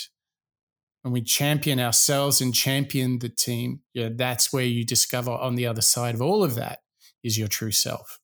when 1.03 1.13
we 1.13 1.23
champion 1.23 1.81
ourselves 1.81 2.41
and 2.41 2.55
champion 2.55 3.21
the 3.21 3.29
team, 3.29 3.81
yeah, 3.95 4.11
that's 4.13 4.53
where 4.53 4.65
you 4.65 4.85
discover 4.85 5.31
on 5.31 5.55
the 5.55 5.67
other 5.67 5.81
side 5.81 6.15
of 6.15 6.23
all 6.23 6.43
of 6.45 6.55
that 6.57 6.81
is 7.23 7.39
your 7.39 7.49
true 7.49 7.73
self. 7.73 8.19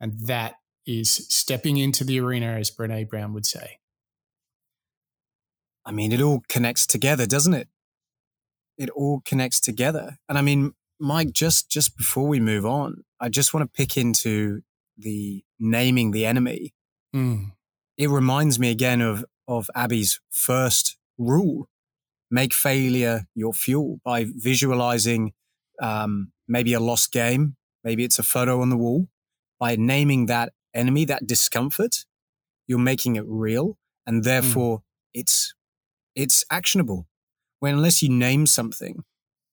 And 0.00 0.18
that 0.26 0.54
is 0.86 1.10
stepping 1.28 1.76
into 1.76 2.04
the 2.04 2.20
arena, 2.20 2.52
as 2.52 2.70
Brene 2.70 3.08
Brown 3.08 3.32
would 3.34 3.46
say. 3.46 3.78
I 5.84 5.92
mean, 5.92 6.12
it 6.12 6.20
all 6.20 6.42
connects 6.48 6.86
together, 6.86 7.26
doesn't 7.26 7.54
it? 7.54 7.68
It 8.78 8.90
all 8.90 9.22
connects 9.24 9.60
together. 9.60 10.18
And 10.28 10.38
I 10.38 10.42
mean, 10.42 10.72
Mike, 10.98 11.32
just 11.32 11.70
just 11.70 11.96
before 11.96 12.28
we 12.28 12.40
move 12.40 12.66
on, 12.66 13.04
I 13.18 13.28
just 13.28 13.54
want 13.54 13.64
to 13.64 13.76
pick 13.76 13.96
into 13.96 14.60
the 14.96 15.42
naming 15.58 16.10
the 16.10 16.26
enemy. 16.26 16.74
Mm. 17.14 17.52
It 17.96 18.08
reminds 18.08 18.58
me 18.58 18.70
again 18.70 19.00
of 19.00 19.24
of 19.48 19.70
Abby's 19.74 20.20
first 20.30 20.96
rule: 21.18 21.68
make 22.30 22.52
failure 22.52 23.26
your 23.34 23.52
fuel 23.52 24.00
by 24.04 24.26
visualizing 24.28 25.32
um, 25.80 26.32
maybe 26.46 26.72
a 26.74 26.80
lost 26.80 27.12
game, 27.12 27.56
maybe 27.82 28.04
it's 28.04 28.18
a 28.18 28.22
photo 28.22 28.60
on 28.60 28.70
the 28.70 28.76
wall. 28.76 29.08
By 29.58 29.76
naming 29.76 30.26
that 30.26 30.52
enemy, 30.74 31.04
that 31.06 31.26
discomfort, 31.26 32.04
you're 32.66 32.78
making 32.78 33.16
it 33.16 33.24
real, 33.26 33.76
and 34.06 34.18
hmm. 34.18 34.22
therefore 34.22 34.78
mm. 34.78 34.82
it's 35.14 35.54
it's 36.14 36.44
actionable. 36.50 37.06
When 37.58 37.74
unless 37.74 38.02
you 38.02 38.08
name 38.08 38.46
something, 38.46 39.04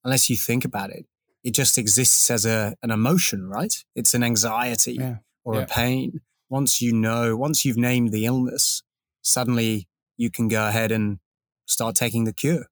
unless 0.03 0.29
you 0.29 0.37
think 0.37 0.63
about 0.63 0.91
it, 0.91 1.05
it 1.43 1.53
just 1.53 1.77
exists 1.77 2.31
as 2.31 2.45
a 2.45 2.75
an 2.81 2.91
emotion, 2.91 3.49
right? 3.49 3.73
It's 3.95 4.13
an 4.13 4.23
anxiety 4.23 4.93
yeah. 4.93 5.17
or 5.43 5.55
yeah. 5.55 5.61
a 5.61 5.67
pain. 5.67 6.21
Once 6.49 6.81
you 6.81 6.93
know, 6.93 7.35
once 7.35 7.65
you've 7.65 7.77
named 7.77 8.11
the 8.11 8.25
illness, 8.25 8.83
suddenly 9.21 9.87
you 10.15 10.31
can 10.31 10.47
go 10.47 10.67
ahead 10.67 10.91
and 10.91 11.19
start 11.67 11.95
taking 11.95 12.23
the 12.23 12.33
cure. 12.33 12.65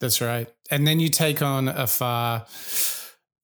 That's 0.00 0.20
right. 0.20 0.48
And 0.70 0.86
then 0.86 1.00
you 1.00 1.08
take 1.08 1.42
on 1.42 1.68
a 1.68 1.86
far 1.86 2.46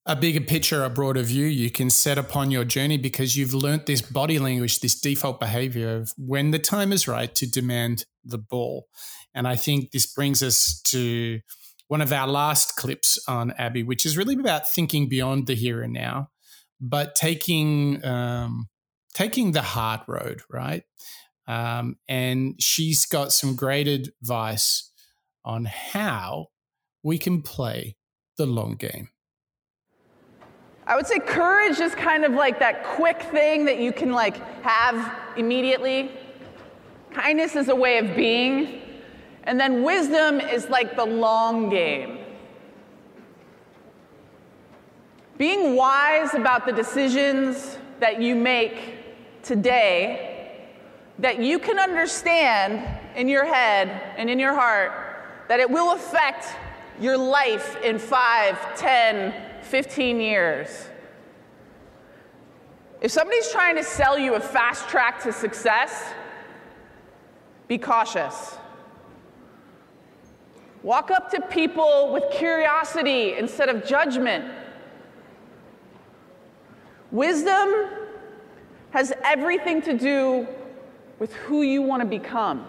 a 0.07 0.15
bigger 0.15 0.41
picture, 0.41 0.85
a 0.85 0.91
broader 0.91 1.23
view 1.23 1.47
you 1.47 1.71
can 1.71 1.89
set 1.89 2.19
upon 2.19 2.51
your 2.51 2.65
journey 2.65 2.99
because 2.99 3.37
you've 3.37 3.55
learnt 3.55 3.87
this 3.87 4.03
body 4.03 4.39
language, 4.39 4.81
this 4.81 5.01
default 5.01 5.41
behavior 5.41 5.97
of 5.97 6.13
when 6.19 6.51
the 6.51 6.59
time 6.59 6.93
is 6.93 7.09
right 7.09 7.35
to 7.35 7.47
demand 7.47 8.05
the 8.23 8.37
ball. 8.39 8.87
And 9.35 9.49
I 9.49 9.57
think 9.57 9.93
this 9.93 10.07
brings 10.07 10.43
us 10.43 10.81
to 10.89 11.41
one 11.89 12.03
of 12.03 12.13
our 12.13 12.29
last 12.29 12.77
clips 12.77 13.19
on 13.27 13.53
Abby, 13.53 13.83
which 13.83 14.05
is 14.05 14.17
really 14.17 14.35
about 14.35 14.69
thinking 14.69 15.09
beyond 15.09 15.47
the 15.47 15.55
here 15.55 15.83
and 15.83 15.93
now, 15.93 16.29
but 16.81 17.15
taking 17.15 18.05
um, 18.05 18.69
taking 19.15 19.53
the 19.53 19.63
hard 19.63 20.01
road, 20.07 20.43
right? 20.51 20.83
Um, 21.47 21.97
and 22.09 22.61
she's 22.61 23.07
got 23.07 23.33
some 23.33 23.55
great 23.55 23.87
advice 23.87 24.91
on 25.45 25.67
how 25.67 26.49
we 27.03 27.19
can 27.19 27.43
play 27.43 27.97
the 28.39 28.47
long 28.47 28.75
game. 28.75 29.09
I 30.87 30.97
would 30.97 31.07
say 31.07 31.19
courage 31.19 31.81
is 31.81 31.95
kind 31.95 32.25
of 32.25 32.33
like 32.33 32.59
that 32.59 32.85
quick 32.85 33.23
thing 33.23 33.65
that 33.67 33.79
you 33.79 33.93
can 33.93 34.13
like 34.13 34.37
have 34.63 35.17
immediately. 35.37 36.11
Kindness 37.11 37.57
is 37.57 37.69
a 37.69 37.75
way 37.75 37.99
of 37.99 38.15
being. 38.15 38.83
And 39.45 39.61
then 39.61 39.83
wisdom 39.83 40.41
is 40.41 40.69
like 40.69 40.97
the 40.97 41.05
long 41.05 41.71
game. 41.71 42.19
Being 45.37 45.75
wise 45.75 46.35
about 46.35 46.67
the 46.67 46.73
decisions 46.73 47.79
that 48.01 48.21
you 48.21 48.35
make 48.35 49.43
today, 49.43 50.34
that 51.19 51.39
you 51.39 51.59
can 51.59 51.79
understand 51.79 52.87
in 53.17 53.29
your 53.29 53.45
head 53.45 54.15
and 54.17 54.29
in 54.29 54.39
your 54.39 54.55
heart 54.55 54.93
that 55.49 55.61
it 55.61 55.71
will 55.71 55.93
affect 55.93 56.47
your 57.01 57.17
life 57.17 57.81
in 57.83 57.99
5, 57.99 58.77
10, 58.77 59.35
15 59.63 60.21
years. 60.21 60.89
If 63.01 63.11
somebody's 63.11 63.51
trying 63.51 63.77
to 63.77 63.85
sell 63.85 64.19
you 64.19 64.35
a 64.35 64.41
fast 64.41 64.89
track 64.89 65.23
to 65.25 65.33
success, 65.33 66.05
be 67.69 67.79
cautious. 67.79 68.57
Walk 70.83 71.11
up 71.11 71.31
to 71.31 71.41
people 71.41 72.13
with 72.13 72.25
curiosity 72.31 73.37
instead 73.37 73.69
of 73.69 73.87
judgment. 73.87 74.45
Wisdom 77.11 77.73
has 78.91 79.13
everything 79.23 79.81
to 79.83 79.97
do 79.97 80.47
with 81.19 81.33
who 81.35 81.63
you 81.63 81.83
want 81.83 82.03
to 82.03 82.09
become. 82.09 82.67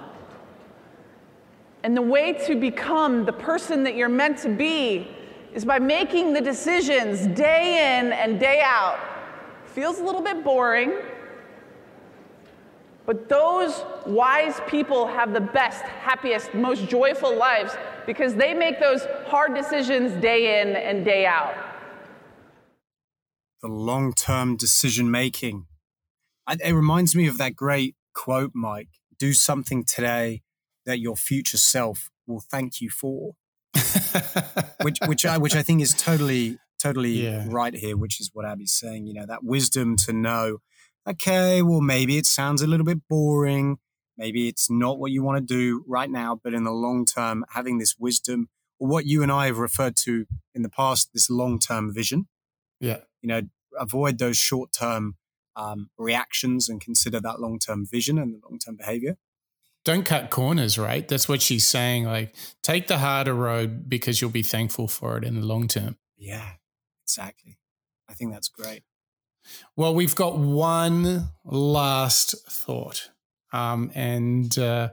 And 1.83 1.95
the 1.95 2.01
way 2.01 2.33
to 2.47 2.55
become 2.55 3.25
the 3.25 3.33
person 3.33 3.83
that 3.83 3.95
you're 3.95 4.09
meant 4.09 4.39
to 4.39 4.49
be 4.49 5.07
is 5.53 5.63
by 5.63 5.79
making 5.79 6.33
the 6.33 6.41
decisions 6.41 7.27
day 7.27 7.99
in 7.99 8.11
and 8.11 8.39
day 8.39 8.61
out. 8.63 8.99
Feels 9.65 9.99
a 9.99 10.03
little 10.03 10.21
bit 10.21 10.43
boring, 10.43 10.93
but 13.05 13.29
those 13.29 13.83
wise 14.05 14.59
people 14.67 15.05
have 15.07 15.31
the 15.33 15.41
best, 15.41 15.83
happiest, 15.83 16.53
most 16.53 16.87
joyful 16.87 17.35
lives 17.35 17.75
because 18.05 18.33
they 18.33 18.53
make 18.53 18.79
those 18.79 19.05
hard 19.27 19.53
decisions 19.53 20.11
day 20.21 20.61
in 20.61 20.75
and 20.75 21.05
day 21.05 21.25
out. 21.25 21.55
The 23.61 23.67
long 23.67 24.13
term 24.13 24.57
decision 24.57 25.11
making. 25.11 25.67
It 26.49 26.73
reminds 26.73 27.15
me 27.15 27.27
of 27.27 27.37
that 27.37 27.55
great 27.55 27.95
quote, 28.15 28.51
Mike 28.55 28.89
do 29.17 29.33
something 29.33 29.83
today 29.83 30.41
that 30.85 30.99
your 30.99 31.15
future 31.15 31.57
self 31.57 32.09
will 32.27 32.41
thank 32.51 32.81
you 32.81 32.89
for 32.89 33.33
which 34.81 34.99
which 35.05 35.25
I 35.25 35.37
which 35.37 35.55
I 35.55 35.61
think 35.61 35.81
is 35.81 35.93
totally 35.93 36.57
totally 36.81 37.23
yeah. 37.23 37.45
right 37.47 37.73
here, 37.73 37.97
which 37.97 38.19
is 38.19 38.29
what 38.33 38.45
Abby's 38.45 38.71
saying. 38.71 39.07
You 39.07 39.13
know, 39.13 39.25
that 39.25 39.43
wisdom 39.43 39.95
to 39.97 40.13
know, 40.13 40.59
okay, 41.07 41.61
well 41.61 41.81
maybe 41.81 42.17
it 42.17 42.25
sounds 42.25 42.61
a 42.61 42.67
little 42.67 42.85
bit 42.85 43.07
boring, 43.09 43.77
maybe 44.17 44.47
it's 44.47 44.69
not 44.69 44.97
what 44.97 45.11
you 45.11 45.23
want 45.23 45.45
to 45.45 45.53
do 45.53 45.83
right 45.87 46.09
now, 46.09 46.39
but 46.41 46.53
in 46.53 46.63
the 46.63 46.71
long 46.71 47.05
term, 47.05 47.45
having 47.49 47.79
this 47.79 47.97
wisdom, 47.97 48.49
or 48.79 48.87
what 48.87 49.05
you 49.05 49.23
and 49.23 49.31
I 49.31 49.47
have 49.47 49.57
referred 49.57 49.97
to 49.97 50.25
in 50.53 50.61
the 50.61 50.69
past, 50.69 51.11
this 51.13 51.29
long 51.29 51.59
term 51.59 51.93
vision. 51.93 52.27
Yeah, 52.79 52.99
you 53.21 53.27
know, 53.27 53.41
avoid 53.77 54.19
those 54.19 54.37
short 54.37 54.71
term 54.71 55.15
um, 55.55 55.89
reactions 55.97 56.69
and 56.69 56.81
consider 56.81 57.19
that 57.19 57.39
long 57.39 57.59
term 57.59 57.85
vision 57.85 58.17
and 58.17 58.33
the 58.33 58.39
long 58.47 58.59
term 58.59 58.75
behavior 58.75 59.17
don't 59.85 60.03
cut 60.03 60.31
corners, 60.31 60.77
right? 60.77 61.07
That's 61.07 61.29
what 61.29 61.41
she's 61.41 61.65
saying. 61.65 62.05
Like, 62.05 62.35
take 62.63 62.87
the 62.87 62.97
harder 62.97 63.35
road 63.35 63.87
because 63.87 64.19
you'll 64.19 64.31
be 64.31 64.41
thankful 64.41 64.87
for 64.87 65.15
it 65.17 65.23
in 65.23 65.39
the 65.39 65.45
long 65.45 65.67
term. 65.67 65.97
Yeah, 66.17 66.53
exactly. 67.03 67.59
I 68.09 68.13
think 68.13 68.33
that's 68.33 68.49
great. 68.49 68.81
Well, 69.75 69.93
we've 69.93 70.15
got 70.15 70.37
one 70.37 71.29
last 71.45 72.35
thought. 72.49 73.11
Um, 73.53 73.91
and 73.93 74.57
uh, 74.57 74.89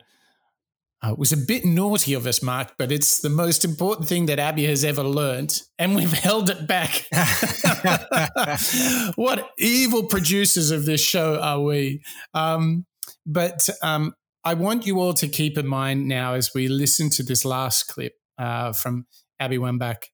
uh, 1.05 1.13
it 1.13 1.19
was 1.19 1.33
a 1.33 1.37
bit 1.37 1.65
naughty 1.65 2.15
of 2.15 2.27
us, 2.27 2.43
Mark, 2.43 2.75
but 2.79 2.93
it's 2.93 3.21
the 3.21 3.29
most 3.29 3.65
important 3.65 4.09
thing 4.09 4.27
that 4.27 4.39
Abby 4.39 4.67
has 4.67 4.85
ever 4.85 5.03
learned, 5.03 5.61
and 5.79 5.97
we've 5.97 6.13
held 6.27 6.49
it 6.49 6.67
back. 6.67 7.09
what 9.17 9.51
evil 9.59 10.05
producers 10.05 10.71
of 10.71 10.87
this 10.87 11.01
show 11.01 11.41
are 11.41 11.61
we? 11.61 12.03
Um, 12.35 12.87
but 13.27 13.69
um, 13.83 14.15
I 14.45 14.55
want 14.55 14.87
you 14.87 15.01
all 15.01 15.15
to 15.15 15.29
keep 15.29 15.59
in 15.59 15.67
mind 15.67 16.07
now 16.07 16.35
as 16.35 16.53
we 16.55 16.69
listen 16.69 17.11
to 17.11 17.23
this 17.23 17.45
last 17.45 17.89
clip 17.89 18.15
uh, 18.39 18.73
from 18.73 19.07
Abby 19.41 19.59
Wambach. 19.59 20.05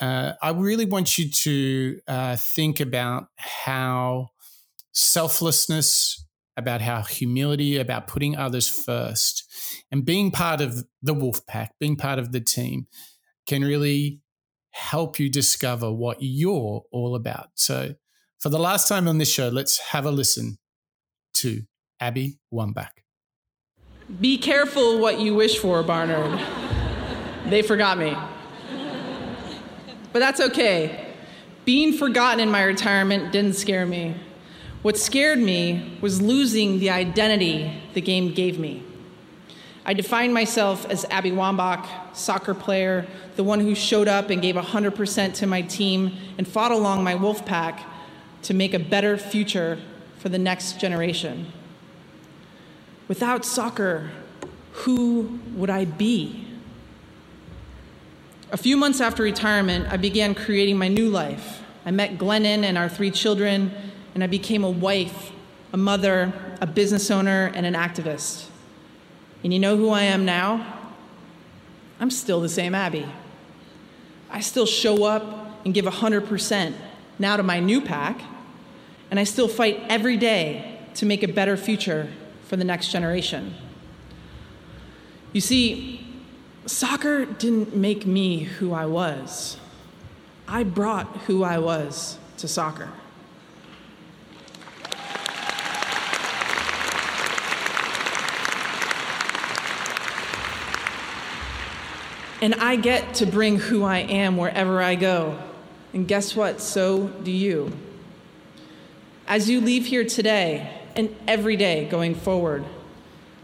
Uh, 0.00 0.32
I 0.40 0.52
really 0.52 0.86
want 0.86 1.18
you 1.18 1.30
to 1.30 2.00
uh, 2.08 2.36
think 2.36 2.80
about 2.80 3.26
how 3.36 4.28
selflessness 4.92 6.24
about 6.60 6.80
how 6.80 7.02
humility, 7.02 7.76
about 7.76 8.06
putting 8.06 8.36
others 8.36 8.68
first, 8.68 9.44
and 9.90 10.04
being 10.04 10.30
part 10.30 10.60
of 10.60 10.84
the 11.02 11.14
wolf 11.14 11.44
pack, 11.46 11.74
being 11.80 11.96
part 11.96 12.18
of 12.18 12.30
the 12.30 12.40
team, 12.40 12.86
can 13.46 13.62
really 13.62 14.20
help 14.70 15.18
you 15.18 15.28
discover 15.28 15.90
what 15.92 16.18
you're 16.20 16.82
all 16.92 17.14
about. 17.16 17.48
So, 17.54 17.94
for 18.38 18.48
the 18.48 18.58
last 18.58 18.88
time 18.88 19.08
on 19.08 19.18
this 19.18 19.30
show, 19.30 19.48
let's 19.48 19.78
have 19.78 20.06
a 20.06 20.10
listen 20.10 20.58
to 21.34 21.62
Abby 21.98 22.38
Wambach. 22.52 23.02
Be 24.20 24.38
careful 24.38 24.98
what 24.98 25.20
you 25.20 25.34
wish 25.34 25.58
for, 25.58 25.82
Barnard. 25.82 26.40
they 27.46 27.62
forgot 27.62 27.98
me. 27.98 28.16
But 30.12 30.18
that's 30.18 30.40
okay. 30.40 31.06
Being 31.64 31.92
forgotten 31.92 32.40
in 32.40 32.50
my 32.50 32.62
retirement 32.62 33.32
didn't 33.32 33.54
scare 33.54 33.86
me. 33.86 34.16
What 34.82 34.96
scared 34.96 35.38
me 35.38 35.98
was 36.00 36.22
losing 36.22 36.78
the 36.78 36.90
identity 36.90 37.82
the 37.92 38.00
game 38.00 38.32
gave 38.32 38.58
me. 38.58 38.82
I 39.84 39.92
defined 39.92 40.32
myself 40.32 40.86
as 40.86 41.04
Abby 41.10 41.30
Wambach, 41.30 41.86
soccer 42.14 42.54
player, 42.54 43.06
the 43.36 43.44
one 43.44 43.60
who 43.60 43.74
showed 43.74 44.08
up 44.08 44.30
and 44.30 44.40
gave 44.40 44.54
100% 44.54 45.34
to 45.34 45.46
my 45.46 45.62
team 45.62 46.16
and 46.38 46.48
fought 46.48 46.72
along 46.72 47.04
my 47.04 47.14
wolf 47.14 47.44
pack 47.44 47.82
to 48.42 48.54
make 48.54 48.72
a 48.72 48.78
better 48.78 49.18
future 49.18 49.78
for 50.18 50.28
the 50.28 50.38
next 50.38 50.80
generation. 50.80 51.52
Without 53.08 53.44
soccer, 53.44 54.10
who 54.72 55.40
would 55.54 55.70
I 55.70 55.84
be? 55.84 56.46
A 58.52 58.56
few 58.56 58.76
months 58.76 59.00
after 59.00 59.22
retirement, 59.22 59.92
I 59.92 59.96
began 59.96 60.34
creating 60.34 60.78
my 60.78 60.88
new 60.88 61.08
life. 61.08 61.62
I 61.84 61.90
met 61.90 62.18
Glennon 62.18 62.64
and 62.64 62.78
our 62.78 62.88
three 62.88 63.10
children, 63.10 63.72
and 64.14 64.24
I 64.24 64.26
became 64.26 64.64
a 64.64 64.70
wife, 64.70 65.32
a 65.72 65.76
mother, 65.76 66.32
a 66.60 66.66
business 66.66 67.10
owner, 67.10 67.50
and 67.54 67.66
an 67.66 67.74
activist. 67.74 68.46
And 69.42 69.52
you 69.52 69.58
know 69.58 69.76
who 69.76 69.90
I 69.90 70.02
am 70.02 70.24
now? 70.24 70.78
I'm 71.98 72.10
still 72.10 72.40
the 72.40 72.48
same 72.48 72.74
Abby. 72.74 73.06
I 74.30 74.40
still 74.40 74.66
show 74.66 75.04
up 75.04 75.64
and 75.64 75.74
give 75.74 75.84
100% 75.84 76.74
now 77.18 77.36
to 77.36 77.42
my 77.42 77.60
new 77.60 77.80
pack, 77.80 78.20
and 79.10 79.20
I 79.20 79.24
still 79.24 79.48
fight 79.48 79.82
every 79.88 80.16
day 80.16 80.78
to 80.94 81.06
make 81.06 81.22
a 81.22 81.28
better 81.28 81.56
future 81.56 82.10
for 82.44 82.56
the 82.56 82.64
next 82.64 82.90
generation. 82.90 83.54
You 85.32 85.40
see, 85.40 86.06
Soccer 86.66 87.24
didn't 87.24 87.74
make 87.74 88.06
me 88.06 88.40
who 88.44 88.72
I 88.72 88.86
was. 88.86 89.56
I 90.46 90.62
brought 90.62 91.06
who 91.26 91.42
I 91.42 91.58
was 91.58 92.18
to 92.38 92.48
soccer. 92.48 92.88
And 102.42 102.54
I 102.54 102.76
get 102.76 103.14
to 103.14 103.26
bring 103.26 103.58
who 103.58 103.84
I 103.84 103.98
am 103.98 104.36
wherever 104.36 104.82
I 104.82 104.94
go. 104.94 105.38
And 105.92 106.08
guess 106.08 106.34
what? 106.34 106.60
So 106.60 107.08
do 107.08 107.30
you. 107.30 107.72
As 109.26 109.50
you 109.50 109.60
leave 109.60 109.86
here 109.86 110.04
today 110.04 110.80
and 110.96 111.14
every 111.28 111.56
day 111.56 111.86
going 111.88 112.14
forward, 112.14 112.64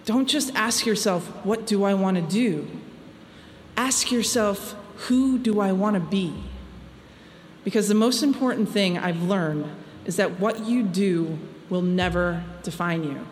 don't 0.04 0.28
just 0.28 0.54
ask 0.54 0.86
yourself, 0.86 1.26
what 1.44 1.66
do 1.66 1.84
I 1.84 1.94
want 1.94 2.16
to 2.16 2.22
do? 2.22 2.66
ask 3.76 4.10
yourself, 4.10 4.74
who 5.08 5.38
do 5.38 5.60
I 5.60 5.72
want 5.72 5.94
to 5.94 6.00
be? 6.00 6.32
Because 7.64 7.88
the 7.88 7.94
most 7.94 8.22
important 8.22 8.68
thing 8.68 8.96
I've 8.96 9.22
learned 9.22 9.66
is 10.04 10.16
that 10.16 10.40
what 10.40 10.64
you 10.64 10.82
do 10.82 11.38
will 11.68 11.82
never 11.82 12.44
define 12.62 13.04
you. 13.04 13.26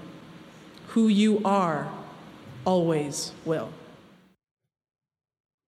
Who 0.88 1.08
you 1.08 1.40
are 1.44 1.90
always 2.64 3.32
will. 3.44 3.70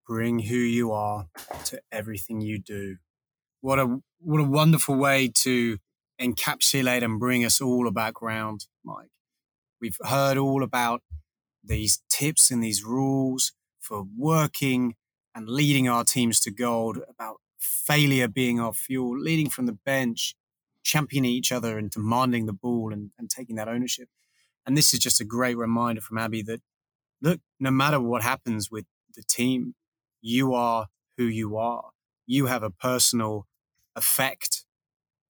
Bring 0.06 0.40
who 0.40 0.56
you 0.56 0.92
are 0.92 1.26
to 1.64 1.80
everything 1.90 2.40
you 2.40 2.58
do. 2.58 2.96
What 3.60 3.78
a 3.78 3.98
what 4.20 4.40
a 4.40 4.44
wonderful 4.44 4.96
way 4.96 5.28
to 5.42 5.78
encapsulate 6.20 7.02
and 7.02 7.18
bring 7.18 7.44
us 7.44 7.60
all 7.60 7.86
a 7.88 7.90
background, 7.90 8.66
Mike. 8.84 9.10
We've 9.80 9.98
heard 10.02 10.38
all 10.38 10.62
about 10.62 11.02
these 11.62 12.02
tips 12.08 12.50
and 12.50 12.62
these 12.62 12.84
rules 12.84 13.52
for 13.80 14.06
working 14.16 14.94
and 15.34 15.48
leading 15.48 15.88
our 15.88 16.04
teams 16.04 16.40
to 16.40 16.50
gold, 16.50 16.98
about 17.08 17.40
failure 17.58 18.28
being 18.28 18.58
our 18.60 18.72
fuel, 18.72 19.18
leading 19.18 19.50
from 19.50 19.66
the 19.66 19.72
bench, 19.84 20.34
championing 20.82 21.30
each 21.30 21.52
other 21.52 21.78
and 21.78 21.90
demanding 21.90 22.46
the 22.46 22.52
ball 22.52 22.92
and, 22.92 23.10
and 23.18 23.28
taking 23.28 23.56
that 23.56 23.68
ownership. 23.68 24.08
And 24.64 24.76
this 24.76 24.94
is 24.94 25.00
just 25.00 25.20
a 25.20 25.24
great 25.24 25.56
reminder 25.56 26.00
from 26.00 26.18
Abby 26.18 26.42
that 26.42 26.62
look, 27.20 27.40
no 27.60 27.70
matter 27.70 28.00
what 28.00 28.22
happens 28.22 28.70
with 28.70 28.86
the 29.14 29.22
team, 29.22 29.74
you 30.26 30.54
are 30.54 30.88
who 31.16 31.24
you 31.24 31.56
are. 31.56 31.90
You 32.26 32.46
have 32.46 32.64
a 32.64 32.70
personal 32.70 33.46
effect 33.94 34.64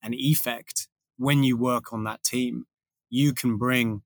and 0.03 0.15
effect 0.15 0.89
when 1.19 1.43
you 1.43 1.57
work 1.57 1.93
on 1.93 2.05
that 2.05 2.23
team. 2.23 2.65
You 3.11 3.35
can 3.35 3.59
bring 3.59 4.03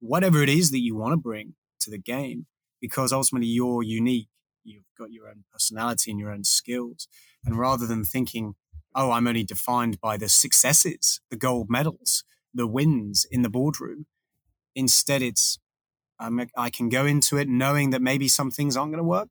whatever 0.00 0.42
it 0.42 0.48
is 0.48 0.72
that 0.72 0.80
you 0.80 0.96
want 0.96 1.12
to 1.12 1.16
bring 1.16 1.54
to 1.80 1.90
the 1.90 1.98
game 1.98 2.46
because 2.80 3.12
ultimately 3.12 3.46
you're 3.48 3.84
unique. 3.84 4.28
You've 4.64 4.84
got 4.98 5.12
your 5.12 5.28
own 5.28 5.44
personality 5.52 6.10
and 6.10 6.18
your 6.18 6.32
own 6.32 6.42
skills. 6.42 7.06
And 7.44 7.56
rather 7.56 7.86
than 7.86 8.04
thinking, 8.04 8.54
oh, 8.92 9.12
I'm 9.12 9.28
only 9.28 9.44
defined 9.44 10.00
by 10.00 10.16
the 10.16 10.28
successes, 10.28 11.20
the 11.30 11.36
gold 11.36 11.70
medals, 11.70 12.24
the 12.52 12.66
wins 12.66 13.24
in 13.30 13.42
the 13.42 13.50
boardroom, 13.50 14.06
instead 14.74 15.22
it's, 15.22 15.60
I 16.18 16.70
can 16.70 16.88
go 16.88 17.06
into 17.06 17.36
it 17.36 17.48
knowing 17.48 17.90
that 17.90 18.02
maybe 18.02 18.26
some 18.26 18.50
things 18.50 18.76
aren't 18.76 18.92
going 18.92 18.98
to 18.98 19.04
work. 19.04 19.30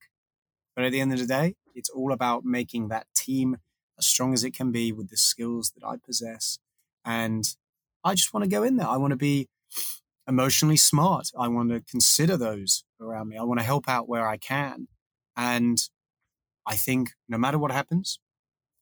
But 0.75 0.85
at 0.85 0.91
the 0.91 1.01
end 1.01 1.13
of 1.13 1.19
the 1.19 1.27
day, 1.27 1.55
it's 1.75 1.89
all 1.89 2.11
about 2.11 2.43
making 2.45 2.87
that 2.89 3.07
team 3.15 3.57
as 3.97 4.05
strong 4.05 4.33
as 4.33 4.43
it 4.43 4.53
can 4.53 4.71
be 4.71 4.91
with 4.91 5.09
the 5.09 5.17
skills 5.17 5.71
that 5.71 5.85
I 5.85 5.97
possess. 5.97 6.59
And 7.05 7.45
I 8.03 8.15
just 8.15 8.33
want 8.33 8.43
to 8.43 8.49
go 8.49 8.63
in 8.63 8.77
there. 8.77 8.87
I 8.87 8.97
want 8.97 9.11
to 9.11 9.17
be 9.17 9.47
emotionally 10.27 10.77
smart. 10.77 11.29
I 11.37 11.47
want 11.47 11.69
to 11.69 11.81
consider 11.81 12.37
those 12.37 12.83
around 12.99 13.29
me. 13.29 13.37
I 13.37 13.43
want 13.43 13.59
to 13.59 13.65
help 13.65 13.87
out 13.87 14.07
where 14.07 14.27
I 14.27 14.37
can. 14.37 14.87
And 15.35 15.81
I 16.65 16.75
think 16.75 17.11
no 17.27 17.37
matter 17.37 17.57
what 17.57 17.71
happens, 17.71 18.19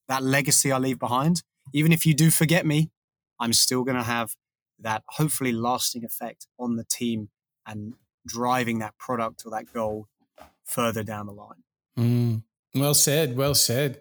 that 0.08 0.24
legacy 0.24 0.72
I 0.72 0.78
leave 0.78 1.00
behind, 1.00 1.44
even 1.74 1.92
if 1.92 2.06
you 2.06 2.14
do 2.14 2.30
forget 2.30 2.66
me, 2.66 2.92
I'm 3.39 3.54
still 3.54 3.84
going 3.84 3.98
to 3.98 4.04
have 4.04 4.36
that 4.80 5.04
hopefully 5.10 5.52
lasting 5.52 6.04
effect 6.04 6.48
on 6.60 6.76
the 6.76 6.84
team 6.84 7.30
and 7.66 7.94
driving 8.26 8.80
that 8.80 8.98
product 8.98 9.44
or 9.46 9.52
that 9.52 9.72
goal 9.74 10.08
further 10.64 11.04
down 11.04 11.26
the 11.26 11.34
line. 11.34 11.64
Mm. 11.98 12.44
Well 12.74 12.94
said. 12.94 13.36
Well 13.36 13.56
said. 13.56 14.00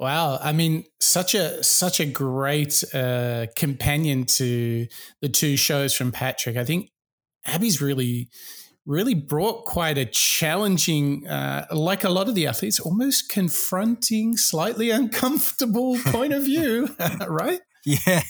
Wow. 0.00 0.38
I 0.42 0.52
mean, 0.52 0.84
such 1.00 1.34
a 1.34 1.62
such 1.62 2.00
a 2.00 2.06
great 2.06 2.82
uh, 2.94 3.46
companion 3.56 4.24
to 4.24 4.86
the 5.20 5.28
two 5.28 5.56
shows 5.56 5.94
from 5.94 6.12
Patrick. 6.12 6.56
I 6.56 6.64
think 6.64 6.90
Abby's 7.44 7.80
really 7.82 8.28
really 8.86 9.14
brought 9.14 9.64
quite 9.64 9.98
a 9.98 10.06
challenging, 10.06 11.26
uh, 11.26 11.66
like 11.72 12.04
a 12.04 12.08
lot 12.08 12.28
of 12.28 12.36
the 12.36 12.46
athletes, 12.46 12.78
almost 12.78 13.28
confronting, 13.28 14.36
slightly 14.36 14.90
uncomfortable 15.00 15.98
point 16.06 16.32
of 16.32 16.44
view, 16.44 16.88
right? 17.28 17.60
Yeah, 17.84 18.22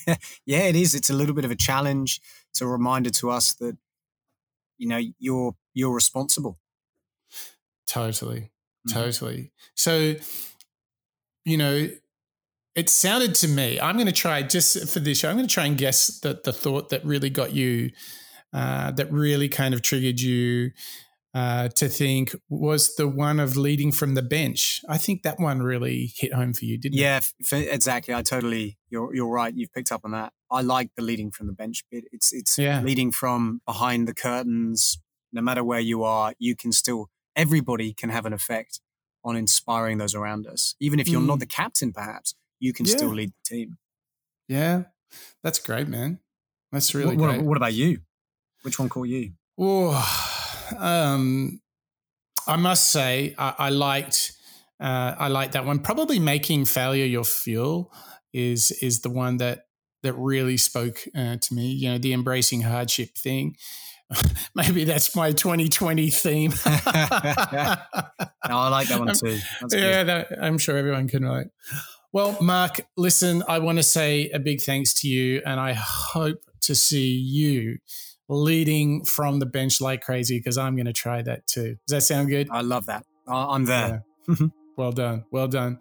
yeah, 0.44 0.62
it 0.64 0.76
is. 0.76 0.94
It's 0.94 1.10
a 1.10 1.14
little 1.14 1.34
bit 1.34 1.44
of 1.44 1.50
a 1.50 1.56
challenge. 1.56 2.20
It's 2.50 2.60
a 2.60 2.66
reminder 2.66 3.10
to 3.10 3.30
us 3.30 3.54
that 3.54 3.76
you 4.78 4.88
know 4.88 5.00
you're 5.18 5.54
you're 5.72 5.94
responsible. 5.94 6.58
Totally, 7.86 8.50
Mm-hmm. 8.88 8.98
Totally. 8.98 9.52
So, 9.74 10.14
you 11.44 11.56
know, 11.56 11.88
it 12.74 12.90
sounded 12.90 13.34
to 13.36 13.48
me, 13.48 13.80
I'm 13.80 13.96
going 13.96 14.06
to 14.06 14.12
try 14.12 14.42
just 14.42 14.88
for 14.88 15.00
this 15.00 15.18
show, 15.18 15.30
I'm 15.30 15.36
going 15.36 15.48
to 15.48 15.52
try 15.52 15.64
and 15.64 15.78
guess 15.78 16.20
that 16.20 16.44
the 16.44 16.52
thought 16.52 16.90
that 16.90 17.04
really 17.04 17.30
got 17.30 17.54
you, 17.54 17.90
uh, 18.52 18.90
that 18.92 19.10
really 19.10 19.48
kind 19.48 19.72
of 19.72 19.80
triggered 19.80 20.20
you 20.20 20.72
uh, 21.34 21.68
to 21.68 21.88
think 21.88 22.34
was 22.48 22.96
the 22.96 23.08
one 23.08 23.40
of 23.40 23.56
leading 23.56 23.92
from 23.92 24.14
the 24.14 24.22
bench. 24.22 24.82
I 24.88 24.98
think 24.98 25.22
that 25.22 25.38
one 25.40 25.60
really 25.60 26.12
hit 26.16 26.34
home 26.34 26.52
for 26.52 26.64
you, 26.64 26.78
didn't 26.78 26.98
yeah, 26.98 27.18
it? 27.18 27.52
Yeah, 27.52 27.58
exactly. 27.72 28.14
I 28.14 28.22
totally, 28.22 28.78
you're, 28.90 29.14
you're 29.14 29.28
right. 29.28 29.54
You've 29.54 29.72
picked 29.72 29.92
up 29.92 30.02
on 30.04 30.12
that. 30.12 30.32
I 30.50 30.60
like 30.60 30.90
the 30.96 31.02
leading 31.02 31.30
from 31.30 31.46
the 31.46 31.52
bench 31.52 31.82
bit. 31.90 32.04
It's, 32.12 32.32
it's 32.32 32.58
yeah. 32.58 32.82
leading 32.82 33.10
from 33.10 33.60
behind 33.66 34.06
the 34.06 34.14
curtains. 34.14 34.98
No 35.32 35.42
matter 35.42 35.64
where 35.64 35.80
you 35.80 36.04
are, 36.04 36.34
you 36.38 36.56
can 36.56 36.72
still 36.72 37.08
everybody 37.36 37.92
can 37.92 38.10
have 38.10 38.26
an 38.26 38.32
effect 38.32 38.80
on 39.24 39.36
inspiring 39.36 39.98
those 39.98 40.14
around 40.14 40.46
us. 40.46 40.74
Even 40.80 40.98
if 40.98 41.08
you're 41.08 41.20
mm. 41.20 41.26
not 41.26 41.40
the 41.40 41.46
captain, 41.46 41.92
perhaps 41.92 42.34
you 42.58 42.72
can 42.72 42.86
yeah. 42.86 42.96
still 42.96 43.10
lead 43.10 43.30
the 43.30 43.56
team. 43.56 43.78
Yeah, 44.48 44.84
that's 45.42 45.58
great, 45.58 45.88
man. 45.88 46.20
That's 46.72 46.94
really 46.94 47.16
what, 47.16 47.30
great. 47.30 47.42
What 47.42 47.56
about 47.56 47.74
you? 47.74 48.00
Which 48.62 48.78
one 48.78 48.88
caught 48.88 49.08
you? 49.08 49.32
Oh, 49.58 49.94
um, 50.78 51.60
I 52.46 52.56
must 52.56 52.88
say 52.88 53.34
I, 53.38 53.54
I 53.58 53.68
liked 53.70 54.32
uh, 54.80 55.14
I 55.18 55.28
liked 55.28 55.52
that 55.52 55.64
one. 55.64 55.78
Probably 55.78 56.18
making 56.18 56.66
failure 56.66 57.04
your 57.04 57.24
fuel 57.24 57.92
is 58.32 58.70
is 58.82 59.00
the 59.00 59.10
one 59.10 59.38
that 59.38 59.66
that 60.02 60.12
really 60.14 60.56
spoke 60.56 61.04
uh, 61.16 61.36
to 61.36 61.54
me. 61.54 61.68
You 61.68 61.92
know, 61.92 61.98
the 61.98 62.12
embracing 62.12 62.62
hardship 62.62 63.10
thing. 63.16 63.56
Maybe 64.54 64.84
that's 64.84 65.14
my 65.16 65.32
2020 65.32 66.10
theme. 66.10 66.50
no, 66.66 66.76
I 66.86 68.68
like 68.68 68.88
that 68.88 68.98
one 68.98 69.10
um, 69.10 69.14
too. 69.14 69.38
That's 69.60 69.74
yeah, 69.74 70.04
that, 70.04 70.28
I'm 70.40 70.58
sure 70.58 70.76
everyone 70.76 71.08
can 71.08 71.24
relate. 71.24 71.48
Well, 72.12 72.36
Mark, 72.40 72.80
listen, 72.96 73.42
I 73.48 73.58
want 73.58 73.78
to 73.78 73.82
say 73.82 74.30
a 74.30 74.38
big 74.38 74.62
thanks 74.62 74.94
to 74.94 75.08
you, 75.08 75.42
and 75.44 75.60
I 75.60 75.74
hope 75.74 76.38
to 76.62 76.74
see 76.74 77.12
you 77.12 77.78
leading 78.28 79.04
from 79.04 79.38
the 79.38 79.46
bench 79.46 79.80
like 79.80 80.02
crazy 80.02 80.38
because 80.38 80.58
I'm 80.58 80.76
going 80.76 80.86
to 80.86 80.92
try 80.92 81.22
that 81.22 81.46
too. 81.46 81.76
Does 81.86 81.96
that 81.96 82.00
sound 82.02 82.28
good? 82.28 82.48
I 82.50 82.62
love 82.62 82.86
that. 82.86 83.04
I'm 83.28 83.64
there. 83.64 84.04
Yeah. 84.28 84.46
well 84.76 84.92
done. 84.92 85.24
Well 85.30 85.48
done. 85.48 85.78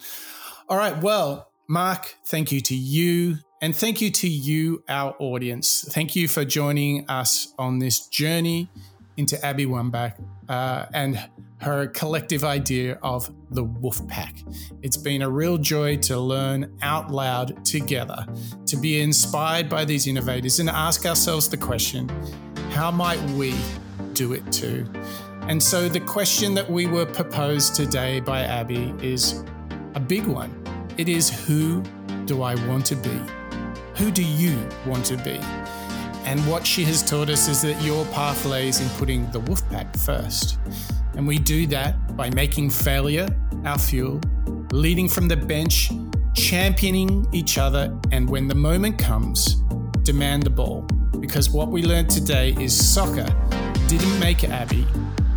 All 0.69 0.78
right. 0.78 0.97
Well, 1.01 1.51
Mark, 1.67 2.15
thank 2.26 2.51
you 2.51 2.61
to 2.61 2.76
you. 2.76 3.38
And 3.61 3.75
thank 3.75 4.01
you 4.01 4.11
to 4.11 4.27
you, 4.27 4.83
our 4.89 5.15
audience. 5.17 5.85
Thank 5.89 6.15
you 6.15 6.27
for 6.27 6.43
joining 6.43 7.09
us 7.09 7.53
on 7.57 7.79
this 7.79 8.07
journey 8.07 8.69
into 9.17 9.43
Abby 9.45 9.65
Wambach 9.65 10.21
uh, 10.49 10.85
and 10.93 11.29
her 11.61 11.87
collective 11.87 12.43
idea 12.43 12.99
of 13.01 13.33
the 13.51 13.63
wolf 13.63 14.05
pack. 14.07 14.43
It's 14.81 14.97
been 14.97 15.21
a 15.21 15.29
real 15.29 15.57
joy 15.57 15.97
to 15.97 16.19
learn 16.19 16.77
out 16.81 17.11
loud 17.11 17.65
together, 17.65 18.25
to 18.65 18.77
be 18.77 18.99
inspired 18.99 19.69
by 19.69 19.85
these 19.85 20.05
innovators 20.05 20.59
and 20.59 20.69
ask 20.69 21.05
ourselves 21.05 21.49
the 21.49 21.57
question 21.57 22.09
how 22.71 22.91
might 22.91 23.21
we 23.31 23.55
do 24.13 24.33
it 24.33 24.51
too? 24.51 24.85
And 25.43 25.63
so 25.63 25.87
the 25.87 26.01
question 26.01 26.53
that 26.55 26.69
we 26.69 26.87
were 26.87 27.05
proposed 27.05 27.73
today 27.73 28.19
by 28.19 28.41
Abby 28.41 28.93
is 29.01 29.45
a 29.93 29.99
big 29.99 30.27
one. 30.27 30.53
It 30.97 31.07
is 31.07 31.29
who 31.47 31.83
do 32.25 32.41
I 32.41 32.55
want 32.67 32.85
to 32.87 32.95
be? 32.95 33.21
Who 33.97 34.11
do 34.11 34.23
you 34.23 34.57
want 34.85 35.05
to 35.05 35.17
be? 35.17 35.39
And 36.25 36.45
what 36.47 36.67
she 36.67 36.83
has 36.83 37.01
taught 37.01 37.29
us 37.29 37.47
is 37.47 37.61
that 37.61 37.81
your 37.81 38.05
path 38.07 38.43
lays 38.45 38.81
in 38.81 38.89
putting 38.97 39.29
the 39.31 39.39
wolf 39.39 39.67
pack 39.69 39.95
first. 39.95 40.59
And 41.15 41.25
we 41.25 41.37
do 41.37 41.65
that 41.67 42.17
by 42.17 42.29
making 42.31 42.71
failure 42.71 43.27
our 43.63 43.79
fuel, 43.79 44.19
leading 44.71 45.07
from 45.07 45.29
the 45.29 45.37
bench, 45.37 45.91
championing 46.33 47.25
each 47.31 47.57
other, 47.57 47.97
and 48.11 48.29
when 48.29 48.49
the 48.49 48.55
moment 48.55 48.97
comes, 48.97 49.55
demand 50.03 50.43
the 50.43 50.49
ball. 50.49 50.81
Because 51.21 51.49
what 51.49 51.69
we 51.69 51.83
learned 51.83 52.09
today 52.09 52.53
is 52.59 52.75
soccer 52.75 53.27
didn't 53.87 54.19
make 54.19 54.43
Abby, 54.43 54.85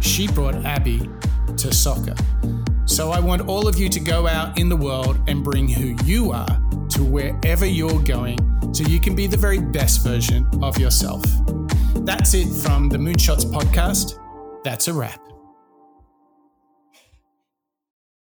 she 0.01 0.27
brought 0.27 0.57
Abby 0.65 1.09
to 1.59 1.73
soccer. 1.73 2.15
So 2.89 3.13
I 3.13 3.21
want 3.21 3.47
all 3.47 3.69
of 3.69 3.79
you 3.79 3.91
to 3.91 4.01
go 4.01 4.27
out 4.27 4.59
in 4.59 4.71
the 4.71 4.77
world 4.77 5.21
and 5.29 5.45
bring 5.45 5.69
who 5.69 5.95
you 6.05 6.33
are 6.33 6.61
to 6.89 7.05
wherever 7.05 7.67
you're 7.67 8.01
going 8.03 8.39
so 8.73 8.83
you 8.85 8.99
can 8.99 9.15
be 9.15 9.27
the 9.27 9.37
very 9.37 9.61
best 9.61 10.03
version 10.03 10.49
of 10.63 10.79
yourself. 10.79 11.23
That's 11.95 12.33
it 12.33 12.49
from 12.49 12.89
the 12.89 12.97
Moonshots 12.97 13.45
podcast. 13.45 14.19
That's 14.65 14.89
a 14.89 14.95
wrap. 14.95 15.28